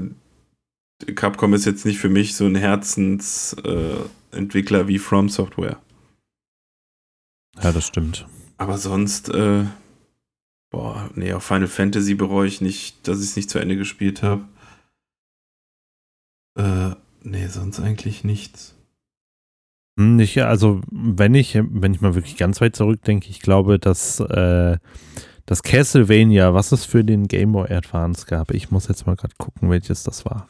Capcom 1.13 1.53
ist 1.53 1.65
jetzt 1.65 1.85
nicht 1.85 1.99
für 1.99 2.09
mich 2.09 2.35
so 2.35 2.45
ein 2.45 2.55
Herzensentwickler 2.55 4.81
äh, 4.81 4.87
wie 4.87 4.99
From 4.99 5.29
Software. 5.29 5.79
Ja, 7.61 7.71
das 7.71 7.87
stimmt. 7.87 8.27
Aber 8.57 8.77
sonst, 8.77 9.29
äh, 9.29 9.65
boah, 10.69 11.09
nee, 11.15 11.33
auf 11.33 11.43
Final 11.43 11.67
Fantasy 11.67 12.15
bereue 12.15 12.47
ich 12.47 12.61
nicht, 12.61 13.07
dass 13.07 13.19
ich 13.19 13.25
es 13.25 13.35
nicht 13.35 13.49
zu 13.49 13.59
Ende 13.59 13.77
gespielt 13.77 14.23
habe. 14.23 14.47
Äh, 16.55 16.95
Nee, 17.29 17.47
sonst 17.47 17.81
eigentlich 17.81 18.23
nichts. 18.23 18.73
Hm, 19.97 20.19
Ich, 20.19 20.41
also, 20.43 20.81
wenn 20.91 21.35
ich, 21.35 21.55
wenn 21.55 21.93
ich 21.93 22.01
mal 22.01 22.15
wirklich 22.15 22.37
ganz 22.37 22.61
weit 22.61 22.75
zurückdenke, 22.75 23.29
ich 23.29 23.41
glaube, 23.41 23.79
dass 23.79 24.19
äh, 24.19 24.77
das 25.45 25.63
Castlevania, 25.63 26.53
was 26.53 26.71
es 26.71 26.85
für 26.85 27.03
den 27.03 27.27
Game 27.27 27.53
Boy 27.53 27.71
Advance 27.71 28.25
gab, 28.25 28.51
ich 28.51 28.71
muss 28.71 28.87
jetzt 28.87 29.05
mal 29.07 29.15
gerade 29.15 29.35
gucken, 29.37 29.69
welches 29.69 30.03
das 30.03 30.25
war. 30.25 30.47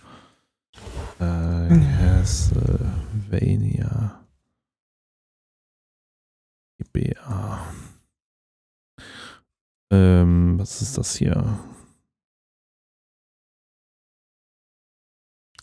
Äh, 1.20 1.70
Castlevania. 2.00 4.22
GBA. 6.80 7.60
Ähm, 9.90 10.60
was 10.60 10.82
ist 10.82 10.98
das 10.98 11.16
hier? 11.16 11.60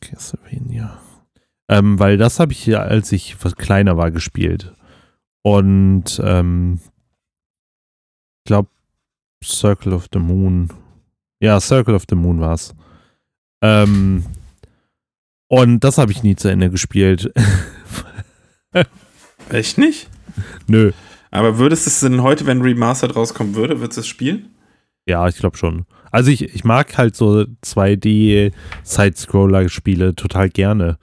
Castlevania. 0.01 0.99
Ähm, 1.69 1.99
weil 1.99 2.19
das 2.19 2.41
habe 2.41 2.53
ich 2.53 2.67
ja, 2.67 2.81
als 2.81 3.13
ich 3.13 3.43
was 3.43 3.57
kleiner 3.57 3.97
war, 3.97 4.11
gespielt. 4.11 4.75
Und 5.43 6.21
ähm, 6.23 6.81
ich 8.39 8.49
glaube, 8.49 8.69
Circle 9.43 9.93
of 9.93 10.09
the 10.13 10.19
Moon. 10.19 10.69
Ja, 11.41 11.61
Circle 11.61 11.95
of 11.95 12.05
the 12.09 12.17
Moon 12.17 12.41
war 12.41 12.55
es. 12.55 12.75
Ähm, 13.63 14.25
und 15.49 15.81
das 15.81 15.99
habe 15.99 16.13
ich 16.13 16.23
nie 16.23 16.37
zu 16.37 16.49
Ende 16.49 16.71
gespielt. 16.71 17.33
Echt 19.51 19.77
nicht? 19.79 20.09
Nö. 20.67 20.93
Aber 21.31 21.59
würdest 21.59 21.87
du 21.87 21.91
es 21.91 22.01
denn 22.01 22.23
heute, 22.23 22.47
wenn 22.47 22.63
Remastered 22.63 23.17
rauskommen 23.17 23.55
würde, 23.55 23.81
würdest 23.81 23.99
du 23.99 24.01
es 24.03 24.07
spielen? 24.07 24.51
Ja, 25.07 25.27
ich 25.29 25.37
glaube 25.37 25.57
schon. 25.57 25.87
Also 26.11 26.31
ich, 26.31 26.43
ich 26.55 26.65
mag 26.65 26.97
halt 26.97 27.17
so 27.17 27.45
2D-Side-Scroller-Spiele 27.65 30.15
total 30.15 30.49
gerne. 30.49 30.99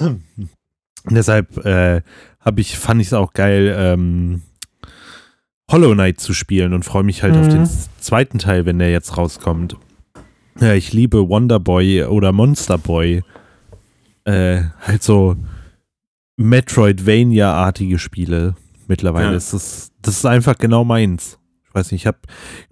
Deshalb 1.10 1.64
äh, 1.64 2.02
habe 2.40 2.60
ich, 2.60 2.76
fand 2.78 3.00
ich 3.00 3.08
es 3.08 3.12
auch 3.12 3.32
geil, 3.32 3.74
ähm, 3.78 4.42
Hollow 5.70 5.92
Knight 5.94 6.20
zu 6.20 6.32
spielen 6.34 6.72
und 6.72 6.84
freue 6.84 7.02
mich 7.04 7.22
halt 7.22 7.34
Mhm. 7.34 7.40
auf 7.40 7.48
den 7.48 7.62
s- 7.62 7.88
zweiten 8.00 8.38
Teil, 8.38 8.66
wenn 8.66 8.78
der 8.78 8.90
jetzt 8.90 9.16
rauskommt. 9.16 9.76
Ja, 10.60 10.72
ich 10.74 10.92
liebe 10.92 11.28
Wonder 11.28 11.60
Boy 11.60 12.04
oder 12.04 12.32
Monster 12.32 12.78
Boy. 12.78 13.22
Äh, 14.24 14.62
halt 14.80 15.02
so 15.02 15.36
Metroidvania-artige 16.36 17.98
Spiele 17.98 18.54
mittlerweile. 18.88 19.26
Ja. 19.26 19.32
Das, 19.32 19.52
ist, 19.54 19.92
das 20.02 20.16
ist 20.18 20.26
einfach 20.26 20.58
genau 20.58 20.84
meins. 20.84 21.38
Ich 21.68 21.74
weiß 21.74 21.92
nicht, 21.92 22.02
ich 22.02 22.06
hab, 22.06 22.26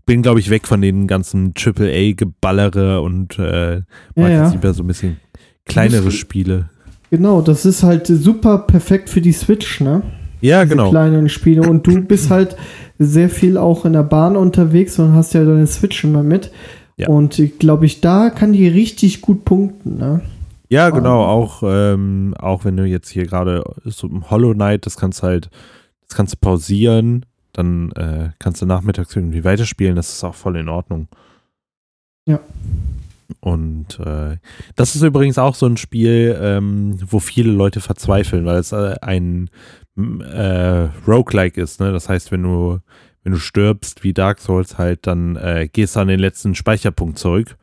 bin, 0.06 0.22
glaube 0.22 0.40
ich, 0.40 0.50
weg 0.50 0.66
von 0.66 0.80
den 0.80 1.06
ganzen 1.06 1.52
AAA-Geballere 1.56 3.00
und 3.02 3.38
äh, 3.38 3.82
mag 4.14 4.30
Ja, 4.30 4.44
jetzt 4.44 4.52
lieber 4.54 4.72
so 4.72 4.82
ein 4.82 4.86
bisschen 4.86 5.18
kleinere 5.66 6.10
Spiele. 6.10 6.70
Genau, 7.14 7.42
das 7.42 7.64
ist 7.64 7.84
halt 7.84 8.08
super 8.08 8.58
perfekt 8.58 9.08
für 9.08 9.20
die 9.20 9.30
Switch, 9.30 9.80
ne? 9.80 10.02
Ja, 10.40 10.64
Diese 10.64 10.74
genau. 10.74 10.90
kleinen 10.90 11.28
Spiele. 11.28 11.62
Und 11.62 11.86
du 11.86 12.02
bist 12.02 12.28
halt 12.28 12.56
sehr 12.98 13.28
viel 13.28 13.56
auch 13.56 13.84
in 13.84 13.92
der 13.92 14.02
Bahn 14.02 14.36
unterwegs 14.36 14.98
und 14.98 15.12
hast 15.12 15.32
ja 15.32 15.44
deine 15.44 15.68
Switch 15.68 16.02
immer 16.02 16.24
mit. 16.24 16.50
Ja. 16.96 17.06
Und 17.06 17.38
ich 17.38 17.60
glaube 17.60 17.86
ich, 17.86 18.00
da 18.00 18.30
kann 18.30 18.52
die 18.52 18.66
richtig 18.66 19.20
gut 19.20 19.44
punkten, 19.44 19.96
ne? 19.96 20.22
Ja, 20.68 20.90
genau, 20.90 21.22
auch, 21.24 21.62
ähm, 21.64 22.34
auch 22.36 22.64
wenn 22.64 22.76
du 22.76 22.84
jetzt 22.84 23.10
hier 23.10 23.26
gerade 23.26 23.62
so 23.84 24.08
im 24.08 24.28
Hollow 24.28 24.54
Knight, 24.54 24.86
das 24.86 24.96
kannst 24.96 25.22
halt, 25.22 25.50
das 26.08 26.16
kannst 26.16 26.32
du 26.32 26.38
pausieren, 26.40 27.26
dann 27.52 27.92
äh, 27.92 28.30
kannst 28.40 28.60
du 28.60 28.66
nachmittags 28.66 29.14
irgendwie 29.14 29.44
weiterspielen, 29.44 29.94
das 29.94 30.12
ist 30.12 30.24
auch 30.24 30.34
voll 30.34 30.56
in 30.56 30.68
Ordnung. 30.68 31.06
Ja. 32.26 32.40
Und 33.40 33.98
äh, 34.00 34.36
das 34.76 34.94
ist 34.94 35.02
übrigens 35.02 35.38
auch 35.38 35.54
so 35.54 35.66
ein 35.66 35.76
Spiel, 35.76 36.38
ähm, 36.40 36.96
wo 37.06 37.20
viele 37.20 37.52
Leute 37.52 37.80
verzweifeln, 37.80 38.44
weil 38.44 38.58
es 38.58 38.72
äh, 38.72 38.96
ein 39.00 39.50
äh, 39.96 40.88
Roguelike 41.06 41.60
ist, 41.60 41.80
ne? 41.80 41.92
Das 41.92 42.08
heißt, 42.08 42.32
wenn 42.32 42.42
du, 42.42 42.80
wenn 43.22 43.32
du 43.32 43.38
stirbst 43.38 44.04
wie 44.04 44.12
Dark 44.12 44.40
Souls 44.40 44.78
halt, 44.78 45.06
dann 45.06 45.36
äh, 45.36 45.68
gehst 45.72 45.96
du 45.96 46.00
an 46.00 46.08
den 46.08 46.20
letzten 46.20 46.54
Speicherpunkt 46.54 47.18
zurück. 47.18 47.56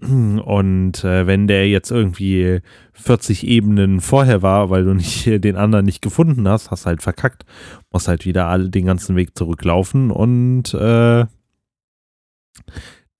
Und 0.00 1.04
äh, 1.04 1.26
wenn 1.26 1.46
der 1.46 1.68
jetzt 1.68 1.90
irgendwie 1.90 2.60
40 2.94 3.46
Ebenen 3.46 4.00
vorher 4.00 4.42
war, 4.42 4.70
weil 4.70 4.84
du 4.84 4.94
nicht 4.94 5.26
den 5.44 5.56
anderen 5.56 5.84
nicht 5.84 6.02
gefunden 6.02 6.48
hast, 6.48 6.70
hast 6.70 6.86
halt 6.86 7.02
verkackt, 7.02 7.44
musst 7.92 8.08
halt 8.08 8.24
wieder 8.24 8.46
alle 8.48 8.70
den 8.70 8.86
ganzen 8.86 9.14
Weg 9.14 9.36
zurücklaufen 9.38 10.10
und 10.10 10.74
äh, 10.74 11.26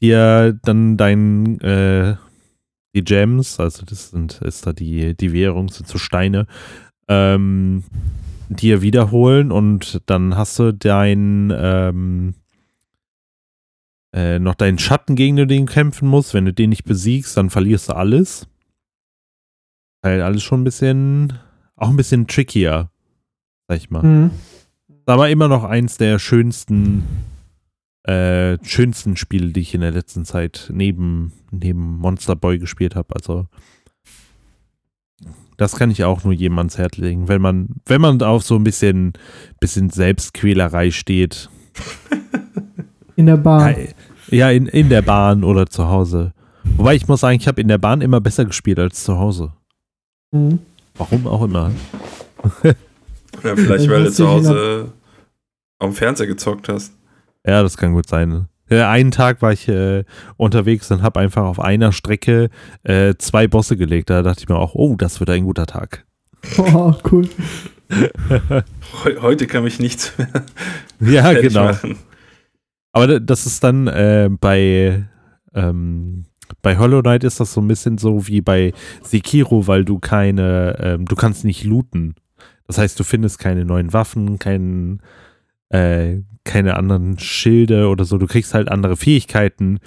dir 0.01 0.59
dann 0.63 0.97
dein 0.97 1.61
äh, 1.61 2.17
die 2.95 3.05
Gems, 3.05 3.61
also 3.61 3.85
das 3.85 4.11
sind 4.11 4.41
ist 4.43 4.67
da 4.67 4.73
die 4.73 5.17
die 5.17 5.33
Währung 5.33 5.69
sind 5.69 5.89
so 5.89 5.99
Steine, 5.99 6.47
ähm, 7.09 7.85
dir 8.49 8.83
wiederholen 8.83 9.53
und 9.53 10.03
dann 10.07 10.37
hast 10.37 10.59
du 10.59 10.73
dein 10.73 11.53
ähm, 11.55 12.35
äh, 14.13 14.39
noch 14.39 14.55
deinen 14.55 14.79
Schatten, 14.79 15.17
gegen 15.17 15.37
den 15.37 15.49
du 15.49 15.65
kämpfen 15.67 16.09
musst. 16.09 16.35
Wenn 16.35 16.47
du 16.47 16.53
den 16.53 16.71
nicht 16.71 16.85
besiegst, 16.85 17.37
dann 17.37 17.51
verlierst 17.51 17.91
du 17.91 17.97
alles. 17.97 18.49
Halt 20.03 20.23
alles 20.23 20.43
schon 20.43 20.63
ein 20.63 20.65
bisschen, 20.65 21.35
auch 21.77 21.91
ein 21.91 21.97
bisschen 21.97 22.27
trickier, 22.27 22.91
sag 23.69 23.77
ich 23.77 23.91
mal. 23.91 24.03
Mhm. 24.03 24.31
Aber 25.07 25.29
immer 25.31 25.49
noch 25.49 25.65
eins 25.65 25.97
der 25.97 26.19
schönsten, 26.19 27.03
äh, 28.09 28.57
schönsten 28.65 29.17
Spiele, 29.17 29.53
die 29.53 29.61
ich 29.61 29.75
in 29.75 29.83
der 29.83 29.91
letzten 29.91 30.25
Zeit 30.25 30.71
neben, 30.73 31.33
neben 31.51 31.99
Monster 31.99 32.37
Boy 32.37 32.59
gespielt 32.59 32.95
habe. 32.97 33.15
Also 33.15 33.47
das 35.59 35.77
kann 35.77 35.91
ich 35.91 36.05
auch 36.05 36.25
nur 36.25 36.33
jedem 36.33 36.59
ans 36.59 36.79
Herz 36.79 36.97
legen. 36.97 37.29
Wenn 37.29 37.43
man, 37.43 37.69
wenn 37.85 38.01
man 38.01 38.23
auf 38.23 38.45
so 38.45 38.55
ein 38.55 38.65
bisschen, 38.65 39.13
bisschen 39.61 39.91
Selbstquälerei 39.91 40.91
steht, 40.91 41.51
In 43.17 43.27
der 43.27 43.37
Bahn. 43.37 43.75
ja, 44.29 44.51
in, 44.51 44.67
in 44.67 44.89
der 44.89 45.03
Bahn 45.03 45.45
oder 45.45 45.67
zu 45.67 45.89
Hause. 45.89 46.33
Wobei 46.77 46.95
ich 46.95 47.09
muss 47.09 47.21
sagen, 47.21 47.37
ich 47.37 47.49
habe 47.49 47.61
in 47.61 47.69
der 47.69 47.79
Bahn 47.79 48.01
immer 48.01 48.21
besser 48.21 48.45
gespielt 48.45 48.79
als 48.79 49.05
zu 49.05 49.19
Hause. 49.19 49.53
Mhm. 50.31 50.61
Warum 50.97 51.27
auch 51.27 51.43
immer. 51.43 51.73
Oder 52.63 53.57
vielleicht, 53.57 53.85
Ich 53.85 53.91
weil 53.91 54.05
du 54.05 54.13
zu 54.13 54.29
Hause 54.29 54.93
dem 55.83 55.93
Fernseher 55.93 56.27
gezockt 56.27 56.69
hast. 56.69 56.93
Ja, 57.49 57.63
das 57.63 57.77
kann 57.77 57.93
gut 57.95 58.09
sein. 58.09 58.47
Ja, 58.71 58.91
einen 58.91 59.11
Tag 59.11 59.41
war 59.41 59.53
ich 59.53 59.67
äh, 59.69 60.05
unterwegs 60.37 60.91
und 60.91 61.01
habe 61.03 61.21
einfach 61.21 61.45
auf 61.45 61.59
einer 61.59 61.91
Strecke 61.93 62.51
äh, 62.83 63.15
zwei 63.17 63.49
Bosse 63.49 63.77
gelegt. 63.79 64.11
Da 64.11 64.23
dachte 64.23 64.41
ich 64.43 64.49
mir 64.49 64.57
auch, 64.57 64.75
oh, 64.75 64.95
das 64.97 65.21
wird 65.21 65.31
ein 65.31 65.45
guter 65.45 65.65
Tag. 65.67 66.05
Oh, 66.59 66.93
cool. 67.11 67.29
Heu- 69.05 69.17
Heute 69.23 69.47
kann 69.47 69.65
mich 69.65 69.79
nichts 69.81 70.13
mehr 70.19 70.29
Ja, 71.01 71.33
genau. 71.33 71.65
machen. 71.65 71.97
Aber 72.93 73.07
da- 73.07 73.19
das 73.19 73.47
ist 73.47 73.65
dann 73.65 73.87
äh, 73.87 74.29
bei 74.39 75.05
ähm, 75.55 76.25
bei 76.63 76.77
Hollow 76.79 77.01
Knight 77.03 77.25
ist 77.25 77.41
das 77.41 77.53
so 77.53 77.61
ein 77.61 77.69
bisschen 77.69 77.99
so 77.99 78.27
wie 78.27 78.41
bei 78.41 78.73
Sekiro, 79.03 79.67
weil 79.67 79.85
du 79.85 79.99
keine, 79.99 80.77
ähm, 80.81 81.05
du 81.05 81.15
kannst 81.17 81.45
nicht 81.45 81.65
looten. 81.65 82.15
Das 82.67 82.79
heißt, 82.79 82.99
du 82.99 83.05
findest 83.05 83.39
keine 83.39 83.65
neuen 83.65 83.93
Waffen, 83.93 84.39
keinen, 84.39 85.01
äh, 85.71 86.23
keine 86.45 86.77
anderen 86.77 87.19
Schilde 87.19 87.89
oder 87.89 88.05
so. 88.05 88.19
Du 88.19 88.27
kriegst 88.27 88.55
halt 88.55 88.69
andere 88.69 88.97
Fähigkeiten, 88.97 89.79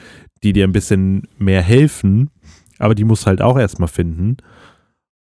die 0.43 0.53
dir 0.53 0.65
ein 0.65 0.73
bisschen 0.73 1.27
mehr 1.37 1.61
helfen, 1.61 2.29
aber 2.77 2.95
die 2.95 3.03
musst 3.03 3.23
du 3.23 3.27
halt 3.27 3.41
auch 3.41 3.57
erstmal 3.57 3.87
finden. 3.87 4.37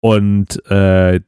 Und 0.01 0.65
äh, 0.71 1.21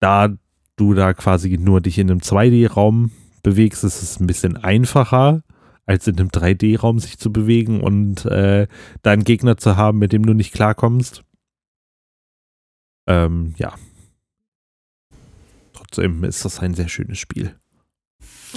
da 0.00 0.28
du 0.76 0.94
da 0.94 1.14
quasi 1.14 1.56
nur 1.58 1.80
dich 1.80 1.98
in 1.98 2.10
einem 2.10 2.20
2D-Raum 2.20 3.12
bewegst, 3.42 3.84
ist 3.84 4.02
es 4.02 4.20
ein 4.20 4.26
bisschen 4.26 4.56
einfacher, 4.56 5.42
als 5.86 6.06
in 6.06 6.18
einem 6.18 6.28
3D-Raum 6.28 6.98
sich 6.98 7.18
zu 7.18 7.32
bewegen 7.32 7.80
und 7.80 8.24
äh, 8.26 8.66
da 9.02 9.16
Gegner 9.16 9.56
zu 9.56 9.76
haben, 9.76 9.98
mit 9.98 10.12
dem 10.12 10.24
du 10.24 10.32
nicht 10.32 10.52
klarkommst. 10.52 11.24
Ähm, 13.06 13.54
ja. 13.56 13.74
Trotzdem 15.72 16.24
ist 16.24 16.44
das 16.44 16.60
ein 16.60 16.74
sehr 16.74 16.88
schönes 16.88 17.18
Spiel. 17.18 17.56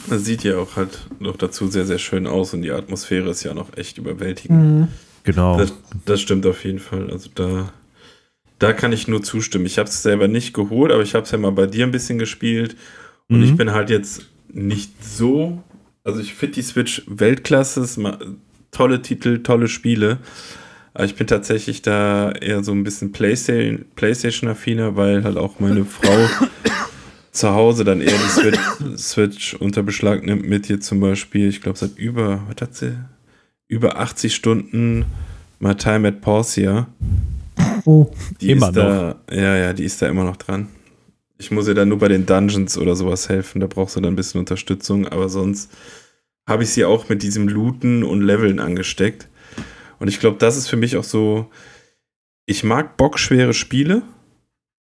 Das 0.09 0.25
sieht 0.25 0.43
ja 0.43 0.57
auch 0.57 0.75
halt 0.75 0.99
noch 1.19 1.37
dazu 1.37 1.67
sehr, 1.67 1.85
sehr 1.85 1.97
schön 1.99 2.27
aus 2.27 2.53
und 2.53 2.61
die 2.61 2.71
Atmosphäre 2.71 3.29
ist 3.29 3.43
ja 3.43 3.53
noch 3.53 3.75
echt 3.77 3.97
überwältigend. 3.97 4.63
Mhm. 4.63 4.87
Genau. 5.23 5.57
Das, 5.57 5.73
das 6.05 6.21
stimmt 6.21 6.45
auf 6.45 6.63
jeden 6.65 6.79
Fall. 6.79 7.09
Also 7.11 7.29
da, 7.33 7.71
da 8.59 8.73
kann 8.73 8.91
ich 8.91 9.07
nur 9.07 9.23
zustimmen. 9.23 9.65
Ich 9.65 9.77
habe 9.79 9.89
es 9.89 10.03
selber 10.03 10.27
nicht 10.27 10.53
geholt, 10.53 10.91
aber 10.91 11.01
ich 11.01 11.15
habe 11.15 11.25
es 11.25 11.31
ja 11.31 11.37
mal 11.37 11.51
bei 11.51 11.65
dir 11.65 11.85
ein 11.85 11.91
bisschen 11.91 12.19
gespielt. 12.19 12.75
Und 13.29 13.37
Mhm. 13.39 13.43
ich 13.43 13.55
bin 13.57 13.71
halt 13.71 13.89
jetzt 13.89 14.27
nicht 14.49 15.03
so. 15.03 15.63
Also 16.03 16.19
ich 16.19 16.35
finde 16.35 16.55
die 16.55 16.61
Switch 16.61 17.01
Weltklasse, 17.07 17.87
tolle 18.71 19.01
Titel, 19.01 19.41
tolle 19.41 19.67
Spiele. 19.67 20.19
Aber 20.93 21.05
ich 21.05 21.15
bin 21.15 21.25
tatsächlich 21.27 21.81
da 21.81 22.31
eher 22.31 22.63
so 22.63 22.71
ein 22.71 22.83
bisschen 22.83 23.11
Playstation, 23.11 23.85
Playstation-affiner, 23.95 24.95
weil 24.95 25.23
halt 25.23 25.37
auch 25.37 25.59
meine 25.59 25.83
Frau 25.85 26.27
zu 27.35 27.53
Hause 27.53 27.83
dann 27.83 28.01
eher 28.01 28.13
die 28.13 28.29
Switch, 28.29 28.59
Switch 28.97 29.53
unter 29.55 29.83
Beschlag 29.83 30.25
nimmt 30.25 30.47
mit 30.47 30.69
ihr 30.69 30.79
zum 30.79 30.99
Beispiel. 30.99 31.49
Ich 31.49 31.61
glaube, 31.61 31.77
seit 31.77 31.97
über, 31.97 32.43
was 32.47 32.61
hat 32.61 32.75
sie? 32.75 32.97
Über 33.67 33.97
80 33.97 34.33
Stunden 34.33 35.05
My 35.59 35.75
Time 35.75 36.07
at 36.07 36.21
Porcia. 36.21 36.87
Oh, 37.85 38.11
Die 38.41 38.51
Immer 38.51 38.67
ist 38.67 38.75
da, 38.75 39.15
ja, 39.31 39.55
ja, 39.55 39.73
die 39.73 39.83
ist 39.83 40.01
da 40.01 40.07
immer 40.07 40.23
noch 40.23 40.37
dran. 40.37 40.67
Ich 41.37 41.51
muss 41.51 41.67
ihr 41.67 41.73
dann 41.73 41.89
nur 41.89 41.99
bei 41.99 42.07
den 42.07 42.25
Dungeons 42.25 42.77
oder 42.77 42.95
sowas 42.95 43.29
helfen, 43.29 43.59
da 43.59 43.67
brauchst 43.67 43.95
du 43.95 44.01
dann 44.01 44.13
ein 44.13 44.15
bisschen 44.15 44.39
Unterstützung, 44.39 45.07
aber 45.07 45.29
sonst 45.29 45.71
habe 46.47 46.63
ich 46.63 46.69
sie 46.69 46.85
auch 46.85 47.09
mit 47.09 47.23
diesem 47.23 47.47
Looten 47.47 48.03
und 48.03 48.21
Leveln 48.21 48.59
angesteckt. 48.59 49.27
Und 49.99 50.07
ich 50.07 50.19
glaube, 50.19 50.37
das 50.37 50.57
ist 50.57 50.67
für 50.67 50.77
mich 50.77 50.97
auch 50.97 51.03
so, 51.03 51.49
ich 52.45 52.63
mag 52.63 52.97
bockschwere 52.97 53.53
Spiele, 53.53 54.03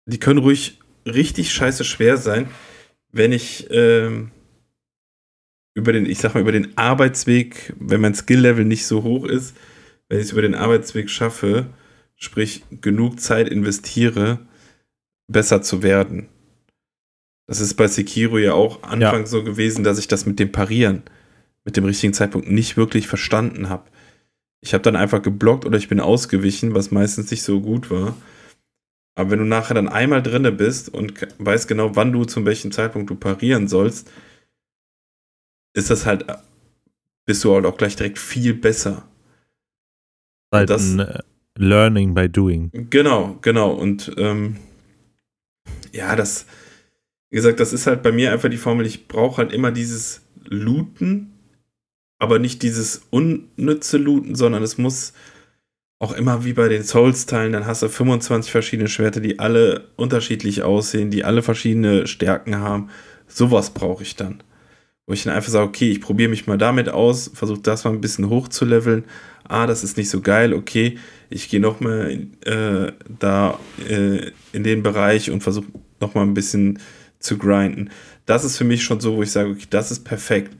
die 0.05 0.19
können 0.19 0.39
ruhig 0.39 0.78
richtig 1.09 1.51
scheiße 1.51 1.83
schwer 1.83 2.17
sein, 2.17 2.47
wenn 3.11 3.31
ich 3.31 3.67
ähm, 3.71 4.31
über 5.73 5.93
den, 5.93 6.05
ich 6.05 6.19
sag 6.19 6.33
mal, 6.33 6.41
über 6.41 6.51
den 6.51 6.77
Arbeitsweg, 6.77 7.73
wenn 7.79 8.01
mein 8.01 8.15
Skill-Level 8.15 8.65
nicht 8.65 8.85
so 8.85 9.03
hoch 9.03 9.25
ist, 9.25 9.55
wenn 10.07 10.19
ich 10.19 10.25
es 10.25 10.31
über 10.31 10.41
den 10.41 10.55
Arbeitsweg 10.55 11.09
schaffe, 11.09 11.67
sprich 12.15 12.63
genug 12.81 13.19
Zeit 13.19 13.49
investiere, 13.49 14.39
besser 15.27 15.61
zu 15.61 15.83
werden. 15.83 16.27
Das 17.47 17.61
ist 17.61 17.75
bei 17.75 17.87
Sekiro 17.87 18.37
ja 18.37 18.53
auch 18.53 18.83
Anfang 18.83 19.25
so 19.25 19.43
gewesen, 19.43 19.83
dass 19.83 19.97
ich 19.97 20.07
das 20.07 20.25
mit 20.25 20.39
dem 20.39 20.51
Parieren, 20.51 21.03
mit 21.65 21.77
dem 21.77 21.85
richtigen 21.85 22.13
Zeitpunkt 22.13 22.49
nicht 22.49 22.77
wirklich 22.77 23.07
verstanden 23.07 23.69
habe. 23.69 23.89
Ich 24.61 24.73
habe 24.73 24.83
dann 24.83 24.95
einfach 24.95 25.21
geblockt 25.21 25.65
oder 25.65 25.77
ich 25.77 25.87
bin 25.87 25.99
ausgewichen, 25.99 26.75
was 26.75 26.91
meistens 26.91 27.31
nicht 27.31 27.43
so 27.43 27.61
gut 27.61 27.89
war. 27.89 28.15
Aber 29.19 29.31
wenn 29.31 29.39
du 29.39 29.45
nachher 29.45 29.73
dann 29.73 29.89
einmal 29.89 30.23
drinne 30.23 30.53
bist 30.53 30.87
und 30.87 31.27
weißt 31.39 31.67
genau, 31.67 31.93
wann 31.97 32.13
du 32.13 32.23
zum 32.23 32.45
welchen 32.45 32.71
Zeitpunkt 32.71 33.09
du 33.09 33.15
parieren 33.15 33.67
sollst, 33.67 34.09
ist 35.73 35.89
das 35.89 36.05
halt, 36.05 36.25
bist 37.25 37.43
du 37.43 37.53
halt 37.53 37.65
auch 37.65 37.75
gleich 37.75 37.97
direkt 37.97 38.17
viel 38.17 38.53
besser. 38.53 39.05
Halt 40.53 40.69
das- 40.69 40.93
ein 40.93 40.99
äh, 40.99 41.19
Learning 41.57 42.13
by 42.13 42.29
Doing. 42.29 42.71
Genau, 42.89 43.37
genau. 43.41 43.71
Und 43.73 44.09
ähm, 44.15 44.55
ja, 45.91 46.15
das, 46.15 46.45
wie 47.29 47.35
gesagt, 47.35 47.59
das 47.59 47.73
ist 47.73 47.87
halt 47.87 48.01
bei 48.03 48.13
mir 48.13 48.31
einfach 48.31 48.49
die 48.49 48.55
Formel, 48.55 48.85
ich 48.85 49.09
brauche 49.09 49.39
halt 49.39 49.51
immer 49.51 49.73
dieses 49.73 50.21
Looten, 50.45 51.33
aber 52.19 52.39
nicht 52.39 52.63
dieses 52.63 53.01
unnütze 53.09 53.97
Looten, 53.97 54.35
sondern 54.35 54.63
es 54.63 54.77
muss 54.77 55.11
auch 55.99 56.13
immer 56.13 56.45
wie 56.45 56.53
bei 56.53 56.69
den 56.69 56.83
Souls-Teilen, 56.83 57.51
dann 57.51 57.65
hast 57.65 57.83
du 57.83 57.89
25 57.89 58.51
verschiedene 58.51 58.87
Schwerter, 58.87 59.19
die 59.19 59.39
alle 59.39 59.89
unterschiedlich 59.97 60.63
aussehen, 60.63 61.11
die 61.11 61.25
alle 61.25 61.43
verschiedene 61.43 62.07
Stärken 62.07 62.57
haben. 62.57 62.89
Sowas 63.27 63.71
brauche 63.71 64.03
ich 64.03 64.15
dann. 64.15 64.41
Wo 65.05 65.13
ich 65.13 65.23
dann 65.23 65.35
einfach 65.35 65.51
sage, 65.51 65.67
okay, 65.67 65.91
ich 65.91 65.99
probiere 65.99 66.29
mich 66.29 66.47
mal 66.47 66.57
damit 66.57 66.87
aus, 66.87 67.29
versuche 67.33 67.59
das 67.59 67.83
mal 67.83 67.91
ein 67.91 68.01
bisschen 68.01 68.29
hoch 68.29 68.47
zu 68.47 68.63
leveln. 68.63 69.03
Ah, 69.43 69.67
das 69.67 69.83
ist 69.83 69.97
nicht 69.97 70.09
so 70.09 70.21
geil, 70.21 70.53
okay, 70.53 70.97
ich 71.29 71.49
gehe 71.49 71.59
noch 71.59 71.81
mal 71.81 72.27
äh, 72.45 72.91
da 73.19 73.59
äh, 73.89 74.31
in 74.53 74.63
den 74.63 74.83
Bereich 74.83 75.31
und 75.31 75.41
versuche 75.41 75.67
noch 75.99 76.13
mal 76.13 76.21
ein 76.21 76.33
bisschen 76.33 76.79
zu 77.19 77.37
grinden. 77.37 77.89
Das 78.25 78.45
ist 78.45 78.57
für 78.57 78.63
mich 78.63 78.83
schon 78.83 79.01
so, 79.01 79.17
wo 79.17 79.23
ich 79.23 79.31
sage, 79.31 79.49
okay, 79.49 79.65
das 79.69 79.91
ist 79.91 80.05
perfekt. 80.05 80.55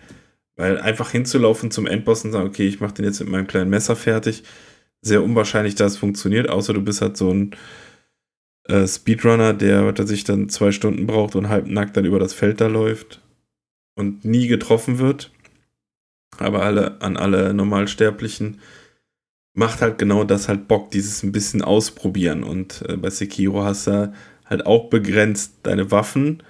Weil 0.58 0.80
einfach 0.82 1.12
hinzulaufen 1.12 1.72
zum 1.72 1.88
Endboss 1.88 2.26
und 2.26 2.34
sagen, 2.34 2.48
okay, 2.48 2.68
ich 2.68 2.82
mache 2.82 2.96
den 2.96 3.06
jetzt 3.06 3.22
mit 3.22 3.30
meinem 3.30 3.48
kleinen 3.48 3.70
Messer 3.70 3.96
fertig, 3.96 4.44
sehr 5.02 5.24
unwahrscheinlich, 5.24 5.76
dass 5.76 5.94
es 5.94 5.98
funktioniert, 5.98 6.50
außer 6.50 6.74
du 6.74 6.82
bist 6.82 7.02
halt 7.02 7.18
so 7.18 7.32
ein 7.32 7.56
äh, 8.66 8.88
Speedrunner, 8.88 9.54
der, 9.54 9.94
sich 10.06 10.24
dann 10.24 10.50
zwei 10.50 10.72
Stunden 10.72 11.08
braucht 11.08 11.36
und 11.36 11.50
halb 11.50 11.68
nackt 11.68 11.98
dann 11.98 12.06
über 12.06 12.20
das 12.20 12.34
Feld 12.34 12.62
da 12.62 12.68
läuft 12.68 13.22
und 13.96 14.26
nie 14.26 14.48
getroffen 14.48 15.00
wird. 15.00 15.32
Aber 16.38 16.64
alle 16.64 17.02
an 17.02 17.18
alle 17.18 17.54
Normalsterblichen 17.54 18.60
macht 19.54 19.82
halt 19.82 19.98
genau 19.98 20.24
das 20.24 20.48
halt 20.48 20.68
Bock, 20.68 20.92
dieses 20.92 21.24
ein 21.24 21.32
bisschen 21.32 21.62
ausprobieren. 21.62 22.44
Und 22.44 22.84
äh, 22.88 22.96
bei 22.96 23.10
Sekiro 23.10 23.64
hast 23.64 23.88
du 23.88 24.14
halt 24.46 24.66
auch 24.66 24.90
begrenzt 24.90 25.60
deine 25.64 25.92
Waffen. 25.92 26.44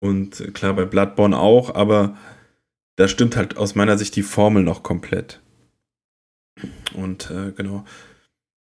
Und 0.00 0.40
äh, 0.40 0.50
klar, 0.50 0.74
bei 0.74 0.84
Bloodborne 0.84 1.38
auch, 1.38 1.74
aber 1.74 2.16
da 2.96 3.08
stimmt 3.08 3.36
halt 3.36 3.56
aus 3.56 3.74
meiner 3.74 3.98
Sicht 3.98 4.14
die 4.16 4.22
Formel 4.22 4.62
noch 4.62 4.82
komplett. 4.82 5.40
Und 6.94 7.30
äh, 7.30 7.52
genau, 7.52 7.84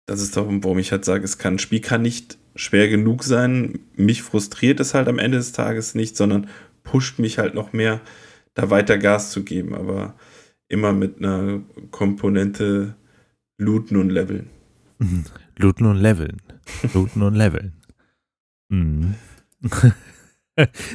das 0.05 0.21
ist 0.21 0.37
doch, 0.37 0.47
warum 0.47 0.79
ich 0.79 0.91
halt 0.91 1.05
sage, 1.05 1.23
es 1.23 1.37
kann, 1.37 1.55
ein 1.55 1.59
Spiel 1.59 1.81
kann 1.81 2.01
nicht 2.01 2.37
schwer 2.55 2.89
genug 2.89 3.23
sein. 3.23 3.79
Mich 3.95 4.21
frustriert 4.21 4.79
es 4.79 4.93
halt 4.93 5.07
am 5.07 5.19
Ende 5.19 5.37
des 5.37 5.51
Tages 5.51 5.95
nicht, 5.95 6.17
sondern 6.17 6.49
pusht 6.83 7.19
mich 7.19 7.37
halt 7.37 7.53
noch 7.53 7.73
mehr, 7.73 8.01
da 8.53 8.69
weiter 8.69 8.97
Gas 8.97 9.31
zu 9.31 9.43
geben. 9.43 9.73
Aber 9.73 10.15
immer 10.67 10.93
mit 10.93 11.17
einer 11.17 11.61
Komponente 11.91 12.95
looten 13.57 13.97
und 13.97 14.09
leveln. 14.09 14.49
Mhm. 14.99 15.25
Looten 15.57 15.85
und 15.85 15.97
leveln. 15.97 16.41
Looten 16.93 17.21
und 17.21 17.35
leveln. 17.35 17.73
Mhm. 18.73 19.15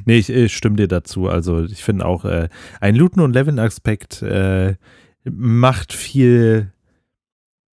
nee, 0.06 0.16
ich, 0.16 0.30
ich 0.30 0.56
stimme 0.56 0.76
dir 0.76 0.88
dazu. 0.88 1.28
Also 1.28 1.64
ich 1.64 1.84
finde 1.84 2.06
auch, 2.06 2.24
äh, 2.24 2.48
ein 2.80 2.96
Looten- 2.96 3.20
und 3.20 3.34
Leveln-Aspekt 3.34 4.22
äh, 4.22 4.76
macht 5.24 5.92
viel, 5.92 6.72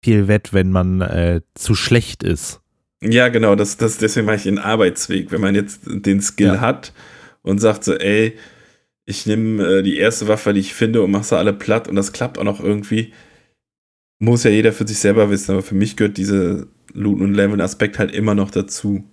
viel 0.03 0.27
wett, 0.27 0.53
wenn 0.53 0.71
man 0.71 1.01
äh, 1.01 1.41
zu 1.55 1.75
schlecht 1.75 2.23
ist. 2.23 2.61
Ja, 3.01 3.27
genau, 3.29 3.55
das, 3.55 3.77
das, 3.77 3.97
deswegen 3.97 4.25
mache 4.25 4.37
ich 4.37 4.43
den 4.43 4.59
Arbeitsweg. 4.59 5.31
Wenn 5.31 5.41
man 5.41 5.55
jetzt 5.55 5.81
den 5.85 6.21
Skill 6.21 6.47
Ja. 6.55 6.61
hat 6.61 6.93
und 7.41 7.59
sagt 7.59 7.83
so, 7.83 7.93
ey, 7.95 8.37
ich 9.05 9.25
nehme 9.25 9.63
äh, 9.79 9.83
die 9.83 9.97
erste 9.97 10.27
Waffe, 10.27 10.53
die 10.53 10.61
ich 10.61 10.73
finde 10.73 11.01
und 11.01 11.11
mache 11.11 11.25
sie 11.25 11.37
alle 11.37 11.53
platt 11.53 11.87
und 11.87 11.95
das 11.95 12.13
klappt 12.13 12.37
auch 12.37 12.43
noch 12.45 12.61
irgendwie, 12.63 13.11
muss 14.19 14.43
ja 14.45 14.51
jeder 14.51 14.71
für 14.71 14.87
sich 14.87 14.99
selber 14.99 15.29
wissen, 15.29 15.51
aber 15.51 15.61
für 15.61 15.75
mich 15.75 15.97
gehört 15.97 16.15
dieser 16.17 16.65
Looten- 16.93 17.23
und 17.23 17.33
Leveln-Aspekt 17.33 17.99
halt 17.99 18.11
immer 18.11 18.35
noch 18.35 18.51
dazu. 18.51 19.03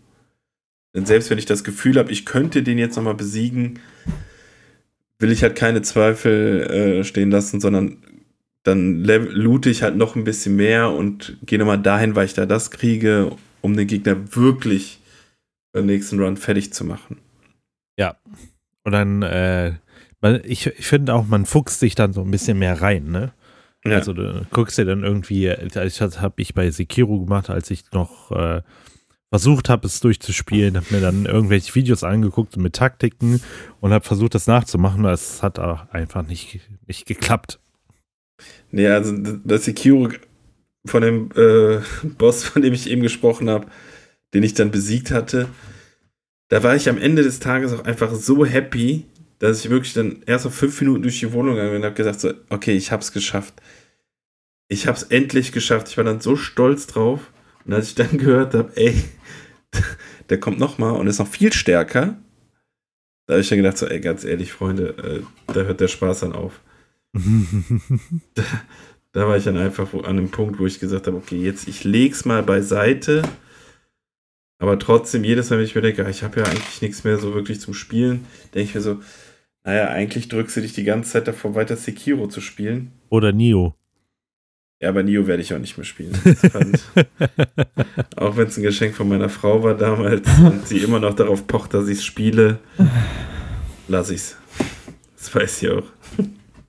Denn 0.95 1.07
selbst 1.07 1.31
wenn 1.31 1.39
ich 1.39 1.47
das 1.47 1.65
Gefühl 1.65 1.97
habe, 1.99 2.13
ich 2.13 2.27
könnte 2.27 2.63
den 2.63 2.79
jetzt 2.79 2.95
nochmal 2.97 3.15
besiegen, 3.15 3.81
will 5.19 5.33
ich 5.33 5.43
halt 5.43 5.57
keine 5.57 5.83
Zweifel 5.83 7.01
äh, 7.01 7.05
stehen 7.05 7.31
lassen, 7.31 7.61
sondern 7.61 7.99
dann 8.63 9.05
loote 9.05 9.71
ich 9.71 9.83
halt 9.83 9.97
noch 9.97 10.17
ein 10.17 10.25
bisschen 10.25 10.57
mehr 10.57 10.91
und 10.91 11.39
gehe 11.47 11.59
nochmal 11.59 11.81
dahin, 11.81 12.15
weil 12.15 12.27
ich 12.27 12.35
da 12.35 12.47
das 12.47 12.71
kriege, 12.71 13.35
um 13.63 13.77
den 13.77 13.87
Gegner 13.87 14.35
wirklich 14.35 15.01
beim 15.73 15.87
nächsten 15.87 16.21
Run 16.21 16.37
fertig 16.37 16.73
zu 16.73 16.85
machen. 16.85 17.19
Und 18.85 18.93
dann, 18.93 19.23
äh, 19.23 19.75
ich, 20.45 20.67
ich 20.67 20.87
finde 20.87 21.15
auch, 21.15 21.27
man 21.27 21.47
fuchst 21.47 21.81
sich 21.81 21.95
dann 21.95 22.13
so 22.13 22.23
ein 22.23 22.31
bisschen 22.31 22.59
mehr 22.59 22.81
rein, 22.83 23.11
ne? 23.11 23.33
Ja. 23.85 23.97
Also 23.97 24.13
du 24.13 24.47
guckst 24.51 24.77
dir 24.77 24.85
dann 24.85 25.05
irgendwie, 25.05 25.55
das 25.73 26.01
habe 26.01 26.43
ich 26.43 26.53
bei 26.53 26.71
Sekiro 26.71 27.21
gemacht, 27.21 27.49
als 27.49 27.71
ich 27.71 27.91
noch 27.93 28.31
äh, 28.31 28.61
versucht 29.31 29.71
habe, 29.71 29.87
es 29.87 30.01
durchzuspielen, 30.01 30.77
habe 30.77 30.87
mir 30.91 31.01
dann 31.01 31.25
irgendwelche 31.25 31.75
Videos 31.75 32.05
angeguckt 32.05 32.57
mit 32.59 32.75
Taktiken 32.75 33.41
und 33.81 33.93
habe 33.93 34.05
versucht, 34.05 34.35
das 34.35 34.47
nachzumachen. 34.47 35.05
Das 35.05 35.43
hat 35.43 35.59
auch 35.59 35.89
einfach 35.91 36.27
nicht, 36.27 36.61
nicht 36.87 37.07
geklappt. 37.07 37.59
Nee, 38.71 38.87
also 38.89 39.15
das 39.45 39.65
Sekiro 39.65 40.09
von 40.87 41.03
dem 41.03 41.31
äh, 41.35 41.81
Boss, 42.19 42.45
von 42.45 42.63
dem 42.63 42.73
ich 42.73 42.89
eben 42.89 43.03
gesprochen 43.03 43.51
habe, 43.51 43.67
den 44.35 44.43
ich 44.43 44.55
dann 44.55 44.71
besiegt 44.71 45.11
hatte, 45.11 45.49
da 46.49 46.63
war 46.63 46.75
ich 46.75 46.89
am 46.89 46.99
Ende 46.99 47.23
des 47.23 47.39
Tages 47.41 47.73
auch 47.73 47.85
einfach 47.85 48.15
so 48.15 48.45
happy, 48.45 49.07
dass 49.39 49.65
ich 49.65 49.71
wirklich 49.71 49.95
dann 49.95 50.23
erst 50.27 50.47
auf 50.47 50.55
fünf 50.55 50.81
Minuten 50.81 51.03
durch 51.03 51.21
die 51.21 51.33
Wohnung 51.33 51.55
gegangen 51.55 51.71
bin 51.71 51.81
und 51.81 51.87
habe 51.87 51.95
gesagt, 51.95 52.21
so, 52.21 52.33
okay, 52.51 52.77
ich 52.77 52.93
hab's 52.93 53.13
geschafft. 53.13 53.55
Ich 54.69 54.87
hab's 54.87 55.05
endlich 55.05 55.53
geschafft. 55.53 55.89
Ich 55.89 55.97
war 55.97 56.05
dann 56.05 56.21
so 56.21 56.37
stolz 56.37 56.87
drauf. 56.87 57.33
Und 57.65 57.73
als 57.73 57.89
ich 57.89 57.95
dann 57.95 58.19
gehört 58.19 58.55
habe, 58.55 58.73
ey, 58.75 58.95
der 60.29 60.41
kommt 60.41 60.59
noch 60.59 60.79
mal 60.79 60.91
und 60.91 61.07
ist 61.07 61.19
noch 61.19 61.29
viel 61.29 61.53
stärker, 61.53 62.19
da 63.27 63.35
habe 63.35 63.43
ich 63.43 63.49
dann 63.49 63.59
gedacht, 63.59 63.79
so, 63.79 63.87
ey, 63.87 64.01
ganz 64.01 64.25
ehrlich, 64.25 64.53
Freunde, 64.53 64.89
äh, 64.99 65.53
da 65.53 65.63
hört 65.63 65.81
der 65.81 65.89
Spaß 65.89 66.21
dann 66.21 66.33
auf. 66.33 66.61
Da 69.13 69.27
war 69.27 69.37
ich 69.37 69.45
dann 69.45 69.59
einfach 69.59 69.93
wo, 69.93 70.01
an 70.03 70.17
dem 70.17 70.31
Punkt, 70.31 70.61
wo 70.61 70.67
ich 70.67 70.79
gesagt 70.79 71.09
habe, 71.09 71.17
okay, 71.17 71.43
jetzt 71.43 71.67
ich 71.67 71.83
leg's 71.83 72.25
mal 72.25 72.45
beiseite. 72.45 73.23
Aber 74.59 74.79
trotzdem, 74.79 75.25
jedes 75.25 75.51
Mal, 75.51 75.59
wenn 75.59 75.65
ich 75.65 75.75
mir 75.75 75.81
denke, 75.81 76.05
ah, 76.05 76.09
ich 76.09 76.23
habe 76.23 76.41
ja 76.41 76.47
eigentlich 76.47 76.81
nichts 76.81 77.03
mehr 77.03 77.19
so 77.19 77.35
wirklich 77.35 77.61
zum 77.61 77.75
Spielen, 77.75 78.27
denke 78.55 78.69
ich 78.69 78.75
mir 78.75 78.83
so, 78.83 79.01
naja, 79.65 79.89
eigentlich 79.89 80.29
drückst 80.29 80.57
du 80.57 80.61
dich 80.61 80.75
die 80.75 80.85
ganze 80.85 81.11
Zeit 81.11 81.27
davor, 81.27 81.55
weiter 81.55 81.77
Sekiro 81.77 82.29
zu 82.29 82.41
spielen. 82.41 82.93
Oder 83.09 83.33
Nio. 83.33 83.75
Ja, 84.81 84.91
aber 84.91 85.03
Nio 85.03 85.27
werde 85.27 85.43
ich 85.43 85.53
auch 85.53 85.59
nicht 85.59 85.77
mehr 85.77 85.85
spielen. 85.85 86.15
Auch 88.17 88.37
wenn 88.37 88.49
es 88.49 88.57
ein 88.57 88.63
Geschenk 88.63 88.95
von 88.95 89.09
meiner 89.09 89.29
Frau 89.29 89.63
war 89.63 89.75
damals 89.75 90.27
und 90.39 90.67
sie 90.67 90.79
immer 90.79 91.01
noch 91.01 91.15
darauf 91.15 91.47
pocht, 91.47 91.75
dass 91.75 91.89
ich 91.89 91.99
es 91.99 92.05
spiele, 92.05 92.61
lass 93.89 94.11
ich's. 94.11 94.37
Das 95.19 95.35
weiß 95.35 95.59
sie 95.59 95.71
auch. 95.71 95.85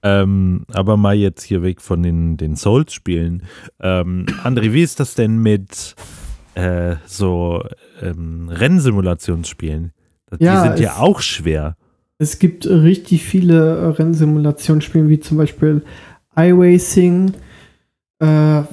Ähm, 0.04 0.66
aber 0.74 0.98
mal 0.98 1.16
jetzt 1.16 1.44
hier 1.44 1.62
weg 1.62 1.82
von 1.82 2.02
den, 2.02 2.38
den 2.38 2.56
Souls-Spielen. 2.56 3.44
Ähm, 3.80 4.26
André, 4.44 4.74
wie 4.74 4.82
ist 4.82 5.00
das 5.00 5.16
denn 5.16 5.38
mit 5.38 5.96
äh, 6.56 6.96
so 7.06 7.64
ähm, 8.02 8.50
Rennsimulationsspielen? 8.50 9.92
Die 10.40 10.44
Ja, 10.44 10.64
sind 10.64 10.80
ja 10.80 10.98
auch 10.98 11.22
schwer. 11.22 11.76
Es 12.18 12.40
gibt 12.40 12.66
richtig 12.66 13.24
viele 13.24 13.78
äh, 13.78 13.86
Rennsimulationsspiele, 13.88 15.10
wie 15.10 15.20
zum 15.20 15.38
Beispiel 15.38 15.84
iRacing, 16.36 17.34
äh, 18.22 18.26
ja, 18.26 18.68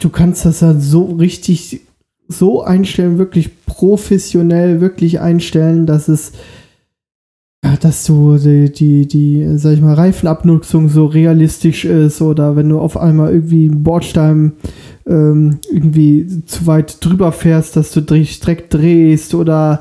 du 0.00 0.10
kannst 0.10 0.44
das 0.44 0.60
dann 0.60 0.80
so 0.80 1.06
richtig 1.12 1.80
so 2.28 2.62
einstellen, 2.62 3.18
wirklich 3.18 3.64
professionell, 3.66 4.80
wirklich 4.80 5.20
einstellen, 5.20 5.86
dass 5.86 6.08
es 6.08 6.32
dass 7.76 8.04
du 8.04 8.38
die, 8.38 8.72
die, 8.72 9.06
die, 9.06 9.58
sag 9.58 9.72
ich 9.74 9.80
mal, 9.80 9.94
Reifenabnutzung 9.94 10.88
so 10.88 11.06
realistisch 11.06 11.84
ist 11.84 12.22
oder 12.22 12.56
wenn 12.56 12.68
du 12.68 12.78
auf 12.78 12.96
einmal 12.96 13.32
irgendwie 13.32 13.68
einen 13.68 13.82
Bordstein 13.82 14.52
ähm, 15.06 15.58
irgendwie 15.70 16.44
zu 16.46 16.66
weit 16.66 17.04
drüber 17.04 17.32
fährst, 17.32 17.76
dass 17.76 17.92
du 17.92 18.00
direkt 18.00 18.72
drehst 18.74 19.34
oder 19.34 19.80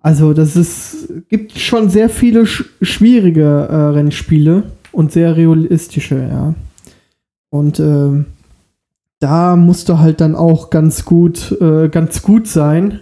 also 0.00 0.32
das 0.32 0.56
ist, 0.56 1.12
gibt 1.28 1.58
schon 1.58 1.88
sehr 1.88 2.08
viele 2.08 2.44
sch 2.44 2.64
schwierige 2.82 3.68
äh, 3.70 3.76
Rennspiele 3.76 4.64
und 4.90 5.12
sehr 5.12 5.36
realistische, 5.36 6.28
ja. 6.28 6.54
Und 7.50 7.78
äh, 7.78 8.24
da 9.20 9.56
musst 9.56 9.88
du 9.88 9.98
halt 9.98 10.20
dann 10.20 10.34
auch 10.34 10.70
ganz 10.70 11.04
gut, 11.04 11.56
äh, 11.60 11.88
ganz 11.88 12.22
gut 12.22 12.48
sein, 12.48 13.00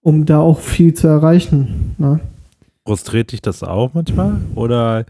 um 0.00 0.24
da 0.24 0.40
auch 0.40 0.60
viel 0.60 0.94
zu 0.94 1.06
erreichen. 1.06 1.94
Ne? 1.98 2.20
Frustriert 2.86 3.32
dich 3.32 3.42
das 3.42 3.62
auch 3.62 3.94
manchmal? 3.94 4.40
Oder 4.54 5.06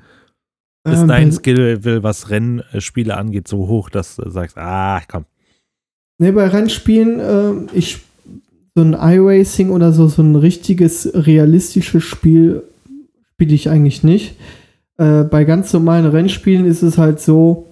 ist 0.84 1.02
ähm, 1.02 1.08
dein 1.08 1.32
Skill, 1.32 2.02
was 2.02 2.30
Rennspiele 2.30 3.16
angeht, 3.16 3.48
so 3.48 3.68
hoch, 3.68 3.88
dass 3.88 4.16
du 4.16 4.28
sagst, 4.30 4.58
ah, 4.58 5.00
komm. 5.06 5.24
Ne, 6.18 6.32
bei 6.32 6.46
Rennspielen, 6.46 7.20
äh, 7.20 7.76
ich 7.76 8.00
so 8.74 8.82
ein 8.82 8.94
iRacing 8.94 9.70
oder 9.70 9.92
so, 9.92 10.08
so 10.08 10.22
ein 10.22 10.34
richtiges 10.34 11.10
realistisches 11.14 12.02
Spiel 12.02 12.62
spiele 13.34 13.54
ich 13.54 13.68
eigentlich 13.68 14.02
nicht. 14.02 14.36
Äh, 14.98 15.24
bei 15.24 15.44
ganz 15.44 15.72
normalen 15.72 16.06
Rennspielen 16.06 16.64
ist 16.64 16.82
es 16.82 16.96
halt 16.96 17.20
so, 17.20 17.66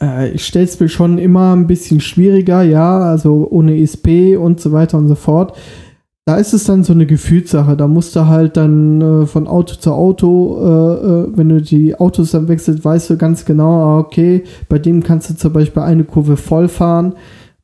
äh, 0.00 0.30
ich 0.30 0.44
stelle 0.44 0.66
es 0.66 0.78
mir 0.78 0.88
schon 0.88 1.18
immer 1.18 1.54
ein 1.54 1.66
bisschen 1.66 2.00
schwieriger, 2.00 2.62
ja, 2.62 3.00
also 3.00 3.48
ohne 3.50 3.80
ESP 3.80 4.36
und 4.36 4.60
so 4.60 4.72
weiter 4.72 4.98
und 4.98 5.08
so 5.08 5.14
fort. 5.14 5.56
Da 6.28 6.36
ist 6.36 6.52
es 6.52 6.64
dann 6.64 6.84
so 6.84 6.92
eine 6.92 7.06
Gefühlssache. 7.06 7.74
Da 7.74 7.88
musst 7.88 8.14
du 8.14 8.26
halt 8.26 8.58
dann 8.58 9.00
äh, 9.00 9.26
von 9.26 9.46
Auto 9.46 9.76
zu 9.76 9.92
Auto, 9.92 10.58
äh, 10.60 11.06
äh, 11.24 11.26
wenn 11.34 11.48
du 11.48 11.62
die 11.62 11.98
Autos 11.98 12.32
dann 12.32 12.48
wechselst, 12.48 12.84
weißt 12.84 13.08
du 13.08 13.16
ganz 13.16 13.46
genau, 13.46 13.82
ah, 13.82 13.98
okay, 13.98 14.44
bei 14.68 14.78
dem 14.78 15.02
kannst 15.02 15.30
du 15.30 15.36
zum 15.36 15.54
Beispiel 15.54 15.80
eine 15.80 16.04
Kurve 16.04 16.36
voll 16.36 16.68
fahren, 16.68 17.14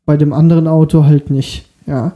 bei 0.06 0.16
dem 0.16 0.32
anderen 0.32 0.66
Auto 0.66 1.04
halt 1.04 1.28
nicht. 1.28 1.66
Ja. 1.86 2.14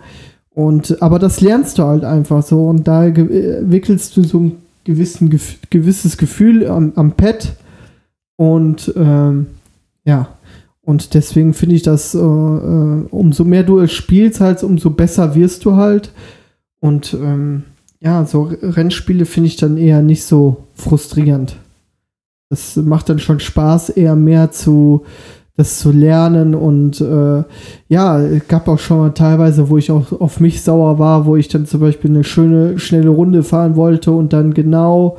Und, 0.54 1.02
aber 1.02 1.18
das 1.18 1.42
lernst 1.42 1.76
du 1.76 1.82
halt 1.82 2.04
einfach 2.04 2.42
so 2.42 2.66
und 2.68 2.88
da 2.88 3.04
entwickelst 3.04 4.16
du 4.16 4.24
so 4.24 4.40
ein 4.40 4.52
gewissen, 4.84 5.28
gewisses 5.68 6.16
Gefühl 6.16 6.66
am, 6.66 6.94
am 6.96 7.12
Pad 7.12 7.56
und 8.36 8.90
ähm, 8.96 9.48
ja, 10.06 10.28
und 10.80 11.12
deswegen 11.12 11.52
finde 11.52 11.74
ich 11.74 11.82
das, 11.82 12.14
äh, 12.14 12.18
äh, 12.18 13.02
umso 13.10 13.44
mehr 13.44 13.64
du 13.64 13.80
es 13.80 13.92
spielst, 13.92 14.40
halt, 14.40 14.62
umso 14.62 14.88
besser 14.88 15.34
wirst 15.34 15.66
du 15.66 15.76
halt. 15.76 16.10
Und 16.80 17.14
ähm, 17.14 17.64
ja, 18.00 18.24
so 18.24 18.50
Rennspiele 18.62 19.24
finde 19.24 19.48
ich 19.48 19.56
dann 19.56 19.76
eher 19.76 20.02
nicht 20.02 20.24
so 20.24 20.64
frustrierend. 20.74 21.56
Das 22.50 22.76
macht 22.76 23.08
dann 23.08 23.18
schon 23.18 23.40
Spaß, 23.40 23.90
eher 23.90 24.16
mehr 24.16 24.50
zu 24.50 25.04
das 25.58 25.80
zu 25.80 25.90
lernen 25.90 26.54
und 26.54 27.00
äh, 27.00 27.42
ja, 27.88 28.20
es 28.20 28.46
gab 28.46 28.68
auch 28.68 28.78
schon 28.78 28.98
mal 28.98 29.10
teilweise, 29.10 29.68
wo 29.68 29.76
ich 29.76 29.90
auch 29.90 30.12
auf 30.20 30.38
mich 30.38 30.62
sauer 30.62 31.00
war, 31.00 31.26
wo 31.26 31.34
ich 31.34 31.48
dann 31.48 31.66
zum 31.66 31.80
Beispiel 31.80 32.10
eine 32.10 32.22
schöne, 32.22 32.78
schnelle 32.78 33.08
Runde 33.08 33.42
fahren 33.42 33.74
wollte 33.74 34.12
und 34.12 34.32
dann 34.32 34.54
genau 34.54 35.18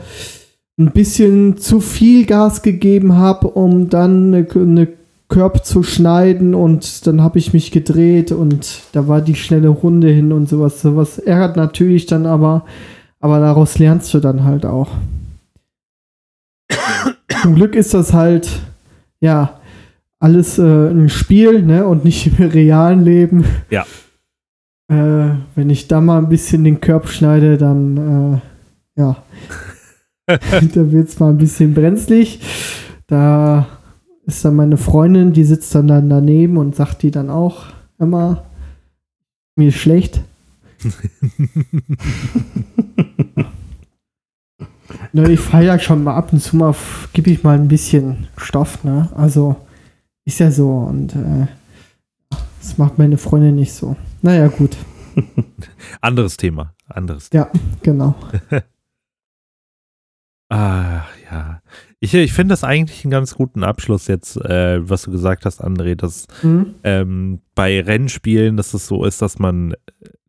ein 0.79 0.91
bisschen 0.91 1.57
zu 1.57 1.81
viel 1.81 2.25
Gas 2.25 2.61
gegeben 2.61 3.17
habe, 3.17 3.49
um 3.49 3.89
dann 3.89 4.33
eine, 4.33 4.47
eine 4.55 4.87
Körb 5.29 5.63
zu 5.63 5.83
schneiden 5.83 6.55
und 6.55 7.05
dann 7.05 7.21
habe 7.21 7.37
ich 7.37 7.53
mich 7.53 7.71
gedreht 7.71 8.31
und 8.31 8.81
da 8.93 9.07
war 9.07 9.21
die 9.21 9.35
schnelle 9.35 9.69
Runde 9.69 10.09
hin 10.09 10.31
und 10.31 10.49
sowas. 10.49 10.81
Sowas 10.81 11.19
ärgert 11.19 11.55
natürlich 11.55 12.07
dann 12.07 12.25
aber, 12.25 12.65
aber 13.19 13.39
daraus 13.39 13.77
lernst 13.77 14.11
du 14.13 14.19
dann 14.19 14.43
halt 14.43 14.65
auch. 14.65 14.89
Zum 17.43 17.55
Glück 17.55 17.75
ist 17.75 17.93
das 17.93 18.11
halt, 18.11 18.59
ja, 19.21 19.59
alles 20.19 20.57
äh, 20.57 20.89
ein 20.89 21.09
Spiel, 21.09 21.61
ne, 21.61 21.85
und 21.85 22.03
nicht 22.03 22.27
im 22.27 22.47
realen 22.47 23.03
Leben. 23.03 23.45
Ja. 23.69 23.85
Äh, 24.91 25.35
wenn 25.55 25.69
ich 25.69 25.87
da 25.87 26.01
mal 26.01 26.17
ein 26.17 26.29
bisschen 26.29 26.63
den 26.63 26.81
Körper 26.81 27.07
schneide, 27.07 27.57
dann, 27.57 28.41
äh, 28.97 28.99
ja, 28.99 29.23
da 30.27 30.91
wird 30.91 31.07
es 31.07 31.19
mal 31.19 31.29
ein 31.29 31.37
bisschen 31.37 31.75
brenzlig. 31.75 32.41
Da 33.07 33.67
ist 34.29 34.45
dann 34.45 34.55
meine 34.55 34.77
Freundin, 34.77 35.33
die 35.33 35.43
sitzt 35.43 35.73
dann, 35.75 35.87
dann 35.87 36.09
daneben 36.09 36.57
und 36.57 36.75
sagt 36.75 37.03
die 37.03 37.11
dann 37.11 37.29
auch 37.29 37.65
immer, 37.97 38.45
mir 39.55 39.69
ist 39.69 39.77
schlecht. 39.77 40.21
ne, 45.11 45.31
ich 45.31 45.39
feiere 45.39 45.79
schon 45.79 46.03
mal 46.03 46.15
ab 46.15 46.31
und 46.31 46.39
zu 46.39 46.55
mal, 46.55 46.75
gebe 47.13 47.31
ich 47.31 47.43
mal 47.43 47.57
ein 47.57 47.67
bisschen 47.67 48.27
Stoff, 48.37 48.83
ne? 48.83 49.09
Also, 49.15 49.55
ist 50.25 50.39
ja 50.39 50.51
so 50.51 50.69
und 50.69 51.15
äh, 51.15 51.47
das 52.61 52.77
macht 52.77 52.97
meine 52.97 53.17
Freundin 53.17 53.55
nicht 53.55 53.73
so. 53.73 53.95
Naja, 54.21 54.47
gut. 54.47 54.77
anderes 56.01 56.37
Thema. 56.37 56.75
Anderes 56.87 57.29
Thema. 57.29 57.49
Ja, 57.53 57.59
genau. 57.81 58.15
ah, 60.49 61.01
ja. 61.29 61.61
Ich, 62.01 62.13
ich 62.13 62.31
finde 62.31 62.53
das 62.53 62.63
eigentlich 62.63 63.03
einen 63.03 63.11
ganz 63.11 63.35
guten 63.35 63.63
Abschluss 63.63 64.07
jetzt, 64.07 64.37
äh, 64.37 64.87
was 64.89 65.03
du 65.03 65.11
gesagt 65.11 65.45
hast, 65.45 65.63
André, 65.63 65.95
dass 65.95 66.27
mhm. 66.43 66.75
ähm, 66.83 67.39
bei 67.55 67.81
Rennspielen, 67.81 68.55
dass 68.55 68.73
es 68.73 68.87
so 68.87 69.03
ist, 69.03 69.21
dass 69.21 69.37
man 69.37 69.73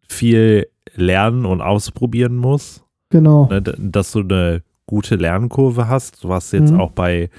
viel 0.08 0.66
lernen 0.94 1.46
und 1.46 1.60
ausprobieren 1.60 2.36
muss. 2.36 2.84
Genau. 3.10 3.46
Ne, 3.48 3.62
dass 3.62 4.12
du 4.12 4.20
eine 4.20 4.62
gute 4.86 5.14
Lernkurve 5.14 5.88
hast. 5.88 6.24
Hast 6.24 6.52
jetzt 6.52 6.72
mhm. 6.72 6.80
auch 6.80 6.90
bei 6.90 7.30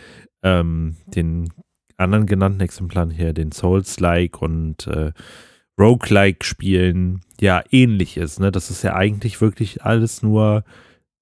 ähm, 0.43 0.95
den 1.07 1.49
anderen 1.97 2.25
genannten 2.25 2.61
Exemplaren 2.61 3.09
hier, 3.09 3.33
den 3.33 3.51
Souls-like 3.51 4.41
und 4.41 4.87
äh, 4.87 5.11
Roguelike-Spielen, 5.79 7.21
ja 7.39 7.63
ähnlich 7.71 8.17
ist. 8.17 8.39
Ne? 8.39 8.51
Das 8.51 8.69
ist 8.69 8.83
ja 8.83 8.95
eigentlich 8.95 9.41
wirklich 9.41 9.83
alles 9.83 10.23
nur 10.23 10.63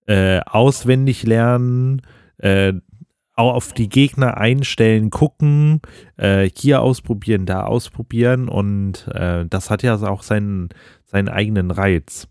äh, 0.06 0.40
auswendig 0.46 1.24
lernen, 1.24 2.02
äh, 2.38 2.74
auch 3.40 3.54
auf 3.54 3.74
die 3.74 3.90
Gegner 3.90 4.38
einstellen, 4.38 5.10
gucken, 5.10 5.82
äh, 6.18 6.50
hier 6.56 6.82
ausprobieren, 6.82 7.46
da 7.46 7.64
ausprobieren 7.64 8.50
und 8.50 9.08
äh, 9.14 9.46
das 9.50 9.70
hat 9.70 9.82
ja 9.82 9.96
auch 9.96 10.24
seinen, 10.24 10.70
seinen 11.06 11.30
eigenen 11.30 11.72
Reiz. 11.72 12.28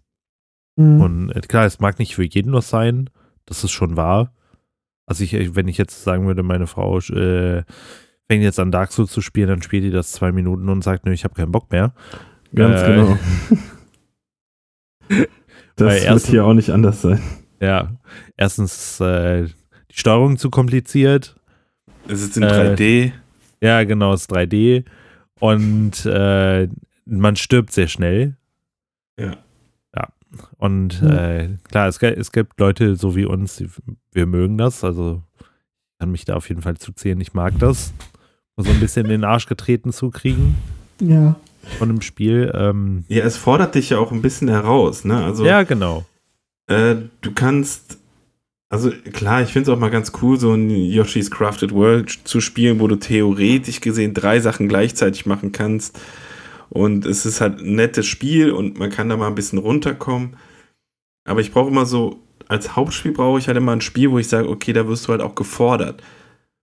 Mhm. 0.76 1.00
Und 1.00 1.30
äh, 1.30 1.40
klar, 1.40 1.64
es 1.64 1.80
mag 1.80 1.98
nicht 1.98 2.14
für 2.14 2.24
jeden 2.24 2.52
was 2.52 2.68
sein, 2.68 3.10
das 3.46 3.64
ist 3.64 3.72
schon 3.72 3.96
wahr. 3.96 4.32
Also 5.06 5.24
ich, 5.24 5.56
wenn 5.56 5.68
ich 5.68 5.78
jetzt 5.78 6.04
sagen 6.04 6.26
würde, 6.26 6.42
meine 6.42 6.66
Frau 6.66 6.98
äh, 6.98 7.62
fängt 8.28 8.42
jetzt 8.42 8.60
an 8.60 8.70
Dark 8.70 8.92
Souls 8.92 9.10
zu 9.10 9.22
spielen, 9.22 9.48
dann 9.48 9.62
spielt 9.62 9.84
die 9.84 9.90
das 9.90 10.12
zwei 10.12 10.32
Minuten 10.32 10.68
und 10.68 10.84
sagt, 10.84 11.06
nö, 11.06 11.12
ich 11.12 11.24
habe 11.24 11.34
keinen 11.34 11.52
Bock 11.52 11.72
mehr. 11.72 11.94
Ganz 12.54 12.82
äh, 12.82 12.86
genau. 12.86 13.18
das 15.76 16.04
wird 16.04 16.26
hier 16.26 16.44
auch 16.44 16.52
nicht 16.52 16.70
anders 16.70 17.00
sein. 17.00 17.22
Ja, 17.60 17.96
erstens 18.36 19.00
äh, 19.00 19.48
Steuerung 19.98 20.38
zu 20.38 20.50
kompliziert. 20.50 21.36
Es 22.06 22.22
ist 22.22 22.36
in 22.36 22.44
3D. 22.44 22.80
Äh, 22.80 23.12
ja, 23.60 23.84
genau, 23.84 24.12
es 24.12 24.22
ist 24.22 24.32
3D. 24.32 24.84
Und 25.40 26.06
äh, 26.06 26.68
man 27.04 27.36
stirbt 27.36 27.72
sehr 27.72 27.88
schnell. 27.88 28.36
Ja. 29.18 29.36
Ja. 29.94 30.08
Und 30.58 31.02
mhm. 31.02 31.58
klar, 31.64 31.88
es, 31.88 32.00
es 32.00 32.32
gibt 32.32 32.58
Leute 32.60 32.96
so 32.96 33.16
wie 33.16 33.24
uns, 33.24 33.62
wir 34.12 34.26
mögen 34.26 34.58
das. 34.58 34.84
Also 34.84 35.22
kann 35.98 36.12
mich 36.12 36.24
da 36.24 36.36
auf 36.36 36.48
jeden 36.48 36.62
Fall 36.62 36.76
zuzählen. 36.76 37.20
Ich 37.20 37.34
mag 37.34 37.58
das 37.58 37.92
so 38.56 38.70
ein 38.70 38.80
bisschen 38.80 39.06
in 39.06 39.10
den 39.10 39.24
Arsch 39.24 39.46
getreten 39.46 39.92
zu 39.92 40.10
kriegen. 40.10 40.56
Ja. 41.00 41.36
Von 41.78 41.88
dem 41.88 42.00
Spiel. 42.00 42.52
Ähm, 42.54 43.04
ja, 43.08 43.24
es 43.24 43.36
fordert 43.36 43.74
dich 43.74 43.90
ja 43.90 43.98
auch 43.98 44.12
ein 44.12 44.22
bisschen 44.22 44.48
heraus, 44.48 45.04
ne? 45.04 45.24
Also, 45.24 45.44
ja, 45.44 45.62
genau. 45.64 46.04
Äh, 46.66 46.96
du 47.20 47.32
kannst, 47.32 47.97
also 48.68 48.90
klar, 49.12 49.42
ich 49.42 49.52
finde 49.52 49.70
es 49.70 49.76
auch 49.76 49.80
mal 49.80 49.90
ganz 49.90 50.12
cool, 50.22 50.38
so 50.38 50.52
ein 50.52 50.68
Yoshi's 50.70 51.30
Crafted 51.30 51.72
World 51.72 52.10
zu 52.24 52.40
spielen, 52.40 52.80
wo 52.80 52.86
du 52.86 52.96
theoretisch 52.96 53.80
gesehen 53.80 54.14
drei 54.14 54.40
Sachen 54.40 54.68
gleichzeitig 54.68 55.26
machen 55.26 55.52
kannst. 55.52 55.98
Und 56.68 57.06
es 57.06 57.24
ist 57.24 57.40
halt 57.40 57.60
ein 57.60 57.76
nettes 57.76 58.06
Spiel 58.06 58.50
und 58.50 58.78
man 58.78 58.90
kann 58.90 59.08
da 59.08 59.16
mal 59.16 59.28
ein 59.28 59.34
bisschen 59.34 59.58
runterkommen. 59.58 60.36
Aber 61.24 61.40
ich 61.40 61.52
brauche 61.52 61.70
immer 61.70 61.86
so, 61.86 62.20
als 62.46 62.76
Hauptspiel 62.76 63.12
brauche 63.12 63.38
ich 63.38 63.48
halt 63.48 63.56
immer 63.56 63.72
ein 63.72 63.80
Spiel, 63.80 64.10
wo 64.10 64.18
ich 64.18 64.28
sage, 64.28 64.48
okay, 64.48 64.72
da 64.72 64.86
wirst 64.86 65.06
du 65.06 65.12
halt 65.12 65.22
auch 65.22 65.34
gefordert. 65.34 66.02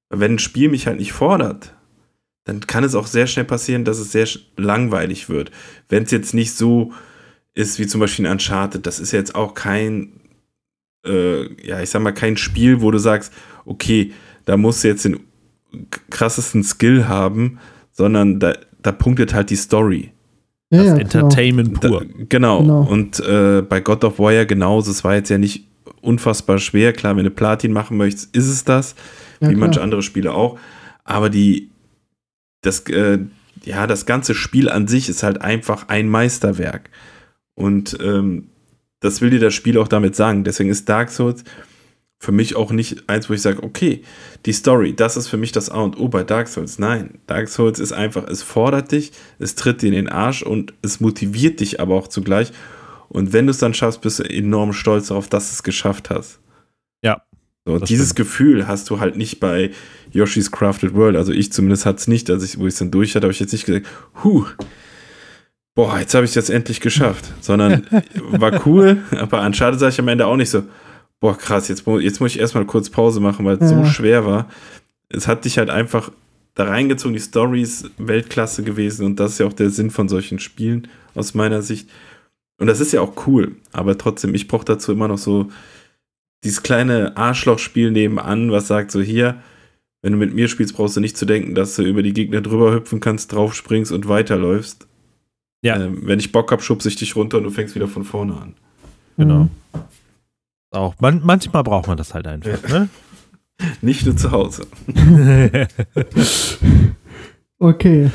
Wenn 0.09 0.35
ein 0.35 0.39
Spiel 0.39 0.69
mich 0.69 0.87
halt 0.87 0.99
nicht 0.99 1.13
fordert, 1.13 1.75
dann 2.45 2.59
kann 2.61 2.83
es 2.83 2.95
auch 2.95 3.07
sehr 3.07 3.27
schnell 3.27 3.45
passieren, 3.45 3.85
dass 3.85 3.97
es 3.97 4.11
sehr 4.11 4.27
langweilig 4.57 5.29
wird. 5.29 5.51
Wenn 5.89 6.03
es 6.03 6.11
jetzt 6.11 6.33
nicht 6.33 6.53
so 6.53 6.93
ist 7.55 7.79
wie 7.79 7.87
zum 7.87 8.01
Beispiel 8.01 8.25
ein 8.27 8.33
Uncharted, 8.33 8.85
das 8.85 8.99
ist 8.99 9.11
jetzt 9.11 9.33
auch 9.33 9.53
kein, 9.55 10.21
äh, 11.05 11.67
ja, 11.67 11.81
ich 11.81 11.89
sag 11.89 12.01
mal, 12.01 12.11
kein 12.13 12.37
Spiel, 12.37 12.81
wo 12.81 12.91
du 12.91 12.97
sagst, 12.97 13.33
okay, 13.65 14.11
da 14.45 14.57
musst 14.57 14.83
du 14.83 14.87
jetzt 14.87 15.05
den 15.05 15.19
krassesten 16.09 16.63
Skill 16.63 17.07
haben, 17.07 17.59
sondern 17.91 18.39
da, 18.39 18.53
da 18.81 18.91
punktet 18.91 19.33
halt 19.33 19.49
die 19.49 19.55
Story. 19.55 20.11
Ja, 20.71 20.79
das 20.79 20.87
ja, 20.87 20.93
genau. 20.93 21.01
Entertainment 21.01 21.83
Da, 21.83 21.87
pur. 21.87 22.05
genau. 22.29 22.61
Genau. 22.61 22.81
Und 22.83 23.19
äh, 23.19 23.61
bei 23.61 23.79
God 23.81 24.03
of 24.03 24.19
War 24.19 24.33
ja 24.33 24.43
genauso. 24.45 24.91
Es 24.91 25.03
war 25.03 25.15
jetzt 25.15 25.29
ja 25.29 25.37
nicht 25.37 25.67
unfassbar 26.01 26.57
schwer. 26.59 26.93
Klar, 26.93 27.15
wenn 27.17 27.23
du 27.23 27.31
Platin 27.31 27.71
machen 27.71 27.97
möchtest, 27.97 28.35
ist 28.35 28.47
es 28.47 28.63
das. 28.63 28.95
Ja, 29.39 29.49
wie 29.49 29.53
klar. 29.53 29.67
manche 29.67 29.81
andere 29.81 30.01
Spiele 30.01 30.33
auch. 30.33 30.57
Aber 31.03 31.29
die, 31.29 31.69
das, 32.61 32.81
äh, 32.89 33.19
ja, 33.63 33.87
das 33.87 34.05
ganze 34.05 34.33
Spiel 34.35 34.69
an 34.69 34.87
sich 34.87 35.09
ist 35.09 35.23
halt 35.23 35.41
einfach 35.41 35.87
ein 35.87 36.09
Meisterwerk. 36.09 36.89
Und 37.55 37.97
ähm, 38.03 38.49
das 38.99 39.21
will 39.21 39.29
dir 39.29 39.39
das 39.39 39.53
Spiel 39.53 39.77
auch 39.77 39.87
damit 39.87 40.15
sagen. 40.15 40.43
Deswegen 40.43 40.69
ist 40.69 40.87
Dark 40.89 41.09
Souls 41.09 41.43
für 42.17 42.31
mich 42.31 42.55
auch 42.55 42.71
nicht 42.71 43.07
eins, 43.07 43.29
wo 43.29 43.33
ich 43.33 43.41
sage, 43.41 43.61
okay, 43.61 44.01
die 44.45 44.53
Story, 44.53 44.95
das 44.95 45.17
ist 45.17 45.27
für 45.27 45.37
mich 45.37 45.51
das 45.51 45.69
A 45.69 45.81
und 45.81 45.99
O 45.99 46.07
bei 46.07 46.23
Dark 46.23 46.47
Souls. 46.47 46.79
Nein, 46.79 47.19
Dark 47.27 47.49
Souls 47.49 47.79
ist 47.79 47.91
einfach, 47.91 48.27
es 48.27 48.41
fordert 48.41 48.91
dich, 48.91 49.11
es 49.37 49.55
tritt 49.55 49.81
dir 49.81 49.87
in 49.87 49.93
den 49.93 50.09
Arsch 50.09 50.41
und 50.41 50.73
es 50.81 50.99
motiviert 50.99 51.59
dich 51.59 51.79
aber 51.79 51.93
auch 51.95 52.07
zugleich. 52.07 52.51
Und 53.09 53.33
wenn 53.33 53.45
du 53.45 53.51
es 53.51 53.59
dann 53.59 53.73
schaffst, 53.73 54.01
bist 54.01 54.19
du 54.19 54.23
enorm 54.23 54.73
stolz 54.73 55.07
darauf, 55.09 55.27
dass 55.27 55.49
du 55.49 55.53
es 55.53 55.63
geschafft 55.63 56.09
hast. 56.09 56.39
Ja, 57.03 57.21
So, 57.67 57.77
dieses 57.77 58.07
stimmt. 58.09 58.17
Gefühl 58.17 58.67
hast 58.67 58.89
du 58.89 58.99
halt 58.99 59.17
nicht 59.17 59.39
bei 59.39 59.71
Yoshi's 60.11 60.51
Crafted 60.51 60.95
World. 60.95 61.15
Also 61.17 61.31
ich 61.31 61.51
zumindest 61.51 61.85
hatte 61.85 61.99
es 61.99 62.07
nicht, 62.07 62.29
als 62.29 62.43
ich, 62.43 62.57
wo 62.57 62.63
ich 62.65 62.73
es 62.73 62.79
dann 62.79 62.91
durch 62.91 63.13
hatte, 63.15 63.25
habe 63.25 63.33
ich 63.33 63.39
jetzt 63.39 63.51
nicht 63.51 63.65
gesagt, 63.65 63.85
huh, 64.23 64.45
boah, 65.75 65.99
jetzt 65.99 66.13
habe 66.15 66.25
ich 66.25 66.31
es 66.31 66.35
jetzt 66.35 66.49
endlich 66.49 66.81
geschafft. 66.81 67.31
Sondern 67.41 67.85
war 68.15 68.65
cool, 68.65 69.03
aber 69.11 69.41
anscheinend 69.41 69.79
sage 69.79 69.91
ich 69.93 69.99
am 69.99 70.07
Ende 70.07 70.25
auch 70.25 70.37
nicht 70.37 70.49
so, 70.49 70.63
boah, 71.19 71.37
krass, 71.37 71.67
jetzt, 71.67 71.85
jetzt 71.85 72.19
muss 72.19 72.31
ich 72.31 72.39
erstmal 72.39 72.65
kurz 72.65 72.89
Pause 72.89 73.19
machen, 73.19 73.45
weil 73.45 73.57
es 73.61 73.69
so 73.69 73.75
Ja. 73.75 73.85
schwer 73.85 74.25
war. 74.25 74.49
Es 75.09 75.27
hat 75.27 75.45
dich 75.45 75.57
halt 75.57 75.69
einfach 75.69 76.11
da 76.55 76.65
reingezogen, 76.65 77.13
die 77.13 77.19
Story 77.19 77.61
ist 77.61 77.91
Weltklasse 77.97 78.63
gewesen 78.63 79.05
und 79.05 79.19
das 79.19 79.33
ist 79.33 79.39
ja 79.39 79.45
auch 79.45 79.53
der 79.53 79.69
Sinn 79.69 79.91
von 79.91 80.07
solchen 80.07 80.39
Spielen 80.39 80.87
aus 81.13 81.33
meiner 81.33 81.61
Sicht. 81.61 81.89
Und 82.57 82.67
das 82.67 82.79
ist 82.79 82.93
ja 82.93 83.01
auch 83.01 83.27
cool, 83.27 83.55
aber 83.73 83.97
trotzdem, 83.97 84.33
ich 84.33 84.47
brauche 84.47 84.63
dazu 84.63 84.93
immer 84.93 85.09
noch 85.09 85.17
so 85.17 85.49
dieses 86.45 86.63
kleine 86.63 87.17
Arschlochspiel 87.17 87.91
nebenan, 87.91 88.51
was 88.51 88.67
sagt 88.67 88.91
so 88.91 89.01
hier, 89.01 89.41
wenn 90.01 90.13
du 90.13 90.17
mit 90.19 90.33
mir 90.33 90.47
spielst, 90.47 90.75
brauchst 90.75 90.95
du 90.95 91.01
nicht 91.01 91.17
zu 91.17 91.25
denken, 91.25 91.55
dass 91.55 91.75
du 91.75 91.81
über 91.81 92.03
die 92.03 92.13
Gegner 92.13 92.39
drüber 92.39 92.71
hüpfen 92.73 92.99
kannst, 93.01 93.33
draufspringst 93.33 93.91
und 93.91 94.07
weiterläufst. 94.07 94.87
Ja. 95.61 95.77
Ähm, 95.81 96.01
wenn 96.03 96.19
ich 96.19 96.31
Bock 96.31 96.51
hab, 96.51 96.61
schubse 96.61 96.89
ich 96.89 96.95
dich 96.95 97.15
runter 97.15 97.37
und 97.37 97.43
du 97.45 97.49
fängst 97.49 97.75
wieder 97.75 97.87
von 97.87 98.03
vorne 98.03 98.35
an. 98.37 98.53
genau. 99.17 99.43
Mhm. 99.45 99.49
Auch 100.71 100.95
man, 100.99 101.21
manchmal 101.23 101.63
braucht 101.63 101.87
man 101.87 101.95
das 101.97 102.13
halt 102.13 102.27
einfach. 102.27 102.67
Ne? 102.67 102.89
Nicht 103.81 104.05
nur 104.05 104.17
zu 104.17 104.31
Hause. 104.31 104.67
Okay. 107.57 108.11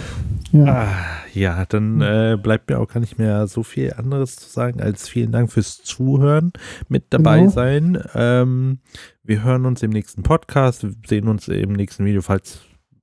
Ja. 0.53 0.64
Ah, 0.64 1.07
ja, 1.32 1.64
dann 1.64 2.01
äh, 2.03 2.36
bleibt 2.41 2.68
mir 2.68 2.78
auch 2.78 2.88
gar 2.88 3.01
nicht 3.01 3.18
mehr 3.18 3.47
so 3.47 3.62
viel 3.62 3.95
anderes 3.95 4.36
zu 4.36 4.49
sagen 4.51 4.80
als 4.82 5.09
vielen 5.09 5.32
Dank 5.32 5.51
fürs 5.51 5.78
Zuhören, 5.82 6.53
mit 6.88 7.05
dabei 7.11 7.38
Genau. 7.41 7.51
sein. 7.51 8.03
Ähm, 8.14 8.80
wir 9.22 9.43
hören 9.43 9.64
uns 9.64 9.82
im 9.82 9.91
nächsten 9.91 10.22
Podcast, 10.22 10.82
wir 10.82 10.93
sehen 11.07 11.26
uns 11.28 11.49
im 11.49 11.72
nächsten 11.72 12.05
Video, 12.05 12.20
falls 12.20 12.61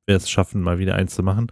wir 0.07 0.15
es 0.15 0.29
schaffen, 0.29 0.61
mal 0.61 0.79
wieder 0.79 0.95
eins 0.95 1.13
zu 1.13 1.21
machen. 1.21 1.47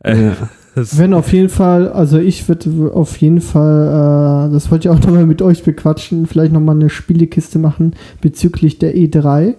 Äh, 0.00 0.24
Ja. 0.26 0.36
Wenn 0.74 1.12
auf 1.12 1.32
jeden 1.34 1.50
Fall, 1.50 1.88
also 1.92 2.18
ich 2.18 2.48
würde 2.48 2.92
auf 2.94 3.18
jeden 3.18 3.42
Fall, 3.42 4.48
äh, 4.48 4.52
das 4.52 4.70
wollte 4.70 4.88
ich 4.88 4.94
auch 4.94 4.98
nochmal 5.06 5.26
mit 5.26 5.42
euch 5.42 5.62
bequatschen, 5.64 6.26
vielleicht 6.26 6.52
nochmal 6.52 6.76
eine 6.76 6.90
Spielekiste 6.90 7.58
machen 7.58 7.94
bezüglich 8.22 8.78
der 8.78 8.94
E 8.96 9.06
E3. 9.06 9.54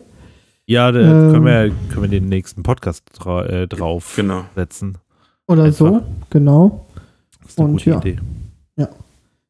ja, 0.66 0.91
da 0.91 1.00
ähm, 1.00 1.32
können, 1.32 1.46
wir, 1.46 1.72
können 1.89 2.02
wir 2.02 2.10
den 2.10 2.30
nächsten 2.30 2.64
Podcast 2.64 3.04
dra 3.14 3.46
äh, 3.46 3.68
draufsetzen. 3.68 4.94
Genau. 4.94 5.00
Oder 5.48 5.64
Einfach. 5.66 5.78
so, 5.78 6.02
genau. 6.32 6.88
Das 7.41 7.52
ist 7.52 7.60
eine 7.60 7.68
Und 7.68 7.74
gute 7.74 7.89
ja. 7.91 7.98
Idee. 8.00 8.20
Ja. 8.78 8.89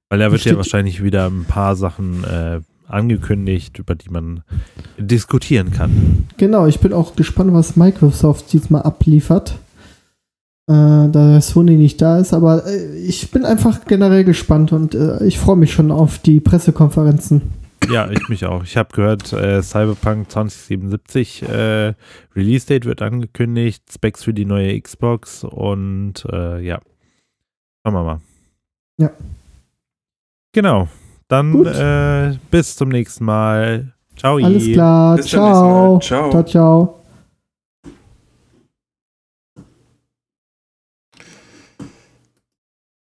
Weil 0.09 0.19
da 0.19 0.31
wird 0.31 0.43
ja 0.43 0.57
wahrscheinlich 0.57 1.01
wieder 1.01 1.27
ein 1.29 1.45
paar 1.45 1.75
Sachen 1.77 2.23
äh, 2.25 2.59
angekündigt, 2.87 3.79
über 3.79 3.95
die 3.95 4.09
man 4.09 4.43
diskutieren 4.97 5.71
kann. 5.71 6.27
Genau, 6.37 6.67
ich 6.67 6.79
bin 6.79 6.93
auch 6.93 7.15
gespannt, 7.15 7.53
was 7.53 7.75
Microsoft 7.75 8.51
diesmal 8.53 8.83
abliefert. 8.83 9.57
Äh, 10.67 11.09
da 11.09 11.41
Sony 11.41 11.75
nicht 11.75 12.01
da 12.01 12.19
ist, 12.19 12.33
aber 12.33 12.65
äh, 12.65 12.95
ich 12.97 13.31
bin 13.31 13.43
einfach 13.43 13.83
generell 13.85 14.23
gespannt 14.23 14.71
und 14.71 14.95
äh, 14.95 15.25
ich 15.25 15.37
freue 15.37 15.57
mich 15.57 15.73
schon 15.73 15.91
auf 15.91 16.19
die 16.19 16.39
Pressekonferenzen. 16.39 17.41
Ja, 17.89 18.09
ich 18.09 18.29
mich 18.29 18.45
auch. 18.45 18.63
Ich 18.63 18.77
habe 18.77 18.93
gehört, 18.93 19.33
äh, 19.33 19.61
Cyberpunk 19.61 20.31
2077 20.31 21.43
äh, 21.43 21.93
Release 22.33 22.65
Date 22.65 22.85
wird 22.85 23.01
angekündigt, 23.01 23.83
Specs 23.91 24.23
für 24.23 24.33
die 24.33 24.45
neue 24.45 24.79
Xbox 24.79 25.43
und 25.43 26.25
äh, 26.31 26.61
ja. 26.61 26.79
Schauen 27.83 27.93
wir 27.93 28.03
mal. 28.03 28.21
Ja. 28.97 29.11
Genau. 30.53 30.87
Dann 31.33 31.65
äh, 31.65 32.37
bis 32.51 32.75
zum 32.75 32.89
nächsten 32.89 33.25
Mal. 33.25 33.91
Ciao. 34.15 34.37
Alles 34.37 34.71
klar, 34.71 35.15
Bis 35.15 35.25
zum 35.25 35.43
nächsten 35.43 35.65
Mal. 35.65 35.99
ciao. 35.99 35.99
Ciao. 35.99 36.29
Ciao, 36.29 36.43
ciao. 36.43 37.02